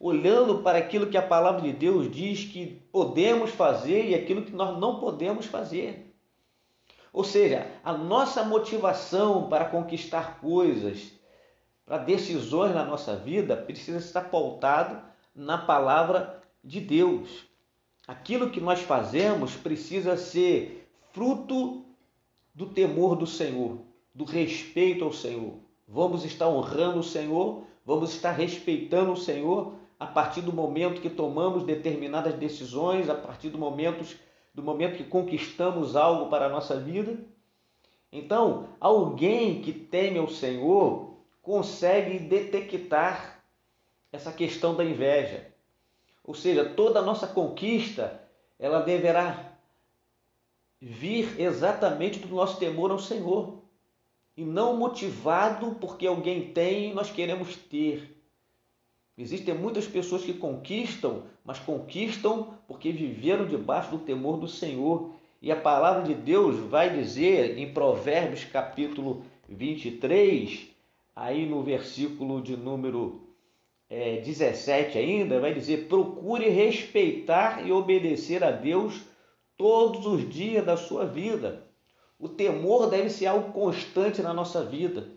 Olhando 0.00 0.58
para 0.58 0.78
aquilo 0.78 1.06
que 1.06 1.16
a 1.16 1.22
palavra 1.22 1.60
de 1.60 1.72
Deus 1.72 2.10
diz 2.10 2.44
que 2.44 2.82
podemos 2.90 3.50
fazer 3.50 4.06
e 4.06 4.14
aquilo 4.16 4.42
que 4.42 4.52
nós 4.52 4.76
não 4.76 4.98
podemos 4.98 5.46
fazer. 5.46 6.12
Ou 7.12 7.22
seja, 7.22 7.64
a 7.84 7.92
nossa 7.92 8.42
motivação 8.42 9.48
para 9.48 9.66
conquistar 9.66 10.40
coisas, 10.40 11.12
para 11.84 11.98
decisões 11.98 12.74
na 12.74 12.84
nossa 12.84 13.14
vida, 13.16 13.56
precisa 13.56 13.98
estar 13.98 14.22
pautado 14.22 15.02
na 15.34 15.58
palavra 15.58 16.42
de 16.62 16.80
Deus. 16.80 17.44
Aquilo 18.06 18.50
que 18.50 18.60
nós 18.60 18.80
fazemos 18.80 19.54
precisa 19.54 20.16
ser 20.16 20.88
fruto 21.12 21.84
do 22.54 22.66
temor 22.66 23.16
do 23.16 23.26
Senhor, 23.26 23.78
do 24.14 24.24
respeito 24.24 25.04
ao 25.04 25.12
Senhor. 25.12 25.54
Vamos 25.86 26.24
estar 26.24 26.48
honrando 26.48 27.00
o 27.00 27.04
Senhor, 27.04 27.64
vamos 27.84 28.14
estar 28.14 28.32
respeitando 28.32 29.12
o 29.12 29.16
Senhor 29.16 29.74
a 29.98 30.06
partir 30.06 30.40
do 30.40 30.52
momento 30.52 31.00
que 31.00 31.10
tomamos 31.10 31.64
determinadas 31.64 32.34
decisões, 32.34 33.08
a 33.08 33.14
partir 33.14 33.50
do 33.50 33.58
momento 33.58 34.04
do 34.54 34.62
momento 34.62 34.96
que 34.96 35.04
conquistamos 35.04 35.96
algo 35.96 36.30
para 36.30 36.46
a 36.46 36.48
nossa 36.48 36.78
vida. 36.78 37.18
Então, 38.12 38.68
alguém 38.78 39.60
que 39.60 39.72
teme 39.72 40.18
ao 40.18 40.28
Senhor 40.28 41.13
consegue 41.44 42.18
detectar 42.18 43.44
essa 44.10 44.32
questão 44.32 44.74
da 44.74 44.82
inveja. 44.82 45.46
Ou 46.24 46.34
seja, 46.34 46.64
toda 46.64 46.98
a 46.98 47.02
nossa 47.02 47.26
conquista, 47.26 48.20
ela 48.58 48.80
deverá 48.80 49.52
vir 50.80 51.38
exatamente 51.38 52.18
do 52.18 52.34
nosso 52.34 52.58
temor 52.58 52.90
ao 52.90 52.98
Senhor. 52.98 53.58
E 54.36 54.42
não 54.42 54.76
motivado 54.76 55.76
porque 55.78 56.06
alguém 56.06 56.50
tem 56.52 56.90
e 56.90 56.94
nós 56.94 57.10
queremos 57.10 57.54
ter. 57.56 58.18
Existem 59.16 59.54
muitas 59.54 59.86
pessoas 59.86 60.24
que 60.24 60.32
conquistam, 60.32 61.24
mas 61.44 61.58
conquistam 61.58 62.58
porque 62.66 62.90
viveram 62.90 63.46
debaixo 63.46 63.90
do 63.90 63.98
temor 63.98 64.38
do 64.38 64.48
Senhor. 64.48 65.12
E 65.42 65.52
a 65.52 65.56
palavra 65.56 66.02
de 66.02 66.14
Deus 66.14 66.56
vai 66.56 66.96
dizer 66.96 67.58
em 67.58 67.72
Provérbios 67.72 68.44
capítulo 68.44 69.22
23, 69.46 70.73
aí 71.14 71.46
no 71.46 71.62
versículo 71.62 72.42
de 72.42 72.56
número 72.56 73.28
é, 73.88 74.20
17 74.20 74.98
ainda, 74.98 75.40
vai 75.40 75.54
dizer: 75.54 75.88
procure 75.88 76.48
respeitar 76.48 77.66
e 77.66 77.72
obedecer 77.72 78.42
a 78.42 78.50
Deus 78.50 79.02
todos 79.56 80.06
os 80.06 80.28
dias 80.28 80.64
da 80.64 80.76
sua 80.76 81.04
vida. 81.04 81.64
O 82.18 82.28
temor 82.28 82.88
deve 82.88 83.10
ser 83.10 83.26
algo 83.26 83.52
constante 83.52 84.22
na 84.22 84.32
nossa 84.32 84.64
vida, 84.64 85.08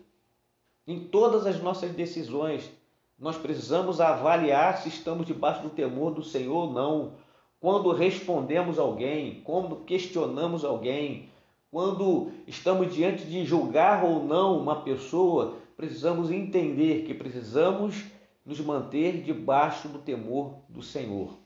em 0.86 1.00
todas 1.00 1.46
as 1.46 1.62
nossas 1.62 1.92
decisões 1.92 2.70
nós 3.18 3.36
precisamos 3.36 4.00
avaliar 4.00 4.78
se 4.78 4.88
estamos 4.88 5.26
debaixo 5.26 5.62
do 5.62 5.70
temor 5.70 6.12
do 6.12 6.22
Senhor 6.22 6.54
ou 6.54 6.72
não. 6.72 7.14
Quando 7.60 7.90
respondemos 7.90 8.78
alguém, 8.78 9.40
quando 9.42 9.76
questionamos 9.84 10.64
alguém, 10.64 11.28
quando 11.68 12.30
estamos 12.46 12.94
diante 12.94 13.24
de 13.24 13.44
julgar 13.44 14.04
ou 14.04 14.22
não 14.22 14.56
uma 14.56 14.82
pessoa, 14.82 15.56
precisamos 15.78 16.32
entender 16.32 17.04
que 17.04 17.14
precisamos 17.14 18.04
nos 18.44 18.58
manter 18.58 19.22
debaixo 19.22 19.88
do 19.88 20.00
temor 20.00 20.58
do 20.68 20.82
Senhor. 20.82 21.38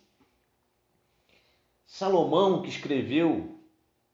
Salomão, 1.84 2.62
que 2.62 2.70
escreveu 2.70 3.60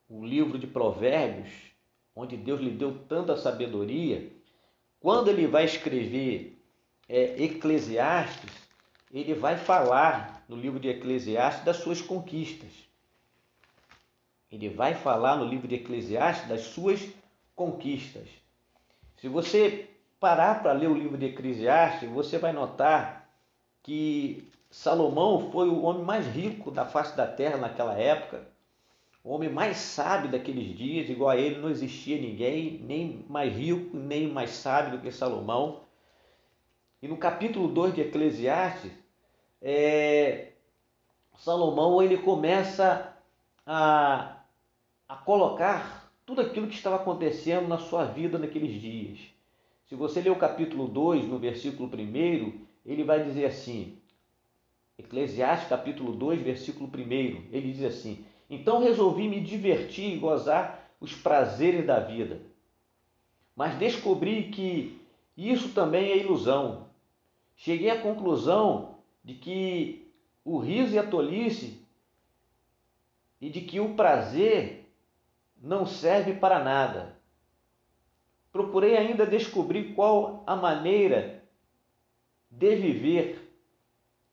o 0.08 0.26
livro 0.26 0.58
de 0.58 0.66
Provérbios, 0.66 1.52
onde 2.16 2.36
Deus 2.36 2.60
lhe 2.60 2.72
deu 2.72 2.98
tanta 3.04 3.36
sabedoria, 3.36 4.32
quando 4.98 5.28
ele 5.28 5.46
vai 5.46 5.64
escrever 5.64 6.60
é, 7.08 7.40
Eclesiastes, 7.44 8.50
ele 9.12 9.34
vai 9.34 9.56
falar 9.56 10.44
no 10.48 10.56
livro 10.56 10.80
de 10.80 10.88
Eclesiastes 10.88 11.64
das 11.64 11.76
suas 11.76 12.02
conquistas. 12.02 12.72
Ele 14.50 14.68
vai 14.68 14.94
falar 14.96 15.36
no 15.36 15.44
livro 15.44 15.68
de 15.68 15.76
Eclesiastes 15.76 16.48
das 16.48 16.62
suas 16.62 17.08
conquistas. 17.54 18.26
Se 19.20 19.28
você 19.28 19.88
parar 20.20 20.62
para 20.62 20.72
ler 20.72 20.88
o 20.88 20.94
livro 20.94 21.16
de 21.16 21.26
Eclesiastes, 21.26 22.08
você 22.10 22.38
vai 22.38 22.52
notar 22.52 23.28
que 23.82 24.48
Salomão 24.70 25.50
foi 25.50 25.68
o 25.68 25.82
homem 25.82 26.02
mais 26.02 26.26
rico 26.26 26.70
da 26.70 26.84
face 26.84 27.16
da 27.16 27.26
terra 27.26 27.56
naquela 27.56 27.94
época, 27.94 28.46
o 29.22 29.30
homem 29.30 29.48
mais 29.48 29.76
sábio 29.76 30.30
daqueles 30.30 30.76
dias, 30.76 31.08
igual 31.08 31.30
a 31.30 31.36
ele 31.36 31.58
não 31.58 31.70
existia 31.70 32.20
ninguém, 32.20 32.80
nem 32.82 33.24
mais 33.28 33.54
rico, 33.54 33.96
nem 33.96 34.28
mais 34.28 34.50
sábio 34.50 34.92
do 34.92 35.02
que 35.02 35.12
Salomão. 35.12 35.82
E 37.00 37.08
no 37.08 37.16
capítulo 37.16 37.68
2 37.68 37.94
de 37.94 38.00
Eclesiastes, 38.02 38.92
é, 39.60 40.52
Salomão 41.36 42.02
ele 42.02 42.18
começa 42.18 43.14
a, 43.66 44.36
a 45.08 45.16
colocar 45.16 46.10
tudo 46.24 46.40
aquilo 46.40 46.66
que 46.66 46.74
estava 46.74 46.96
acontecendo 46.96 47.68
na 47.68 47.78
sua 47.78 48.04
vida 48.04 48.38
naqueles 48.38 48.80
dias. 48.80 49.37
Se 49.88 49.96
você 49.96 50.20
ler 50.20 50.30
o 50.30 50.36
capítulo 50.36 50.86
2, 50.86 51.26
no 51.26 51.38
versículo 51.38 51.90
1, 51.92 52.66
ele 52.86 53.02
vai 53.02 53.24
dizer 53.24 53.46
assim, 53.46 53.98
Eclesiastes 54.96 55.68
capítulo 55.68 56.12
2, 56.12 56.40
versículo 56.40 56.88
1, 56.88 56.98
ele 57.50 57.72
diz 57.72 57.82
assim, 57.82 58.24
Então 58.48 58.80
resolvi 58.80 59.28
me 59.28 59.40
divertir 59.40 60.14
e 60.14 60.18
gozar 60.18 60.92
os 61.00 61.14
prazeres 61.14 61.84
da 61.84 61.98
vida, 61.98 62.40
mas 63.56 63.76
descobri 63.76 64.50
que 64.50 65.00
isso 65.36 65.70
também 65.70 66.10
é 66.12 66.18
ilusão 66.18 66.88
cheguei 67.58 67.90
à 67.90 68.00
conclusão 68.00 68.98
de 69.22 69.34
que 69.34 70.12
o 70.44 70.58
riso 70.58 70.94
e 70.94 70.98
a 70.98 71.06
tolice 71.06 71.84
e 73.40 73.50
de 73.50 73.60
que 73.60 73.80
o 73.80 73.94
prazer 73.94 74.88
não 75.60 75.84
serve 75.84 76.34
para 76.34 76.62
nada. 76.62 77.17
Procurei 78.58 78.96
ainda 78.96 79.24
descobrir 79.24 79.94
qual 79.94 80.42
a 80.44 80.56
maneira 80.56 81.44
de 82.50 82.74
viver 82.74 83.56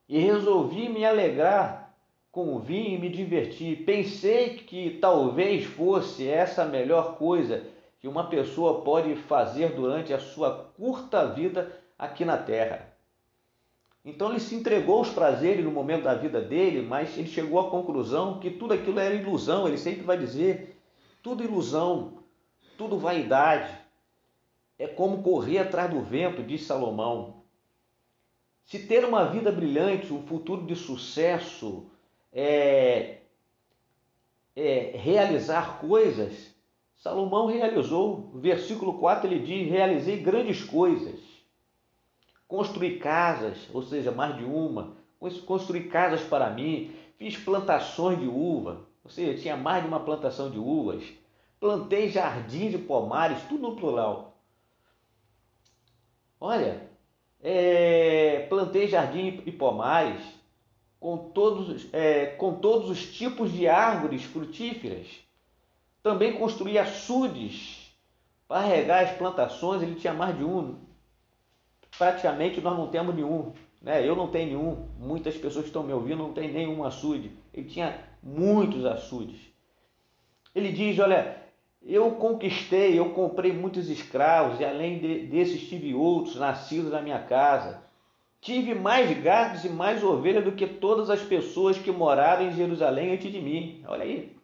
e 0.10 0.18
resolvi 0.18 0.90
me 0.90 1.06
alegrar 1.06 1.96
com 2.32 2.56
o 2.56 2.60
vinho 2.60 2.96
e 2.96 2.98
me 2.98 3.08
divertir. 3.08 3.86
Pensei 3.86 4.56
que 4.56 4.98
talvez 5.00 5.66
fosse 5.66 6.28
essa 6.28 6.64
a 6.64 6.66
melhor 6.66 7.20
coisa 7.20 7.68
que 8.00 8.08
uma 8.08 8.24
pessoa 8.24 8.82
pode 8.82 9.16
fazer 9.16 9.74
durante 9.76 10.12
a 10.12 10.18
sua 10.18 10.72
curta 10.76 11.28
vida 11.28 11.80
aqui 11.96 12.26
na 12.26 12.36
terra. 12.36 12.96
Então 14.04 14.32
ele 14.32 14.40
se 14.40 14.56
entregou 14.56 14.98
aos 14.98 15.10
prazeres 15.10 15.64
no 15.64 15.70
momento 15.70 16.06
da 16.06 16.16
vida 16.16 16.42
dele, 16.42 16.82
mas 16.82 17.16
ele 17.16 17.28
chegou 17.28 17.60
à 17.60 17.70
conclusão 17.70 18.40
que 18.40 18.50
tudo 18.50 18.74
aquilo 18.74 19.00
era 19.00 19.14
ilusão. 19.14 19.68
Ele 19.68 19.78
sempre 19.78 20.02
vai 20.02 20.18
dizer: 20.18 20.82
tudo 21.22 21.44
ilusão, 21.44 22.24
tudo 22.76 22.98
vaidade. 22.98 23.85
É 24.78 24.88
como 24.88 25.24
correr 25.24 25.60
atrás 25.60 25.90
do 25.90 26.02
vento, 26.02 26.44
diz 26.44 26.66
Salomão. 26.66 27.44
Se 28.66 28.80
ter 28.88 29.06
uma 29.06 29.26
vida 29.26 29.52
brilhante, 29.52 30.12
um 30.12 30.26
futuro 30.26 30.66
de 30.66 30.76
sucesso, 30.76 31.86
é, 32.34 33.20
é 34.56 34.92
realizar 34.96 35.80
coisas, 35.80 36.54
Salomão 36.96 37.46
realizou. 37.46 38.32
O 38.34 38.40
versículo 38.40 38.98
4 39.00 39.28
ele 39.28 39.46
diz: 39.46 39.70
Realizei 39.70 40.18
grandes 40.18 40.64
coisas 40.64 41.36
construir 42.48 43.00
casas, 43.00 43.70
ou 43.74 43.82
seja, 43.82 44.12
mais 44.12 44.38
de 44.38 44.44
uma, 44.44 44.94
construir 45.46 45.90
casas 45.90 46.22
para 46.22 46.50
mim, 46.50 46.92
fiz 47.18 47.38
plantações 47.38 48.20
de 48.20 48.28
uva, 48.28 48.86
ou 49.04 49.10
seja, 49.10 49.42
tinha 49.42 49.58
mais 49.58 49.84
de 49.84 49.88
uma 49.88 50.00
plantação 50.00 50.50
de 50.50 50.60
uvas, 50.60 51.04
plantei 51.60 52.10
jardins 52.10 52.72
de 52.72 52.78
pomares, 52.78 53.42
tudo 53.44 53.62
no 53.62 53.76
plural. 53.76 54.35
Olha, 56.40 56.90
é, 57.42 58.46
plantei 58.50 58.88
jardim 58.88 59.42
e 59.46 59.52
pomares 59.52 60.22
com 61.00 61.18
todos, 61.18 61.88
é, 61.94 62.26
com 62.26 62.56
todos 62.56 62.90
os 62.90 63.16
tipos 63.16 63.52
de 63.52 63.68
árvores 63.68 64.24
frutíferas. 64.24 65.08
Também 66.02 66.38
construí 66.38 66.78
açudes 66.78 67.96
para 68.48 68.66
regar 68.66 69.04
as 69.04 69.12
plantações, 69.18 69.82
ele 69.82 69.96
tinha 69.96 70.14
mais 70.14 70.38
de 70.38 70.44
um, 70.44 70.80
praticamente 71.98 72.62
nós 72.62 72.78
não 72.78 72.88
temos 72.88 73.16
nenhum. 73.16 73.54
Né? 73.82 74.08
Eu 74.08 74.16
não 74.16 74.28
tenho 74.28 74.48
nenhum, 74.48 74.88
muitas 74.98 75.36
pessoas 75.36 75.66
que 75.66 75.70
estão 75.70 75.84
me 75.84 75.94
ouvindo 75.94 76.18
não 76.18 76.34
têm 76.34 76.52
nenhum 76.52 76.84
açude. 76.84 77.32
Ele 77.54 77.70
tinha 77.70 78.04
muitos 78.22 78.86
açudes. 78.86 79.40
Ele 80.54 80.72
diz: 80.72 80.98
Olha, 81.00 81.45
eu 81.86 82.12
conquistei, 82.12 82.98
eu 82.98 83.12
comprei 83.12 83.54
muitos 83.54 83.90
escravos, 83.90 84.60
e 84.60 84.66
além 84.66 84.98
de, 84.98 85.28
desses 85.28 85.70
tive 85.70 85.94
outros 85.94 86.36
nascidos 86.36 86.92
na 86.92 87.02
minha 87.02 87.20
casa. 87.20 87.84
Tive 88.42 88.74
mais 88.74 89.16
gados 89.22 89.64
e 89.66 89.70
mais 89.70 90.04
ovelhas 90.04 90.44
do 90.44 90.52
que 90.52 90.66
todas 90.66 91.10
as 91.10 91.22
pessoas 91.22 91.78
que 91.78 91.92
moraram 91.92 92.48
em 92.48 92.54
Jerusalém 92.54 93.12
antes 93.12 93.32
de 93.32 93.40
mim. 93.40 93.84
Olha 93.88 94.04
aí. 94.04 94.36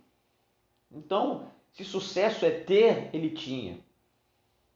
Então, 0.92 1.48
se 1.72 1.84
sucesso 1.84 2.46
é 2.46 2.52
ter, 2.52 3.10
ele 3.14 3.30
tinha. 3.30 3.80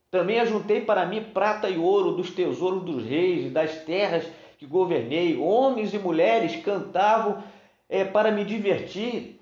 Também 0.10 0.40
ajuntei 0.40 0.82
para 0.82 1.06
mim 1.06 1.24
prata 1.24 1.70
e 1.70 1.78
ouro 1.78 2.14
dos 2.14 2.32
tesouros 2.32 2.84
dos 2.84 3.04
reis 3.04 3.46
e 3.46 3.50
das 3.50 3.84
terras 3.84 4.26
que 4.58 4.66
governei. 4.66 5.38
Homens 5.38 5.94
e 5.94 6.00
mulheres 6.00 6.56
cantavam 6.64 7.44
é, 7.90 8.04
para 8.06 8.32
me 8.32 8.46
divertir. 8.46 9.35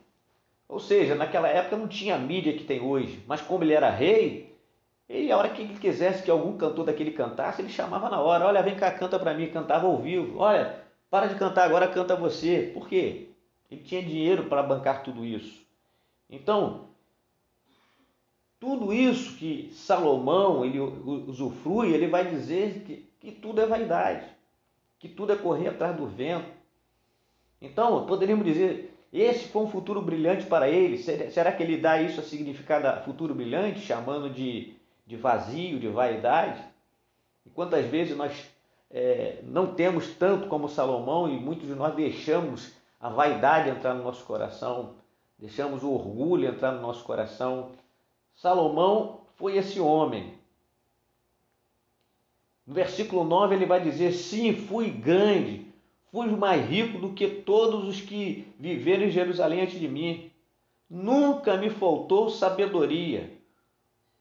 Ou 0.67 0.79
seja, 0.79 1.15
naquela 1.15 1.47
época 1.47 1.77
não 1.77 1.87
tinha 1.87 2.15
a 2.15 2.19
mídia 2.19 2.53
que 2.53 2.63
tem 2.63 2.81
hoje, 2.81 3.23
mas 3.27 3.41
como 3.41 3.63
ele 3.63 3.73
era 3.73 3.89
rei, 3.89 4.53
ele, 5.07 5.31
a 5.31 5.37
hora 5.37 5.49
que 5.49 5.61
ele 5.61 5.77
quisesse 5.77 6.23
que 6.23 6.31
algum 6.31 6.57
cantor 6.57 6.85
daquele 6.85 7.11
cantasse, 7.11 7.61
ele 7.61 7.69
chamava 7.69 8.09
na 8.09 8.19
hora: 8.19 8.45
Olha, 8.45 8.63
vem 8.63 8.75
cá, 8.75 8.91
canta 8.91 9.19
para 9.19 9.33
mim. 9.33 9.51
Cantava 9.51 9.85
ao 9.85 9.97
vivo: 10.01 10.39
Olha, 10.39 10.81
para 11.09 11.27
de 11.27 11.35
cantar 11.35 11.65
agora, 11.65 11.87
canta 11.87 12.15
você. 12.15 12.71
Por 12.73 12.87
quê? 12.87 13.29
Ele 13.69 13.81
tinha 13.81 14.01
dinheiro 14.01 14.45
para 14.45 14.63
bancar 14.63 15.03
tudo 15.03 15.25
isso. 15.25 15.61
Então, 16.29 16.89
tudo 18.59 18.93
isso 18.93 19.35
que 19.35 19.71
Salomão 19.73 20.63
ele 20.63 20.79
usufrui, 20.79 21.93
ele 21.93 22.07
vai 22.07 22.29
dizer 22.29 22.83
que, 22.83 23.09
que 23.19 23.31
tudo 23.31 23.61
é 23.61 23.65
vaidade, 23.65 24.25
que 24.97 25.09
tudo 25.09 25.33
é 25.33 25.35
correr 25.35 25.67
atrás 25.67 25.95
do 25.95 26.07
vento. 26.07 26.49
Então, 27.61 28.05
poderíamos 28.05 28.45
dizer, 28.45 28.92
esse 29.21 29.47
foi 29.49 29.61
um 29.61 29.69
futuro 29.69 30.01
brilhante 30.01 30.45
para 30.45 30.67
ele. 30.67 30.97
Será 30.97 31.51
que 31.51 31.61
ele 31.61 31.77
dá 31.77 32.01
isso 32.01 32.19
a 32.19 32.23
significado 32.23 33.03
futuro 33.03 33.35
brilhante, 33.35 33.79
chamando 33.79 34.29
de, 34.29 34.73
de 35.05 35.15
vazio, 35.15 35.79
de 35.79 35.87
vaidade? 35.87 36.63
E 37.45 37.49
quantas 37.51 37.85
vezes 37.85 38.17
nós 38.17 38.31
é, 38.89 39.39
não 39.43 39.73
temos 39.73 40.07
tanto 40.15 40.47
como 40.47 40.67
Salomão 40.67 41.29
e 41.29 41.39
muitos 41.39 41.67
de 41.67 41.75
nós 41.75 41.93
deixamos 41.93 42.73
a 42.99 43.09
vaidade 43.09 43.69
entrar 43.69 43.93
no 43.93 44.03
nosso 44.03 44.23
coração, 44.23 44.95
deixamos 45.37 45.83
o 45.83 45.91
orgulho 45.91 46.47
entrar 46.47 46.71
no 46.71 46.81
nosso 46.81 47.03
coração, 47.03 47.71
Salomão 48.35 49.21
foi 49.35 49.57
esse 49.57 49.79
homem. 49.79 50.33
No 52.65 52.73
versículo 52.73 53.23
9 53.23 53.55
ele 53.55 53.65
vai 53.65 53.81
dizer: 53.81 54.13
Sim, 54.13 54.55
fui 54.55 54.89
grande, 54.89 55.72
fui 56.13 56.27
mais 56.27 56.69
rico 56.69 56.99
do 56.99 57.13
que 57.13 57.27
todos 57.27 57.87
os 57.87 57.99
que 57.99 58.47
viveram 58.59 59.05
em 59.05 59.09
Jerusalém 59.09 59.61
antes 59.61 59.79
de 59.79 59.87
mim. 59.87 60.31
Nunca 60.87 61.57
me 61.57 61.71
faltou 61.71 62.29
sabedoria. 62.29 63.35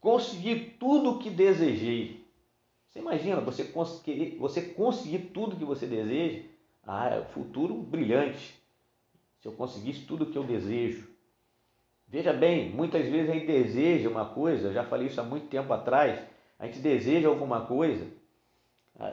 Consegui 0.01 0.57
tudo 0.81 1.11
o 1.11 1.19
que 1.19 1.29
desejei. 1.29 2.25
Você 2.89 2.99
imagina 2.99 3.43
você 3.43 3.65
conseguir, 3.65 4.39
você 4.39 4.63
conseguir 4.63 5.19
tudo 5.35 5.55
que 5.55 5.67
você 5.67 5.87
deseja? 5.87 6.45
Ah, 6.83 7.11
é 7.11 7.21
um 7.21 7.27
futuro 7.27 7.75
brilhante. 7.75 8.59
Se 9.41 9.47
eu 9.47 9.53
conseguisse 9.53 10.07
tudo 10.07 10.25
o 10.25 10.31
que 10.31 10.39
eu 10.39 10.45
desejo. 10.45 11.07
Veja 12.09 12.33
bem, 12.33 12.71
muitas 12.71 13.07
vezes 13.07 13.29
a 13.29 13.35
gente 13.35 13.47
deseja 13.47 14.09
uma 14.09 14.25
coisa, 14.25 14.69
eu 14.69 14.73
já 14.73 14.85
falei 14.85 15.09
isso 15.09 15.21
há 15.21 15.25
muito 15.25 15.49
tempo 15.49 15.71
atrás, 15.73 16.19
a 16.59 16.67
gente 16.67 16.79
deseja 16.79 17.29
alguma 17.29 17.67
coisa, 17.67 18.07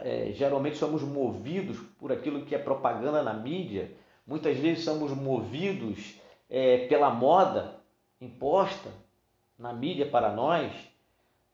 é, 0.04 0.32
geralmente 0.34 0.78
somos 0.78 1.02
movidos 1.02 1.80
por 2.00 2.12
aquilo 2.12 2.46
que 2.46 2.56
é 2.56 2.58
propaganda 2.58 3.24
na 3.24 3.34
mídia, 3.34 3.92
muitas 4.26 4.58
vezes 4.58 4.84
somos 4.84 5.12
movidos 5.12 6.20
é, 6.50 6.88
pela 6.88 7.10
moda 7.10 7.76
imposta 8.22 8.90
na 9.58 9.74
mídia 9.74 10.06
para 10.06 10.32
nós. 10.32 10.72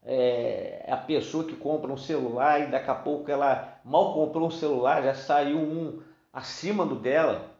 É, 0.07 0.85
a 0.87 0.97
pessoa 0.97 1.45
que 1.45 1.55
compra 1.55 1.91
um 1.91 1.97
celular 1.97 2.61
e 2.61 2.67
daqui 2.67 2.91
a 2.91 2.95
pouco 2.95 3.31
ela 3.31 3.79
mal 3.83 4.13
comprou 4.13 4.47
um 4.47 4.51
celular, 4.51 5.01
já 5.01 5.15
saiu 5.15 5.57
um 5.57 5.99
acima 6.31 6.85
do 6.85 6.95
dela 6.95 7.54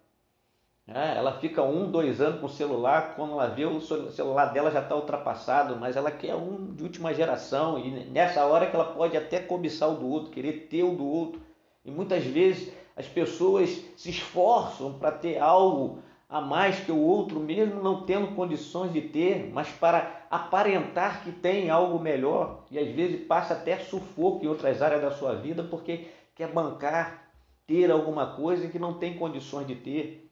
é, 0.88 1.18
ela 1.18 1.40
fica 1.40 1.64
um, 1.64 1.90
dois 1.90 2.22
anos 2.22 2.40
com 2.40 2.46
o 2.46 2.50
celular, 2.50 3.16
quando 3.16 3.34
ela 3.34 3.48
vê 3.48 3.66
o 3.66 3.82
celular 3.82 4.48
dela 4.54 4.70
já 4.70 4.82
está 4.82 4.96
ultrapassado, 4.96 5.76
mas 5.78 5.96
ela 5.96 6.12
quer 6.12 6.36
um 6.36 6.74
de 6.76 6.84
última 6.84 7.14
geração 7.14 7.80
e 7.80 7.90
nessa 7.90 8.46
hora 8.46 8.68
que 8.68 8.76
ela 8.76 8.94
pode 8.94 9.18
até 9.18 9.40
cobiçar 9.40 9.90
o 9.90 9.96
do 9.96 10.08
outro, 10.08 10.32
querer 10.32 10.68
ter 10.70 10.84
o 10.84 10.96
do 10.96 11.06
outro. 11.06 11.42
E 11.84 11.90
muitas 11.90 12.24
vezes 12.24 12.72
as 12.96 13.08
pessoas 13.08 13.84
se 13.98 14.12
esforçam 14.12 14.94
para 14.94 15.12
ter 15.12 15.40
algo 15.40 16.00
a 16.30 16.40
mais 16.40 16.80
que 16.80 16.92
o 16.92 17.00
outro, 17.00 17.40
mesmo 17.40 17.82
não 17.82 18.04
tendo 18.04 18.36
condições 18.36 18.94
de 18.94 19.02
ter, 19.02 19.50
mas 19.52 19.70
para 19.70 20.26
aparentar 20.30 21.24
que 21.24 21.32
tem 21.32 21.70
algo 21.70 22.00
melhor 22.00 22.64
e 22.70 22.78
às 22.78 22.90
vezes 22.90 23.26
passa 23.26 23.54
até 23.54 23.78
sufoco 23.80 24.44
em 24.44 24.48
outras 24.48 24.82
áreas 24.82 25.02
da 25.02 25.12
sua 25.12 25.36
vida 25.36 25.64
porque 25.64 26.08
quer 26.36 26.52
bancar, 26.52 27.32
ter 27.66 27.90
alguma 27.90 28.36
coisa 28.36 28.68
que 28.68 28.78
não 28.78 28.96
tem 28.96 29.18
condições 29.18 29.66
de 29.66 29.76
ter. 29.76 30.25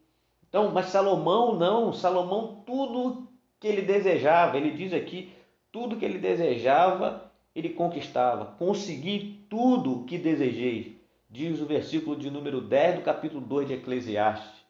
Então, 0.54 0.70
mas 0.70 0.90
Salomão 0.90 1.56
não, 1.56 1.92
Salomão 1.92 2.62
tudo 2.64 3.28
que 3.60 3.68
ele 3.68 3.82
desejava, 3.82 4.56
ele 4.56 4.70
diz 4.70 4.94
aqui, 4.94 5.34
tudo 5.72 5.98
que 5.98 6.06
ele 6.06 6.20
desejava, 6.20 7.32
ele 7.56 7.70
conquistava. 7.70 8.54
Consegui 8.60 9.48
tudo 9.50 10.06
que 10.06 10.16
desejei, 10.16 11.02
diz 11.28 11.60
o 11.60 11.66
versículo 11.66 12.16
de 12.16 12.30
número 12.30 12.62
10 12.62 12.98
do 12.98 13.02
capítulo 13.02 13.42
2 13.42 13.68
de 13.68 13.74
Eclesiastes. 13.74 14.64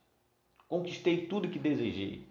Conquistei 0.69 1.25
tudo 1.27 1.49
que 1.49 1.59
desejei. 1.59 2.29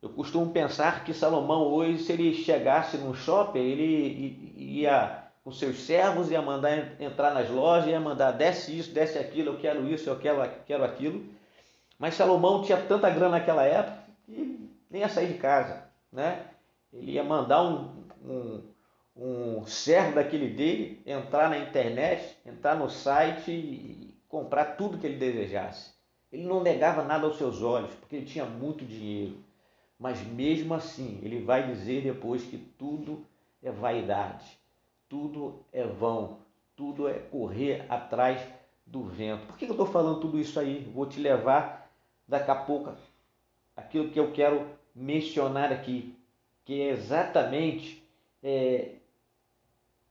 Eu 0.00 0.10
costumo 0.10 0.52
pensar 0.52 1.04
que 1.04 1.12
Salomão 1.12 1.62
hoje, 1.72 2.04
se 2.04 2.12
ele 2.12 2.34
chegasse 2.34 2.98
num 2.98 3.14
shopping, 3.14 3.58
ele 3.58 4.54
ia 4.56 5.24
com 5.42 5.50
seus 5.50 5.80
servos, 5.80 6.30
ia 6.30 6.40
mandar 6.40 7.02
entrar 7.02 7.34
nas 7.34 7.50
lojas, 7.50 7.88
ia 7.88 7.98
mandar 7.98 8.30
desce 8.30 8.78
isso, 8.78 8.94
desce 8.94 9.18
aquilo, 9.18 9.54
eu 9.54 9.58
quero 9.58 9.92
isso, 9.92 10.08
eu 10.08 10.16
quero, 10.20 10.38
quero 10.64 10.84
aquilo 10.84 11.41
mas 12.02 12.16
Salomão 12.16 12.62
tinha 12.62 12.78
tanta 12.78 13.08
grana 13.08 13.38
naquela 13.38 13.62
época 13.62 13.96
que 14.24 14.68
nem 14.90 15.02
ia 15.02 15.08
sair 15.08 15.28
de 15.28 15.38
casa. 15.38 15.84
Né? 16.10 16.46
Ele 16.92 17.12
ia 17.12 17.22
mandar 17.22 17.62
um, 17.62 18.02
um, 18.24 18.62
um 19.16 19.66
servo 19.66 20.16
daquele 20.16 20.48
dele 20.48 21.00
entrar 21.06 21.48
na 21.48 21.60
internet, 21.60 22.36
entrar 22.44 22.74
no 22.74 22.90
site 22.90 23.52
e 23.52 24.18
comprar 24.28 24.74
tudo 24.74 24.98
que 24.98 25.06
ele 25.06 25.16
desejasse. 25.16 25.92
Ele 26.32 26.44
não 26.44 26.60
negava 26.60 27.04
nada 27.04 27.24
aos 27.24 27.38
seus 27.38 27.62
olhos, 27.62 27.94
porque 27.94 28.16
ele 28.16 28.26
tinha 28.26 28.46
muito 28.46 28.84
dinheiro. 28.84 29.36
Mas 29.96 30.20
mesmo 30.26 30.74
assim, 30.74 31.20
ele 31.22 31.44
vai 31.44 31.68
dizer 31.68 32.02
depois 32.02 32.42
que 32.42 32.58
tudo 32.58 33.24
é 33.62 33.70
vaidade, 33.70 34.58
tudo 35.08 35.64
é 35.72 35.86
vão, 35.86 36.38
tudo 36.74 37.06
é 37.06 37.12
correr 37.12 37.86
atrás 37.88 38.42
do 38.84 39.04
vento. 39.04 39.46
Por 39.46 39.56
que 39.56 39.66
eu 39.66 39.70
estou 39.70 39.86
falando 39.86 40.18
tudo 40.18 40.40
isso 40.40 40.58
aí? 40.58 40.90
Vou 40.92 41.06
te 41.06 41.20
levar 41.20 41.81
daqui 42.26 42.50
a 42.50 42.54
pouco 42.54 42.94
aquilo 43.76 44.10
que 44.10 44.20
eu 44.20 44.32
quero 44.32 44.66
mencionar 44.94 45.72
aqui, 45.72 46.14
que 46.64 46.80
é 46.80 46.90
exatamente 46.90 48.02
é, 48.42 48.96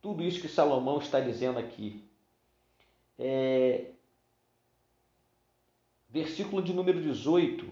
tudo 0.02 0.24
isso 0.24 0.42
que 0.42 0.48
Salomão 0.48 0.98
está 1.00 1.20
dizendo 1.20 1.60
aqui. 1.60 2.04
É, 3.18 3.86
versículo 6.10 6.62
de 6.62 6.74
número 6.74 7.02
18, 7.02 7.68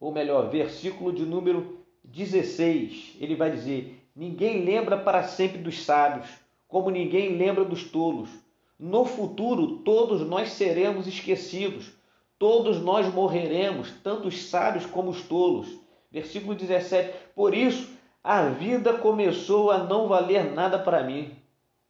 ou 0.00 0.12
melhor, 0.12 0.50
versículo 0.50 1.12
de 1.12 1.24
número 1.24 1.84
16, 2.04 3.16
ele 3.20 3.34
vai 3.34 3.50
dizer: 3.50 4.00
Ninguém 4.14 4.64
lembra 4.64 4.96
para 4.96 5.24
sempre 5.24 5.58
dos 5.58 5.82
sábios, 5.82 6.28
como 6.68 6.90
ninguém 6.90 7.36
lembra 7.36 7.64
dos 7.64 7.90
tolos. 7.90 8.30
No 8.78 9.04
futuro, 9.04 9.78
todos 9.78 10.20
nós 10.26 10.50
seremos 10.50 11.06
esquecidos 11.06 11.92
Todos 12.38 12.80
nós 12.80 13.12
morreremos, 13.12 13.90
tanto 14.02 14.28
os 14.28 14.48
sábios 14.48 14.86
como 14.86 15.10
os 15.10 15.22
tolos. 15.22 15.78
Versículo 16.10 16.54
17: 16.54 17.14
Por 17.34 17.54
isso 17.54 17.92
a 18.22 18.48
vida 18.48 18.94
começou 18.94 19.70
a 19.70 19.78
não 19.78 20.08
valer 20.08 20.52
nada 20.52 20.78
para 20.78 21.02
mim. 21.02 21.36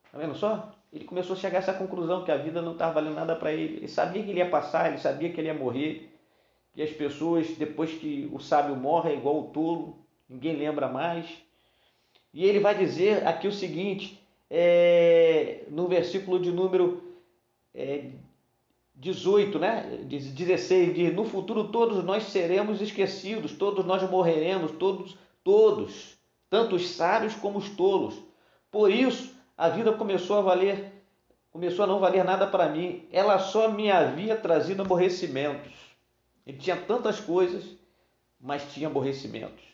Está 0.04 0.18
vendo 0.18 0.34
só? 0.34 0.72
Ele 0.92 1.04
começou 1.04 1.34
a 1.34 1.38
chegar 1.38 1.58
a 1.58 1.62
essa 1.62 1.72
conclusão 1.72 2.24
que 2.24 2.30
a 2.30 2.36
vida 2.36 2.62
não 2.62 2.72
estava 2.72 2.94
valendo 2.94 3.16
nada 3.16 3.34
para 3.34 3.52
ele. 3.52 3.78
Ele 3.78 3.88
sabia 3.88 4.22
que 4.22 4.30
ele 4.30 4.38
ia 4.38 4.48
passar, 4.48 4.88
ele 4.88 4.98
sabia 4.98 5.30
que 5.30 5.40
ele 5.40 5.48
ia 5.48 5.54
morrer. 5.54 6.10
E 6.76 6.82
as 6.82 6.90
pessoas, 6.90 7.48
depois 7.56 7.92
que 7.92 8.30
o 8.32 8.38
sábio 8.38 8.76
morre, 8.76 9.10
é 9.10 9.16
igual 9.16 9.40
o 9.40 9.48
tolo, 9.48 9.98
ninguém 10.28 10.56
lembra 10.56 10.88
mais. 10.88 11.26
E 12.32 12.44
ele 12.44 12.60
vai 12.60 12.76
dizer 12.76 13.26
aqui 13.26 13.46
o 13.46 13.52
seguinte, 13.52 14.20
é, 14.50 15.64
no 15.68 15.88
versículo 15.88 16.38
de 16.38 16.50
número 16.50 17.02
é, 17.74 18.10
18, 18.94 19.58
né? 19.58 19.98
16 20.04 20.94
diz: 20.94 21.14
No 21.14 21.24
futuro 21.24 21.68
todos 21.68 22.04
nós 22.04 22.24
seremos 22.24 22.80
esquecidos, 22.80 23.52
todos 23.52 23.84
nós 23.84 24.08
morreremos, 24.08 24.72
todos, 24.72 25.16
todos, 25.42 26.16
tanto 26.48 26.76
os 26.76 26.88
sábios 26.90 27.34
como 27.34 27.58
os 27.58 27.68
tolos. 27.70 28.14
Por 28.70 28.90
isso 28.90 29.34
a 29.56 29.68
vida 29.68 29.92
começou 29.92 30.38
a 30.38 30.42
valer, 30.42 30.92
começou 31.50 31.84
a 31.84 31.88
não 31.88 31.98
valer 31.98 32.24
nada 32.24 32.46
para 32.46 32.68
mim. 32.68 33.06
Ela 33.10 33.38
só 33.38 33.68
me 33.68 33.90
havia 33.90 34.36
trazido 34.36 34.82
aborrecimentos. 34.82 35.72
Ele 36.46 36.58
tinha 36.58 36.76
tantas 36.76 37.18
coisas, 37.18 37.64
mas 38.40 38.72
tinha 38.72 38.86
aborrecimentos. 38.86 39.64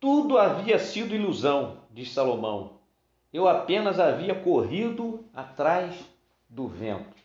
Tudo 0.00 0.36
havia 0.36 0.80
sido 0.80 1.14
ilusão, 1.14 1.82
diz 1.90 2.12
Salomão. 2.12 2.80
Eu 3.32 3.46
apenas 3.46 4.00
havia 4.00 4.34
corrido 4.34 5.24
atrás 5.32 5.94
do 6.52 6.68
vento. 6.68 7.16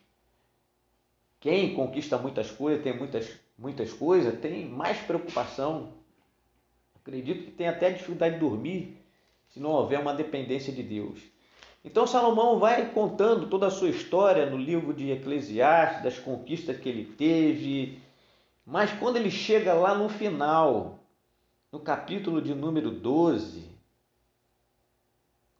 Quem 1.39 1.75
conquista 1.75 2.17
muitas 2.17 2.49
coisas, 2.49 2.81
tem 2.81 2.97
muitas, 2.97 3.29
muitas 3.57 3.91
coisas, 3.91 4.39
tem 4.39 4.65
mais 4.65 4.97
preocupação. 4.99 5.93
Acredito 6.95 7.43
que 7.43 7.51
tem 7.51 7.67
até 7.67 7.91
dificuldade 7.91 8.35
de 8.35 8.39
dormir 8.39 8.97
se 9.49 9.59
não 9.59 9.71
houver 9.71 9.99
uma 9.99 10.13
dependência 10.13 10.71
de 10.71 10.81
Deus. 10.81 11.19
Então 11.83 12.07
Salomão 12.07 12.57
vai 12.57 12.89
contando 12.91 13.49
toda 13.49 13.67
a 13.67 13.71
sua 13.71 13.89
história 13.89 14.49
no 14.49 14.57
livro 14.57 14.93
de 14.93 15.11
Eclesiastes, 15.11 16.03
das 16.03 16.17
conquistas 16.17 16.77
que 16.77 16.89
ele 16.89 17.05
teve, 17.05 17.99
mas 18.65 18.91
quando 18.93 19.17
ele 19.17 19.31
chega 19.31 19.73
lá 19.73 19.93
no 19.93 20.09
final, 20.09 20.99
no 21.71 21.79
capítulo 21.79 22.41
de 22.41 22.53
número 22.55 22.91
12, 22.91 23.76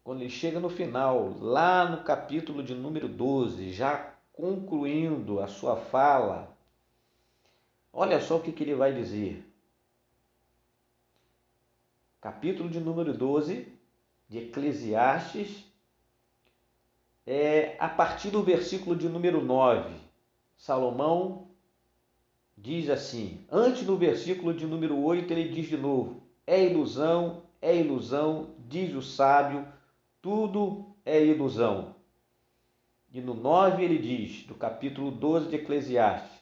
quando 0.08 0.22
ele 0.22 0.30
chega 0.30 0.58
no 0.58 0.70
final, 0.70 1.36
lá 1.38 1.84
no 1.84 2.02
capítulo 2.02 2.62
de 2.62 2.74
número 2.74 3.06
12, 3.06 3.74
já 3.74 4.14
concluindo 4.32 5.38
a 5.38 5.46
sua 5.46 5.76
fala, 5.76 6.56
olha 7.92 8.18
só 8.18 8.38
o 8.38 8.40
que, 8.40 8.50
que 8.50 8.64
ele 8.64 8.74
vai 8.74 8.94
dizer. 8.94 9.46
Capítulo 12.22 12.70
de 12.70 12.80
número 12.80 13.12
12 13.12 13.70
de 14.30 14.38
Eclesiastes, 14.38 15.66
é, 17.26 17.76
a 17.78 17.90
partir 17.90 18.30
do 18.30 18.42
versículo 18.42 18.96
de 18.96 19.10
número 19.10 19.44
9, 19.44 19.94
Salomão 20.56 21.48
diz 22.56 22.88
assim: 22.88 23.44
antes 23.52 23.84
do 23.84 23.94
versículo 23.94 24.54
de 24.54 24.66
número 24.66 24.98
8, 24.98 25.30
ele 25.30 25.50
diz 25.50 25.68
de 25.68 25.76
novo: 25.76 26.22
é 26.46 26.64
ilusão, 26.64 27.42
é 27.60 27.76
ilusão, 27.76 28.54
diz 28.66 28.94
o 28.94 29.02
sábio, 29.02 29.70
tudo 30.20 30.94
é 31.04 31.24
ilusão. 31.24 31.94
E 33.12 33.20
no 33.20 33.34
9 33.34 33.82
ele 33.82 33.98
diz, 33.98 34.44
do 34.44 34.54
capítulo 34.54 35.10
12 35.10 35.48
de 35.48 35.56
Eclesiastes: 35.56 36.38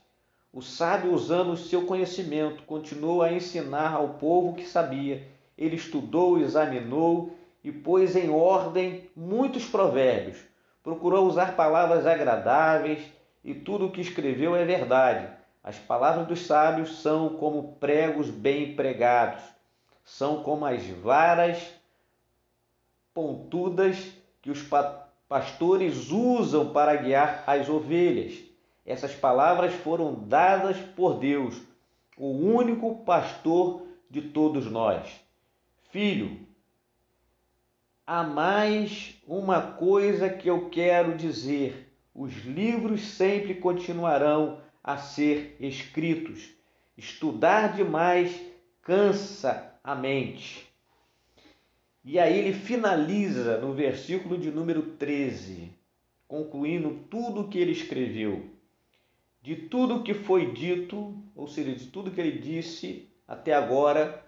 o 0.52 0.60
sábio, 0.60 1.12
usando 1.12 1.52
o 1.52 1.56
seu 1.56 1.86
conhecimento, 1.86 2.62
continuou 2.64 3.22
a 3.22 3.32
ensinar 3.32 3.94
ao 3.94 4.14
povo 4.14 4.54
que 4.54 4.64
sabia. 4.64 5.26
Ele 5.56 5.76
estudou, 5.76 6.38
examinou 6.38 7.36
e 7.62 7.70
pôs 7.70 8.16
em 8.16 8.30
ordem 8.30 9.08
muitos 9.14 9.64
provérbios 9.66 10.38
procurou 10.86 11.26
usar 11.26 11.56
palavras 11.56 12.06
agradáveis 12.06 13.02
e 13.42 13.52
tudo 13.52 13.86
o 13.86 13.90
que 13.90 14.00
escreveu 14.00 14.54
é 14.54 14.64
verdade. 14.64 15.28
As 15.60 15.76
palavras 15.76 16.28
dos 16.28 16.46
sábios 16.46 17.02
são 17.02 17.30
como 17.30 17.72
pregos 17.80 18.30
bem 18.30 18.76
pregados, 18.76 19.42
são 20.04 20.44
como 20.44 20.64
as 20.64 20.86
varas 20.86 21.58
pontudas 23.16 24.12
que 24.42 24.50
os 24.50 24.60
pastores 25.26 26.10
usam 26.10 26.70
para 26.70 26.94
guiar 26.96 27.44
as 27.46 27.66
ovelhas. 27.66 28.34
Essas 28.84 29.14
palavras 29.14 29.72
foram 29.72 30.12
dadas 30.28 30.76
por 30.94 31.18
Deus, 31.18 31.58
o 32.18 32.28
único 32.28 32.96
pastor 33.06 33.86
de 34.10 34.20
todos 34.20 34.70
nós. 34.70 35.08
Filho, 35.90 36.46
há 38.06 38.22
mais 38.22 39.14
uma 39.26 39.62
coisa 39.62 40.28
que 40.28 40.50
eu 40.50 40.68
quero 40.68 41.16
dizer: 41.16 41.90
os 42.14 42.44
livros 42.44 43.00
sempre 43.00 43.54
continuarão 43.54 44.60
a 44.84 44.98
ser 44.98 45.56
escritos. 45.58 46.50
Estudar 46.98 47.74
demais 47.74 48.38
cansa 48.82 49.72
a 49.82 49.94
mente. 49.94 50.65
E 52.08 52.20
aí 52.20 52.38
ele 52.38 52.52
finaliza 52.52 53.58
no 53.58 53.72
versículo 53.72 54.38
de 54.38 54.48
número 54.52 54.80
13, 54.92 55.72
concluindo 56.28 57.00
tudo 57.10 57.40
o 57.40 57.48
que 57.48 57.58
ele 57.58 57.72
escreveu. 57.72 58.48
De 59.42 59.56
tudo 59.56 60.04
que 60.04 60.14
foi 60.14 60.52
dito, 60.52 61.20
ou 61.34 61.48
seja, 61.48 61.74
de 61.74 61.88
tudo 61.88 62.12
que 62.12 62.20
ele 62.20 62.38
disse 62.38 63.10
até 63.26 63.52
agora, 63.52 64.24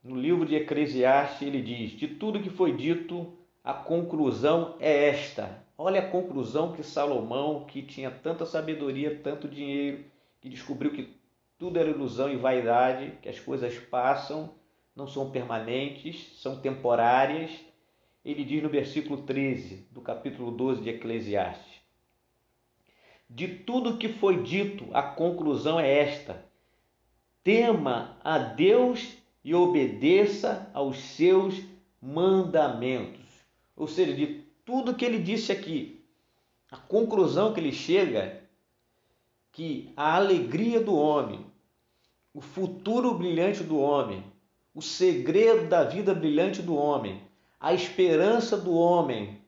no 0.00 0.14
livro 0.14 0.46
de 0.46 0.54
Eclesiastes, 0.54 1.42
ele 1.42 1.60
diz: 1.60 1.90
De 1.90 2.06
tudo 2.06 2.40
que 2.40 2.50
foi 2.50 2.76
dito, 2.76 3.36
a 3.64 3.74
conclusão 3.74 4.76
é 4.78 5.08
esta. 5.08 5.60
Olha 5.76 6.02
a 6.02 6.08
conclusão 6.08 6.72
que 6.72 6.84
Salomão, 6.84 7.64
que 7.64 7.82
tinha 7.82 8.12
tanta 8.12 8.46
sabedoria, 8.46 9.20
tanto 9.24 9.48
dinheiro, 9.48 10.04
que 10.40 10.48
descobriu 10.48 10.92
que 10.92 11.16
tudo 11.58 11.80
era 11.80 11.90
ilusão 11.90 12.30
e 12.30 12.36
vaidade, 12.36 13.18
que 13.20 13.28
as 13.28 13.40
coisas 13.40 13.76
passam, 13.76 14.54
não 14.94 15.06
são 15.08 15.30
permanentes, 15.30 16.40
são 16.40 16.60
temporárias. 16.60 17.50
Ele 18.24 18.44
diz 18.44 18.62
no 18.62 18.68
versículo 18.68 19.22
13 19.22 19.88
do 19.90 20.00
capítulo 20.00 20.50
12 20.50 20.82
de 20.82 20.90
Eclesiastes: 20.90 21.80
De 23.28 23.48
tudo 23.48 23.98
que 23.98 24.08
foi 24.08 24.42
dito, 24.42 24.86
a 24.92 25.02
conclusão 25.02 25.78
é 25.78 25.98
esta: 25.98 26.44
tema 27.42 28.18
a 28.22 28.38
Deus 28.38 29.16
e 29.44 29.54
obedeça 29.54 30.70
aos 30.72 30.98
seus 30.98 31.60
mandamentos. 32.00 33.24
Ou 33.76 33.86
seja, 33.86 34.14
de 34.14 34.44
tudo 34.64 34.94
que 34.94 35.04
ele 35.04 35.18
disse 35.18 35.52
aqui, 35.52 36.04
a 36.70 36.76
conclusão 36.76 37.52
que 37.52 37.60
ele 37.60 37.72
chega 37.72 38.42
que 39.52 39.92
a 39.96 40.16
alegria 40.16 40.80
do 40.80 40.96
homem, 40.96 41.46
o 42.32 42.40
futuro 42.40 43.14
brilhante 43.14 43.62
do 43.62 43.78
homem, 43.78 44.24
o 44.74 44.82
segredo 44.82 45.68
da 45.68 45.84
vida 45.84 46.12
brilhante 46.14 46.60
do 46.60 46.74
homem, 46.74 47.22
a 47.60 47.72
esperança 47.72 48.56
do 48.56 48.74
homem 48.74 49.40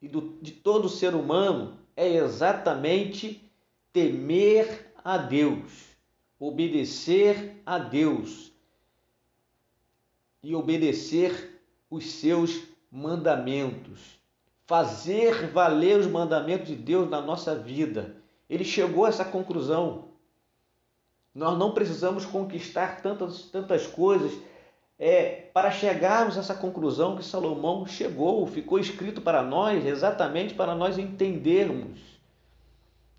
e 0.00 0.08
do, 0.08 0.38
de 0.40 0.52
todo 0.52 0.88
ser 0.88 1.14
humano 1.14 1.78
é 1.94 2.08
exatamente 2.14 3.48
temer 3.92 4.92
a 5.04 5.18
Deus, 5.18 5.70
obedecer 6.38 7.60
a 7.64 7.78
Deus, 7.78 8.52
e 10.44 10.54
obedecer 10.54 11.58
os 11.90 12.12
seus 12.12 12.64
mandamentos, 12.92 14.20
fazer 14.66 15.50
valer 15.50 15.98
os 15.98 16.06
mandamentos 16.06 16.68
de 16.68 16.76
Deus 16.76 17.08
na 17.08 17.20
nossa 17.20 17.54
vida. 17.54 18.16
Ele 18.48 18.64
chegou 18.64 19.06
a 19.06 19.08
essa 19.08 19.24
conclusão. 19.24 20.08
Nós 21.34 21.58
não 21.58 21.72
precisamos 21.72 22.26
conquistar 22.26 23.00
tantas, 23.00 23.44
tantas 23.44 23.86
coisas 23.86 24.38
é, 24.98 25.50
para 25.52 25.70
chegarmos 25.70 26.36
a 26.36 26.40
essa 26.40 26.54
conclusão 26.54 27.16
que 27.16 27.24
Salomão 27.24 27.86
chegou, 27.86 28.46
ficou 28.46 28.78
escrito 28.78 29.20
para 29.20 29.42
nós, 29.42 29.84
exatamente 29.84 30.54
para 30.54 30.74
nós 30.74 30.98
entendermos 30.98 31.98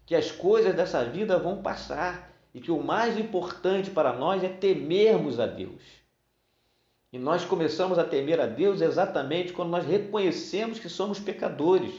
que 0.05 0.15
as 0.15 0.31
coisas 0.31 0.75
dessa 0.75 1.03
vida 1.03 1.37
vão 1.37 1.61
passar 1.61 2.31
e 2.53 2.61
que 2.61 2.71
o 2.71 2.81
mais 2.81 3.17
importante 3.17 3.89
para 3.89 4.13
nós 4.13 4.43
é 4.43 4.49
temermos 4.49 5.39
a 5.39 5.45
Deus. 5.45 5.81
E 7.11 7.17
nós 7.17 7.43
começamos 7.43 7.97
a 7.97 8.03
temer 8.03 8.39
a 8.39 8.45
Deus 8.45 8.81
exatamente 8.81 9.51
quando 9.53 9.69
nós 9.69 9.85
reconhecemos 9.85 10.79
que 10.79 10.89
somos 10.89 11.19
pecadores, 11.19 11.93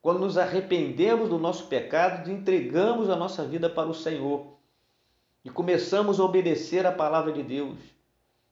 quando 0.00 0.20
nos 0.20 0.38
arrependemos 0.38 1.28
do 1.28 1.38
nosso 1.38 1.66
pecado 1.66 2.28
e 2.28 2.32
entregamos 2.32 3.10
a 3.10 3.16
nossa 3.16 3.44
vida 3.44 3.68
para 3.68 3.88
o 3.88 3.94
Senhor 3.94 4.56
e 5.44 5.50
começamos 5.50 6.18
a 6.18 6.24
obedecer 6.24 6.86
a 6.86 6.92
palavra 6.92 7.32
de 7.32 7.42
Deus. 7.42 7.78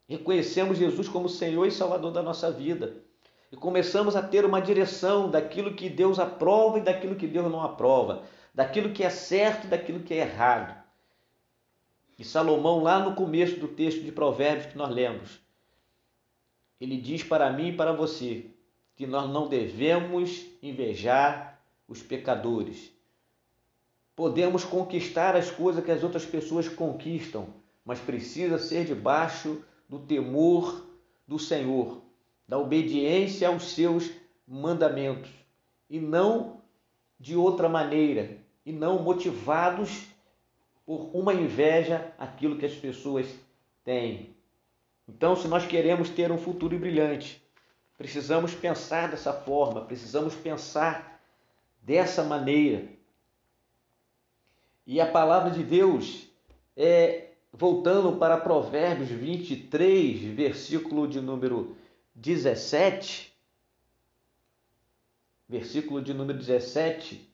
Reconhecemos 0.09 0.78
Jesus 0.78 1.09
como 1.09 1.28
Senhor 1.28 1.66
e 1.66 1.70
Salvador 1.70 2.12
da 2.12 2.22
nossa 2.22 2.50
vida 2.50 3.02
e 3.50 3.57
começamos 3.57 4.16
a 4.16 4.22
ter 4.22 4.44
uma 4.44 4.61
direção 4.61 5.30
daquilo 5.30 5.74
que 5.74 5.88
Deus 5.88 6.18
aprova 6.18 6.78
e 6.78 6.82
daquilo 6.82 7.14
que 7.14 7.26
Deus 7.26 7.50
não 7.50 7.62
aprova, 7.62 8.24
daquilo 8.52 8.92
que 8.92 9.05
é 9.05 9.11
certo 9.11 9.66
e 9.66 9.70
daquilo 9.70 10.00
que 10.00 10.12
é 10.12 10.18
errado. 10.18 10.74
E 12.18 12.24
Salomão, 12.24 12.82
lá 12.82 12.98
no 12.98 13.14
começo 13.14 13.59
do 13.61 13.68
texto 13.68 14.02
de 14.02 14.11
Provérbios 14.12 14.66
que 14.66 14.76
nós 14.76 14.90
lemos, 14.90 15.40
ele 16.80 16.96
diz 16.96 17.22
para 17.22 17.50
mim 17.52 17.68
e 17.68 17.76
para 17.76 17.92
você 17.92 18.50
que 18.96 19.07
nós 19.07 19.30
não 19.30 19.48
devemos 19.48 20.46
invejar 20.62 21.61
os 21.88 22.02
pecadores. 22.02 22.92
Podemos 24.16 24.64
conquistar 24.64 25.34
as 25.34 25.50
coisas 25.50 25.84
que 25.84 25.90
as 25.90 26.02
outras 26.02 26.26
pessoas 26.26 26.68
conquistam, 26.68 27.55
mas 27.84 28.00
precisa 28.00 28.59
ser 28.59 28.84
debaixo 28.84 29.62
do 29.95 30.07
temor 30.07 30.84
do 31.26 31.38
Senhor, 31.38 32.03
da 32.49 32.59
obediência 32.59 33.47
aos 33.47 33.70
seus 33.70 34.11
mandamentos 34.47 35.30
e 35.88 36.01
não 36.01 36.61
de 37.18 37.36
outra 37.36 37.68
maneira, 37.68 38.38
e 38.66 38.72
não 38.72 39.03
motivados 39.03 40.07
por 40.84 41.11
uma 41.14 41.32
inveja 41.32 42.12
aquilo 42.18 42.59
que 42.59 42.66
as 42.66 42.74
pessoas 42.74 43.26
têm. 43.84 44.34
Então, 45.09 45.36
se 45.36 45.47
nós 45.47 45.64
queremos 45.64 46.11
ter 46.11 46.32
um 46.32 46.38
futuro 46.38 46.76
brilhante, 46.78 47.40
precisamos 47.97 48.53
pensar 48.53 49.09
dessa 49.09 49.32
forma, 49.32 49.82
precisamos 49.82 50.34
pensar 50.34 51.22
dessa 51.82 52.24
maneira. 52.24 52.88
E 54.86 55.01
a 55.01 55.07
palavra 55.11 55.51
de 55.51 55.62
Deus 55.62 56.26
é, 56.76 57.24
voltando 57.57 58.16
para 58.16 58.36
Provérbios 58.36 59.09
23, 59.09 60.20
versículo 60.34 61.07
de 61.07 61.20
número 61.20 61.76
17, 62.14 63.32
versículo 65.48 66.02
de 66.02 66.12
número 66.12 66.38
17 66.38 67.32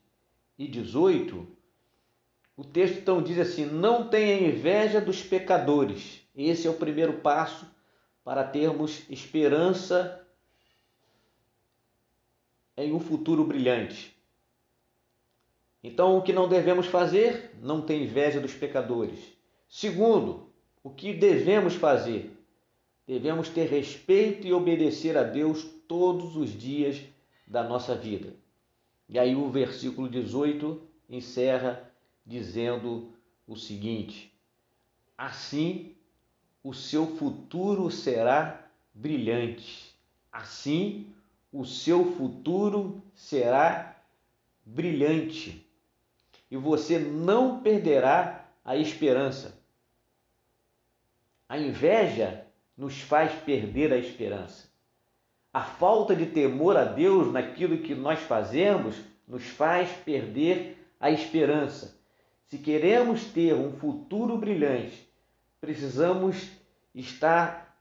e 0.59 0.67
18, 0.67 1.47
o 2.55 2.63
texto 2.63 2.99
então 2.99 3.21
diz 3.21 3.39
assim: 3.39 3.65
Não 3.65 4.07
tenha 4.07 4.47
inveja 4.47 5.01
dos 5.01 5.23
pecadores. 5.23 6.21
Esse 6.35 6.67
é 6.67 6.69
o 6.69 6.75
primeiro 6.75 7.13
passo 7.13 7.65
para 8.23 8.43
termos 8.43 9.09
esperança 9.09 10.23
em 12.77 12.93
um 12.93 12.99
futuro 12.99 13.43
brilhante. 13.43 14.15
Então, 15.83 16.15
o 16.15 16.21
que 16.21 16.31
não 16.31 16.47
devemos 16.47 16.85
fazer? 16.85 17.55
Não 17.59 17.81
ter 17.81 17.99
inveja 17.99 18.39
dos 18.39 18.53
pecadores. 18.53 19.30
Segundo, 19.73 20.49
o 20.83 20.89
que 20.89 21.13
devemos 21.13 21.75
fazer? 21.75 22.37
Devemos 23.07 23.47
ter 23.47 23.69
respeito 23.69 24.45
e 24.45 24.51
obedecer 24.51 25.17
a 25.17 25.23
Deus 25.23 25.63
todos 25.87 26.35
os 26.35 26.51
dias 26.51 27.01
da 27.47 27.63
nossa 27.63 27.95
vida. 27.95 28.35
E 29.07 29.17
aí 29.17 29.33
o 29.33 29.49
versículo 29.49 30.09
18 30.09 30.81
encerra 31.09 31.89
dizendo 32.25 33.13
o 33.47 33.55
seguinte: 33.55 34.33
Assim 35.17 35.95
o 36.61 36.73
seu 36.73 37.07
futuro 37.15 37.89
será 37.89 38.69
brilhante. 38.93 39.95
Assim 40.29 41.07
o 41.51 41.63
seu 41.63 42.17
futuro 42.17 43.01
será 43.15 44.03
brilhante. 44.65 45.65
E 46.51 46.57
você 46.57 46.99
não 46.99 47.61
perderá 47.61 48.49
a 48.65 48.75
esperança. 48.75 49.60
A 51.51 51.57
inveja 51.57 52.47
nos 52.77 53.01
faz 53.01 53.33
perder 53.41 53.91
a 53.91 53.97
esperança. 53.97 54.69
A 55.51 55.61
falta 55.61 56.15
de 56.15 56.27
temor 56.27 56.77
a 56.77 56.85
Deus 56.85 57.29
naquilo 57.29 57.79
que 57.79 57.93
nós 57.93 58.19
fazemos 58.21 58.95
nos 59.27 59.43
faz 59.43 59.91
perder 59.91 60.77
a 60.97 61.11
esperança. 61.11 61.99
Se 62.45 62.57
queremos 62.57 63.25
ter 63.25 63.53
um 63.53 63.73
futuro 63.73 64.37
brilhante, 64.37 65.05
precisamos 65.59 66.37
estar 66.95 67.77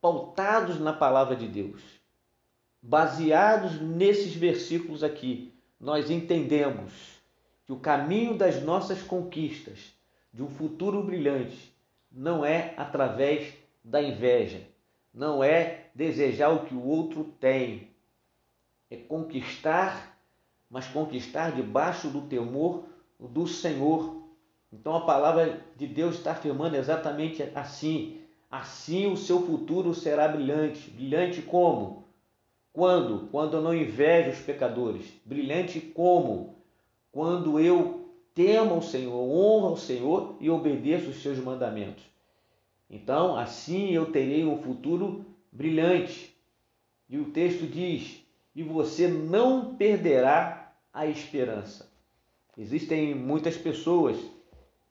pautados 0.00 0.80
na 0.80 0.94
palavra 0.94 1.36
de 1.36 1.48
Deus. 1.48 1.82
Baseados 2.80 3.78
nesses 3.78 4.34
versículos 4.34 5.04
aqui, 5.04 5.52
nós 5.78 6.08
entendemos 6.08 6.94
que 7.66 7.74
o 7.74 7.78
caminho 7.78 8.38
das 8.38 8.62
nossas 8.62 9.02
conquistas, 9.02 9.95
de 10.36 10.42
um 10.42 10.50
futuro 10.50 11.02
brilhante, 11.02 11.74
não 12.12 12.44
é 12.44 12.74
através 12.76 13.54
da 13.82 14.02
inveja, 14.02 14.60
não 15.12 15.42
é 15.42 15.86
desejar 15.94 16.50
o 16.50 16.66
que 16.66 16.74
o 16.74 16.84
outro 16.84 17.24
tem, 17.40 17.88
é 18.90 18.96
conquistar, 18.96 20.20
mas 20.68 20.86
conquistar 20.88 21.52
debaixo 21.52 22.10
do 22.10 22.20
temor 22.20 22.84
do 23.18 23.46
Senhor. 23.46 24.14
Então 24.70 24.94
a 24.94 25.06
palavra 25.06 25.64
de 25.74 25.86
Deus 25.86 26.16
está 26.16 26.32
afirmando 26.32 26.76
exatamente 26.76 27.42
assim. 27.54 28.20
Assim 28.50 29.10
o 29.10 29.16
seu 29.16 29.40
futuro 29.40 29.94
será 29.94 30.28
brilhante. 30.28 30.90
Brilhante 30.90 31.40
como? 31.40 32.04
Quando? 32.74 33.28
Quando 33.30 33.56
eu 33.56 33.62
não 33.62 33.74
invejo 33.74 34.32
os 34.32 34.40
pecadores. 34.40 35.06
Brilhante 35.24 35.80
como? 35.80 36.56
Quando 37.10 37.58
eu 37.58 38.05
temo 38.36 38.76
o 38.76 38.82
Senhor, 38.82 39.16
honro 39.16 39.72
o 39.72 39.78
Senhor 39.78 40.36
e 40.38 40.50
obedeço 40.50 41.08
os 41.08 41.22
seus 41.22 41.38
mandamentos. 41.38 42.04
Então, 42.88 43.34
assim 43.34 43.92
eu 43.92 44.12
terei 44.12 44.44
um 44.44 44.62
futuro 44.62 45.24
brilhante. 45.50 46.36
E 47.08 47.16
o 47.16 47.30
texto 47.30 47.66
diz: 47.66 48.22
e 48.54 48.62
você 48.62 49.08
não 49.08 49.74
perderá 49.74 50.70
a 50.92 51.06
esperança. 51.06 51.90
Existem 52.58 53.14
muitas 53.14 53.56
pessoas 53.56 54.18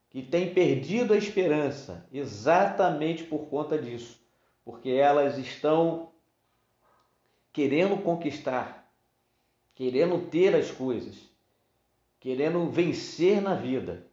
que 0.09 0.23
têm 0.23 0.51
perdido 0.51 1.13
a 1.13 1.17
esperança 1.17 2.07
exatamente 2.11 3.23
por 3.25 3.45
conta 3.45 3.77
disso, 3.77 4.19
porque 4.63 4.89
elas 4.89 5.37
estão 5.37 6.09
querendo 7.53 8.01
conquistar, 8.01 8.91
querendo 9.75 10.29
ter 10.29 10.55
as 10.55 10.71
coisas, 10.71 11.34
querendo 12.25 12.67
vencer 12.71 13.39
na 13.39 13.53
vida, 13.53 14.03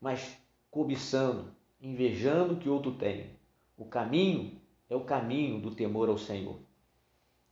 mas 0.00 0.36
cobiçando, 0.72 1.54
invejando 1.80 2.54
o 2.54 2.56
que 2.56 2.68
outro 2.68 2.90
tem. 2.90 3.30
O 3.78 3.84
caminho 3.84 4.60
é 4.90 4.96
o 4.96 5.04
caminho 5.04 5.60
do 5.60 5.70
temor 5.72 6.08
ao 6.08 6.18
Senhor. 6.18 6.58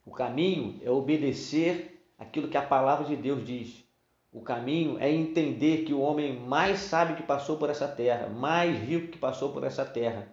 O 0.04 0.10
caminho 0.10 0.80
é 0.82 0.90
obedecer 0.90 2.04
aquilo 2.18 2.48
que 2.48 2.56
a 2.56 2.66
palavra 2.66 3.06
de 3.06 3.14
Deus 3.14 3.46
diz. 3.46 3.84
O 4.32 4.40
caminho 4.40 4.98
é 4.98 5.08
entender 5.08 5.84
que 5.84 5.94
o 5.94 6.00
homem 6.00 6.40
mais 6.40 6.80
sábio 6.80 7.14
que 7.14 7.22
passou 7.22 7.56
por 7.56 7.70
essa 7.70 7.86
terra, 7.86 8.28
mais 8.28 8.76
rico 8.76 9.12
que 9.12 9.18
passou 9.18 9.52
por 9.52 9.62
essa 9.62 9.84
terra, 9.84 10.26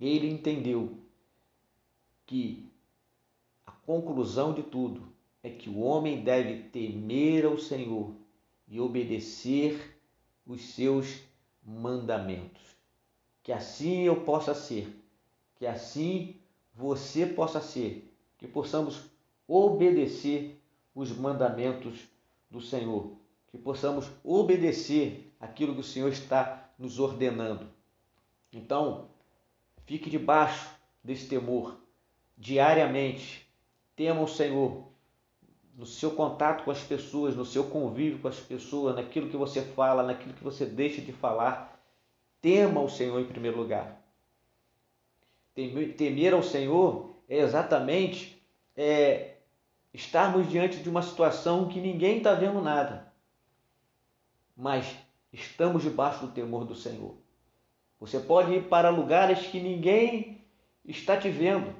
ele 0.00 0.30
entendeu 0.30 0.96
que 2.24 2.72
a 3.66 3.72
conclusão 3.72 4.54
de 4.54 4.62
tudo 4.62 5.12
é 5.42 5.50
que 5.50 5.68
o 5.68 5.80
homem 5.80 6.24
deve 6.24 6.70
temer 6.70 7.44
ao 7.44 7.58
Senhor 7.58 8.24
e 8.68 8.80
obedecer 8.80 9.98
os 10.46 10.62
seus 10.74 11.20
mandamentos 11.64 12.66
que 13.46 13.52
assim 13.52 14.02
eu 14.02 14.22
possa 14.22 14.56
ser, 14.56 14.92
que 15.54 15.64
assim 15.68 16.34
você 16.74 17.24
possa 17.24 17.60
ser, 17.60 18.12
que 18.36 18.48
possamos 18.48 19.04
obedecer 19.46 20.60
os 20.92 21.12
mandamentos 21.12 22.08
do 22.50 22.60
Senhor, 22.60 23.12
que 23.46 23.56
possamos 23.56 24.10
obedecer 24.24 25.32
aquilo 25.38 25.74
que 25.74 25.80
o 25.80 25.84
Senhor 25.84 26.08
está 26.08 26.68
nos 26.76 26.98
ordenando. 26.98 27.68
Então, 28.52 29.10
fique 29.84 30.10
debaixo 30.10 30.68
desse 31.04 31.28
temor 31.28 31.78
diariamente. 32.36 33.48
Tema 33.94 34.22
o 34.22 34.26
Senhor 34.26 34.88
no 35.76 35.84
seu 35.84 36.10
contato 36.12 36.64
com 36.64 36.70
as 36.70 36.82
pessoas, 36.82 37.36
no 37.36 37.44
seu 37.44 37.64
convívio 37.64 38.18
com 38.18 38.28
as 38.28 38.40
pessoas, 38.40 38.96
naquilo 38.96 39.28
que 39.28 39.36
você 39.36 39.60
fala, 39.60 40.02
naquilo 40.02 40.32
que 40.32 40.42
você 40.42 40.64
deixa 40.64 41.02
de 41.02 41.12
falar 41.12 41.78
tema 42.40 42.80
o 42.80 42.88
Senhor 42.88 43.20
em 43.20 43.26
primeiro 43.26 43.58
lugar. 43.58 44.00
Temer 45.54 46.32
ao 46.32 46.42
Senhor 46.42 47.14
é 47.28 47.38
exatamente 47.38 48.42
é, 48.76 49.36
estarmos 49.92 50.48
diante 50.48 50.78
de 50.78 50.88
uma 50.88 51.02
situação 51.02 51.68
que 51.68 51.80
ninguém 51.80 52.18
está 52.18 52.34
vendo 52.34 52.60
nada, 52.60 53.12
mas 54.56 54.96
estamos 55.32 55.82
debaixo 55.82 56.26
do 56.26 56.32
temor 56.32 56.64
do 56.64 56.74
Senhor. 56.74 57.16
Você 57.98 58.20
pode 58.20 58.52
ir 58.52 58.68
para 58.68 58.90
lugares 58.90 59.46
que 59.46 59.58
ninguém 59.60 60.44
está 60.84 61.16
te 61.16 61.28
vendo. 61.28 61.74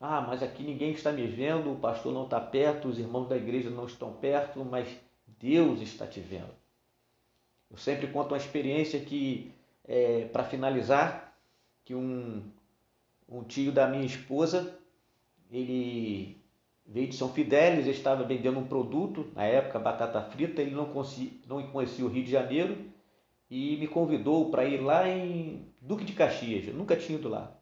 Ah, 0.00 0.20
mas 0.20 0.42
aqui 0.42 0.62
ninguém 0.62 0.92
está 0.92 1.10
me 1.10 1.26
vendo, 1.26 1.72
o 1.72 1.76
pastor 1.76 2.12
não 2.12 2.24
está 2.24 2.40
perto, 2.40 2.88
os 2.88 2.98
irmãos 2.98 3.28
da 3.28 3.36
igreja 3.36 3.68
não 3.68 3.84
estão 3.86 4.12
perto, 4.12 4.64
mas 4.64 4.88
Deus 5.40 5.80
está 5.80 6.06
te 6.06 6.20
vendo. 6.20 6.54
Eu 7.70 7.76
sempre 7.76 8.06
conto 8.06 8.32
uma 8.32 8.36
experiência 8.36 9.00
que, 9.00 9.52
é, 9.84 10.26
para 10.26 10.44
finalizar, 10.44 11.36
que 11.84 11.94
um, 11.94 12.42
um 13.28 13.42
tio 13.42 13.72
da 13.72 13.88
minha 13.88 14.06
esposa, 14.06 14.78
ele 15.50 16.40
veio 16.86 17.08
de 17.08 17.16
São 17.16 17.32
Fidélis, 17.32 17.86
estava 17.86 18.22
vendendo 18.22 18.58
um 18.58 18.66
produto, 18.66 19.30
na 19.34 19.44
época 19.44 19.80
batata 19.80 20.22
frita, 20.22 20.62
ele 20.62 20.76
não, 20.76 20.86
conhecia, 20.86 21.30
não 21.46 21.62
conhecia 21.70 22.04
o 22.04 22.08
Rio 22.08 22.24
de 22.24 22.30
Janeiro 22.30 22.78
e 23.50 23.76
me 23.76 23.88
convidou 23.88 24.50
para 24.50 24.64
ir 24.64 24.80
lá 24.80 25.08
em 25.08 25.66
Duque 25.80 26.04
de 26.04 26.12
Caxias, 26.12 26.68
eu 26.68 26.74
nunca 26.74 26.96
tinha 26.96 27.18
ido 27.18 27.28
lá. 27.28 27.57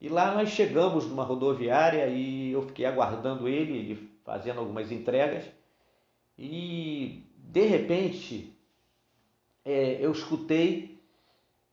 E 0.00 0.08
lá 0.08 0.34
nós 0.34 0.50
chegamos 0.50 1.06
numa 1.06 1.24
rodoviária 1.24 2.06
e 2.08 2.52
eu 2.52 2.62
fiquei 2.62 2.84
aguardando 2.84 3.48
ele, 3.48 3.76
ele 3.76 4.10
fazendo 4.24 4.60
algumas 4.60 4.92
entregas. 4.92 5.44
E 6.38 7.24
de 7.36 7.64
repente 7.64 8.52
é, 9.64 9.98
eu 10.00 10.12
escutei 10.12 11.00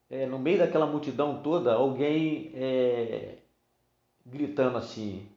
é, 0.10 0.26
no 0.26 0.40
meio 0.40 0.60
daquela 0.60 0.86
multidão 0.86 1.42
toda 1.42 1.74
alguém 1.74 2.52
é, 2.56 3.38
gritando 4.26 4.78
assim: 4.78 5.28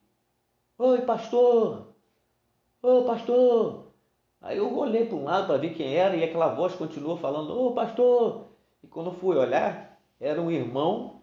Oi, 0.79 1.01
pastor! 1.03 1.89
Ô, 2.83 3.03
pastor! 3.03 3.87
Aí 4.41 4.59
eu 4.59 4.77
olhei 4.77 5.07
para 5.07 5.17
um 5.17 5.25
lado 5.25 5.49
para 5.49 5.57
ver 5.57 5.75
quem 5.75 5.95
era 5.95 6.15
e 6.15 6.23
aquela 6.23 6.55
voz 6.55 6.75
continuou 6.75 7.17
falando: 7.17 7.59
Ô, 7.59 7.73
pastor! 7.73 8.47
E 8.83 8.87
quando 8.87 9.11
fui 9.11 9.37
olhar, 9.37 9.99
era 10.21 10.41
um 10.41 10.51
irmão 10.51 11.23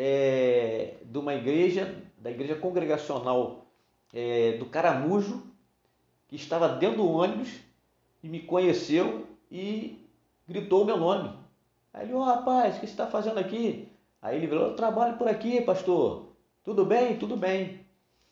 é, 0.00 0.94
de 1.02 1.18
uma 1.18 1.34
igreja, 1.34 1.92
da 2.16 2.30
igreja 2.30 2.54
congregacional 2.54 3.66
é, 4.14 4.52
do 4.52 4.66
Caramujo, 4.66 5.42
que 6.28 6.36
estava 6.36 6.68
dentro 6.68 6.98
do 6.98 7.10
ônibus 7.10 7.52
e 8.22 8.28
me 8.28 8.38
conheceu 8.38 9.26
e 9.50 10.08
gritou 10.46 10.82
o 10.82 10.86
meu 10.86 10.96
nome. 10.96 11.36
Aí 11.92 12.06
ele, 12.06 12.14
ô 12.14 12.18
oh, 12.18 12.22
rapaz, 12.22 12.76
o 12.76 12.80
que 12.80 12.86
você 12.86 12.92
está 12.92 13.08
fazendo 13.08 13.38
aqui? 13.38 13.88
Aí 14.22 14.36
ele 14.36 14.46
falou, 14.46 14.68
eu 14.68 14.76
trabalho 14.76 15.18
por 15.18 15.26
aqui, 15.26 15.60
pastor. 15.62 16.28
Tudo 16.62 16.86
bem? 16.86 17.18
Tudo 17.18 17.36
bem. 17.36 17.84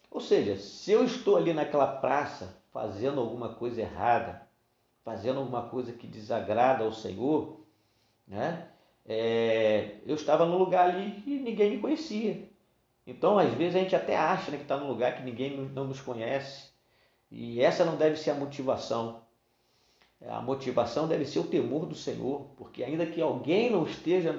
Ou 0.08 0.20
seja, 0.20 0.56
se 0.56 0.92
eu 0.92 1.04
estou 1.04 1.36
ali 1.36 1.52
naquela 1.52 1.88
praça 1.88 2.56
fazendo 2.72 3.20
alguma 3.20 3.54
coisa 3.54 3.80
errada, 3.80 4.46
fazendo 5.04 5.40
alguma 5.40 5.62
coisa 5.62 5.92
que 5.92 6.06
desagrada 6.06 6.84
ao 6.84 6.92
Senhor, 6.92 7.60
né? 8.26 8.68
É, 9.08 9.98
eu 10.04 10.16
estava 10.16 10.44
no 10.44 10.58
lugar 10.58 10.90
ali 10.90 11.22
e 11.26 11.38
ninguém 11.38 11.70
me 11.70 11.78
conhecia. 11.78 12.48
Então, 13.06 13.38
às 13.38 13.52
vezes, 13.54 13.76
a 13.76 13.78
gente 13.78 13.94
até 13.94 14.16
acha 14.16 14.50
né, 14.50 14.56
que 14.56 14.64
está 14.64 14.76
num 14.76 14.88
lugar 14.88 15.16
que 15.16 15.22
ninguém 15.22 15.56
não 15.56 15.84
nos 15.84 16.00
conhece. 16.00 16.70
E 17.30 17.60
essa 17.60 17.84
não 17.84 17.96
deve 17.96 18.16
ser 18.16 18.30
a 18.30 18.34
motivação. 18.34 19.22
A 20.28 20.40
motivação 20.40 21.06
deve 21.06 21.24
ser 21.24 21.38
o 21.38 21.46
temor 21.46 21.86
do 21.86 21.94
Senhor, 21.94 22.46
porque 22.56 22.82
ainda 22.82 23.06
que 23.06 23.20
alguém 23.20 23.70
não 23.70 23.84
esteja, 23.84 24.34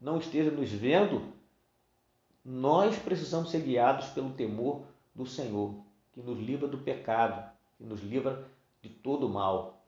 não 0.00 0.18
esteja 0.18 0.50
nos 0.50 0.70
vendo, 0.70 1.22
nós 2.44 2.98
precisamos 2.98 3.50
ser 3.50 3.60
guiados 3.60 4.08
pelo 4.08 4.30
temor 4.30 4.82
do 5.14 5.24
Senhor, 5.24 5.74
que 6.12 6.20
nos 6.20 6.38
livra 6.38 6.66
do 6.66 6.78
pecado, 6.78 7.50
que 7.78 7.84
nos 7.84 8.02
livra 8.02 8.44
de 8.82 8.88
todo 8.88 9.28
mal. 9.28 9.80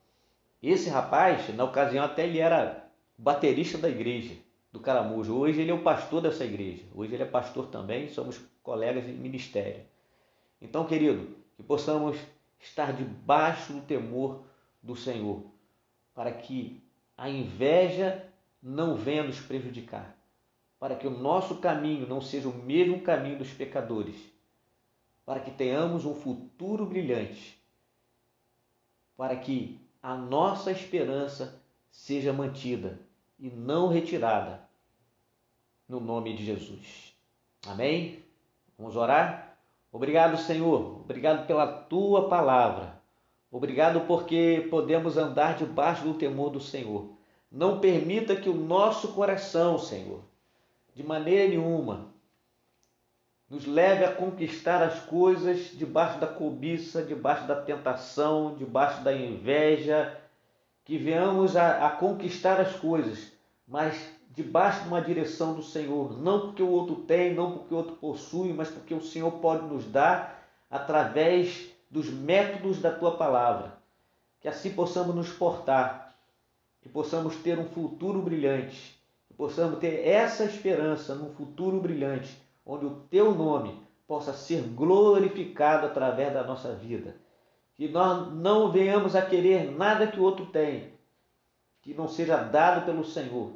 Esse 0.63 0.89
rapaz, 0.89 1.55
na 1.55 1.65
ocasião, 1.65 2.05
até 2.05 2.25
ele 2.25 2.39
era 2.39 2.84
baterista 3.17 3.79
da 3.79 3.89
igreja 3.89 4.37
do 4.73 4.81
Caramujo. 4.81 5.37
Hoje 5.37 5.61
ele 5.61 5.71
é 5.71 5.75
o 5.75 5.83
pastor 5.83 6.21
dessa 6.21 6.45
igreja. 6.45 6.85
Hoje 6.95 7.15
ele 7.15 7.23
é 7.23 7.27
pastor 7.27 7.69
também, 7.69 8.09
somos 8.09 8.41
colegas 8.63 9.07
de 9.07 9.13
ministério. 9.13 9.85
Então, 10.61 10.87
querido, 10.87 11.37
que 11.57 11.63
possamos 11.63 12.19
estar 12.59 12.93
debaixo 12.93 13.73
do 13.73 13.83
temor 13.83 14.45
do 14.83 14.97
Senhor, 14.97 15.43
para 16.15 16.33
que 16.33 16.83
a 17.17 17.29
inveja 17.29 18.27
não 18.63 18.97
venha 18.97 19.23
nos 19.23 19.39
prejudicar, 19.41 20.17
para 20.79 20.97
que 20.97 21.07
o 21.07 21.11
nosso 21.11 21.57
caminho 21.57 22.07
não 22.07 22.21
seja 22.21 22.49
o 22.49 22.55
mesmo 22.55 23.01
caminho 23.03 23.39
dos 23.39 23.51
pecadores, 23.53 24.17
para 25.25 25.41
que 25.41 25.51
tenhamos 25.51 26.05
um 26.05 26.15
futuro 26.15 26.87
brilhante, 26.87 27.59
para 29.17 29.37
que 29.37 29.81
a 30.03 30.17
nossa 30.17 30.71
esperança 30.73 31.64
seja 31.95 32.33
mantida 32.33 32.99
e 33.39 33.49
não 33.49 33.89
retirada, 33.89 34.61
no 35.89 36.01
nome 36.01 36.35
de 36.37 36.45
Jesus. 36.45 37.15
Amém? 37.65 38.23
Vamos 38.77 38.97
orar? 38.97 39.57
Obrigado, 39.93 40.37
Senhor. 40.37 41.01
Obrigado 41.01 41.47
pela 41.47 41.67
tua 41.67 42.29
palavra. 42.29 43.01
Obrigado 43.51 44.01
porque 44.09 44.67
podemos 44.69 45.17
andar 45.17 45.57
debaixo 45.57 46.03
do 46.03 46.15
temor 46.15 46.51
do 46.51 46.61
Senhor. 46.61 47.11
Não 47.51 47.79
permita 47.79 48.35
que 48.35 48.49
o 48.49 48.55
nosso 48.55 49.13
coração, 49.13 49.79
Senhor, 49.79 50.21
de 50.95 51.05
maneira 51.05 51.49
nenhuma, 51.49 52.13
nos 53.49 53.67
leve 53.67 54.05
a 54.05 54.13
conquistar 54.13 54.83
as 54.83 54.99
coisas 55.05 55.71
debaixo 55.79 56.19
da 56.19 56.27
cobiça, 56.27 57.03
debaixo 57.03 57.47
da 57.47 57.55
tentação, 57.55 58.57
debaixo 58.57 59.03
da 59.05 59.15
inveja, 59.15 60.21
que 60.85 60.99
venhamos 60.99 61.57
a, 61.57 61.87
a 61.87 61.91
conquistar 61.91 62.61
as 62.61 62.77
coisas, 62.77 63.33
mas 63.67 63.97
debaixo 64.31 64.83
de 64.83 64.89
uma 64.89 65.01
direção 65.01 65.55
do 65.55 65.63
Senhor, 65.63 66.21
não 66.21 66.41
porque 66.41 66.63
o 66.63 66.69
outro 66.69 66.97
tem, 66.97 67.35
não 67.35 67.53
porque 67.53 67.73
o 67.73 67.79
outro 67.79 67.97
possui, 67.97 68.53
mas 68.53 68.69
porque 68.69 68.93
o 68.93 69.03
Senhor 69.03 69.31
pode 69.33 69.67
nos 69.67 69.87
dar 69.87 70.47
através 70.71 71.71
dos 71.91 72.11
métodos 72.11 72.81
da 72.81 72.91
tua 72.91 73.17
palavra. 73.17 73.79
Que 74.41 74.49
assim 74.49 74.75
possamos 74.75 75.15
nos 75.15 75.31
portar, 75.31 76.15
que 76.83 76.89
possamos 76.89 77.37
ter 77.37 77.59
um 77.59 77.69
futuro 77.69 78.21
brilhante, 78.21 79.01
que 79.27 79.33
possamos 79.33 79.79
ter 79.79 80.07
essa 80.07 80.45
esperança 80.45 81.15
num 81.15 81.33
futuro 81.33 81.81
brilhante, 81.81 82.37
onde 82.67 82.85
o 82.85 82.97
teu 83.09 83.35
nome 83.35 83.81
possa 84.07 84.35
ser 84.35 84.61
glorificado 84.63 85.87
através 85.87 86.35
da 86.35 86.43
nossa 86.43 86.75
vida 86.75 87.24
que 87.77 87.89
nós 87.89 88.33
não 88.33 88.71
venhamos 88.71 89.17
a 89.17 89.23
querer 89.23 89.71
nada 89.71 90.07
que 90.07 90.19
o 90.19 90.23
outro 90.23 90.47
tem, 90.47 90.93
que 91.83 91.93
não 91.93 92.09
seja 92.09 92.37
dado 92.37 92.85
pelo 92.85 93.05
Senhor. 93.05 93.53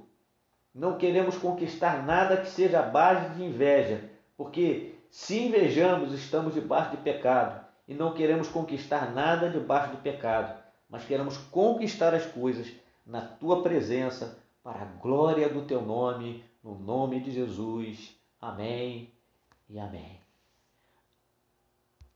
Não 0.74 0.98
queremos 0.98 1.36
conquistar 1.36 2.04
nada 2.04 2.36
que 2.36 2.48
seja 2.48 2.80
a 2.80 2.82
base 2.82 3.34
de 3.34 3.44
inveja, 3.44 4.10
porque 4.36 4.94
se 5.10 5.46
invejamos, 5.46 6.12
estamos 6.12 6.54
debaixo 6.54 6.92
de 6.92 6.98
pecado 6.98 7.64
e 7.86 7.94
não 7.94 8.12
queremos 8.12 8.48
conquistar 8.48 9.12
nada 9.12 9.48
debaixo 9.48 9.92
do 9.92 10.02
pecado, 10.02 10.62
mas 10.88 11.04
queremos 11.04 11.36
conquistar 11.36 12.14
as 12.14 12.26
coisas 12.26 12.70
na 13.06 13.22
tua 13.22 13.62
presença, 13.62 14.38
para 14.62 14.82
a 14.82 14.84
glória 14.84 15.48
do 15.48 15.62
teu 15.62 15.80
nome, 15.80 16.44
no 16.62 16.74
nome 16.74 17.20
de 17.20 17.30
Jesus. 17.30 18.14
Amém 18.38 19.10
e 19.68 19.78
amém. 19.78 20.17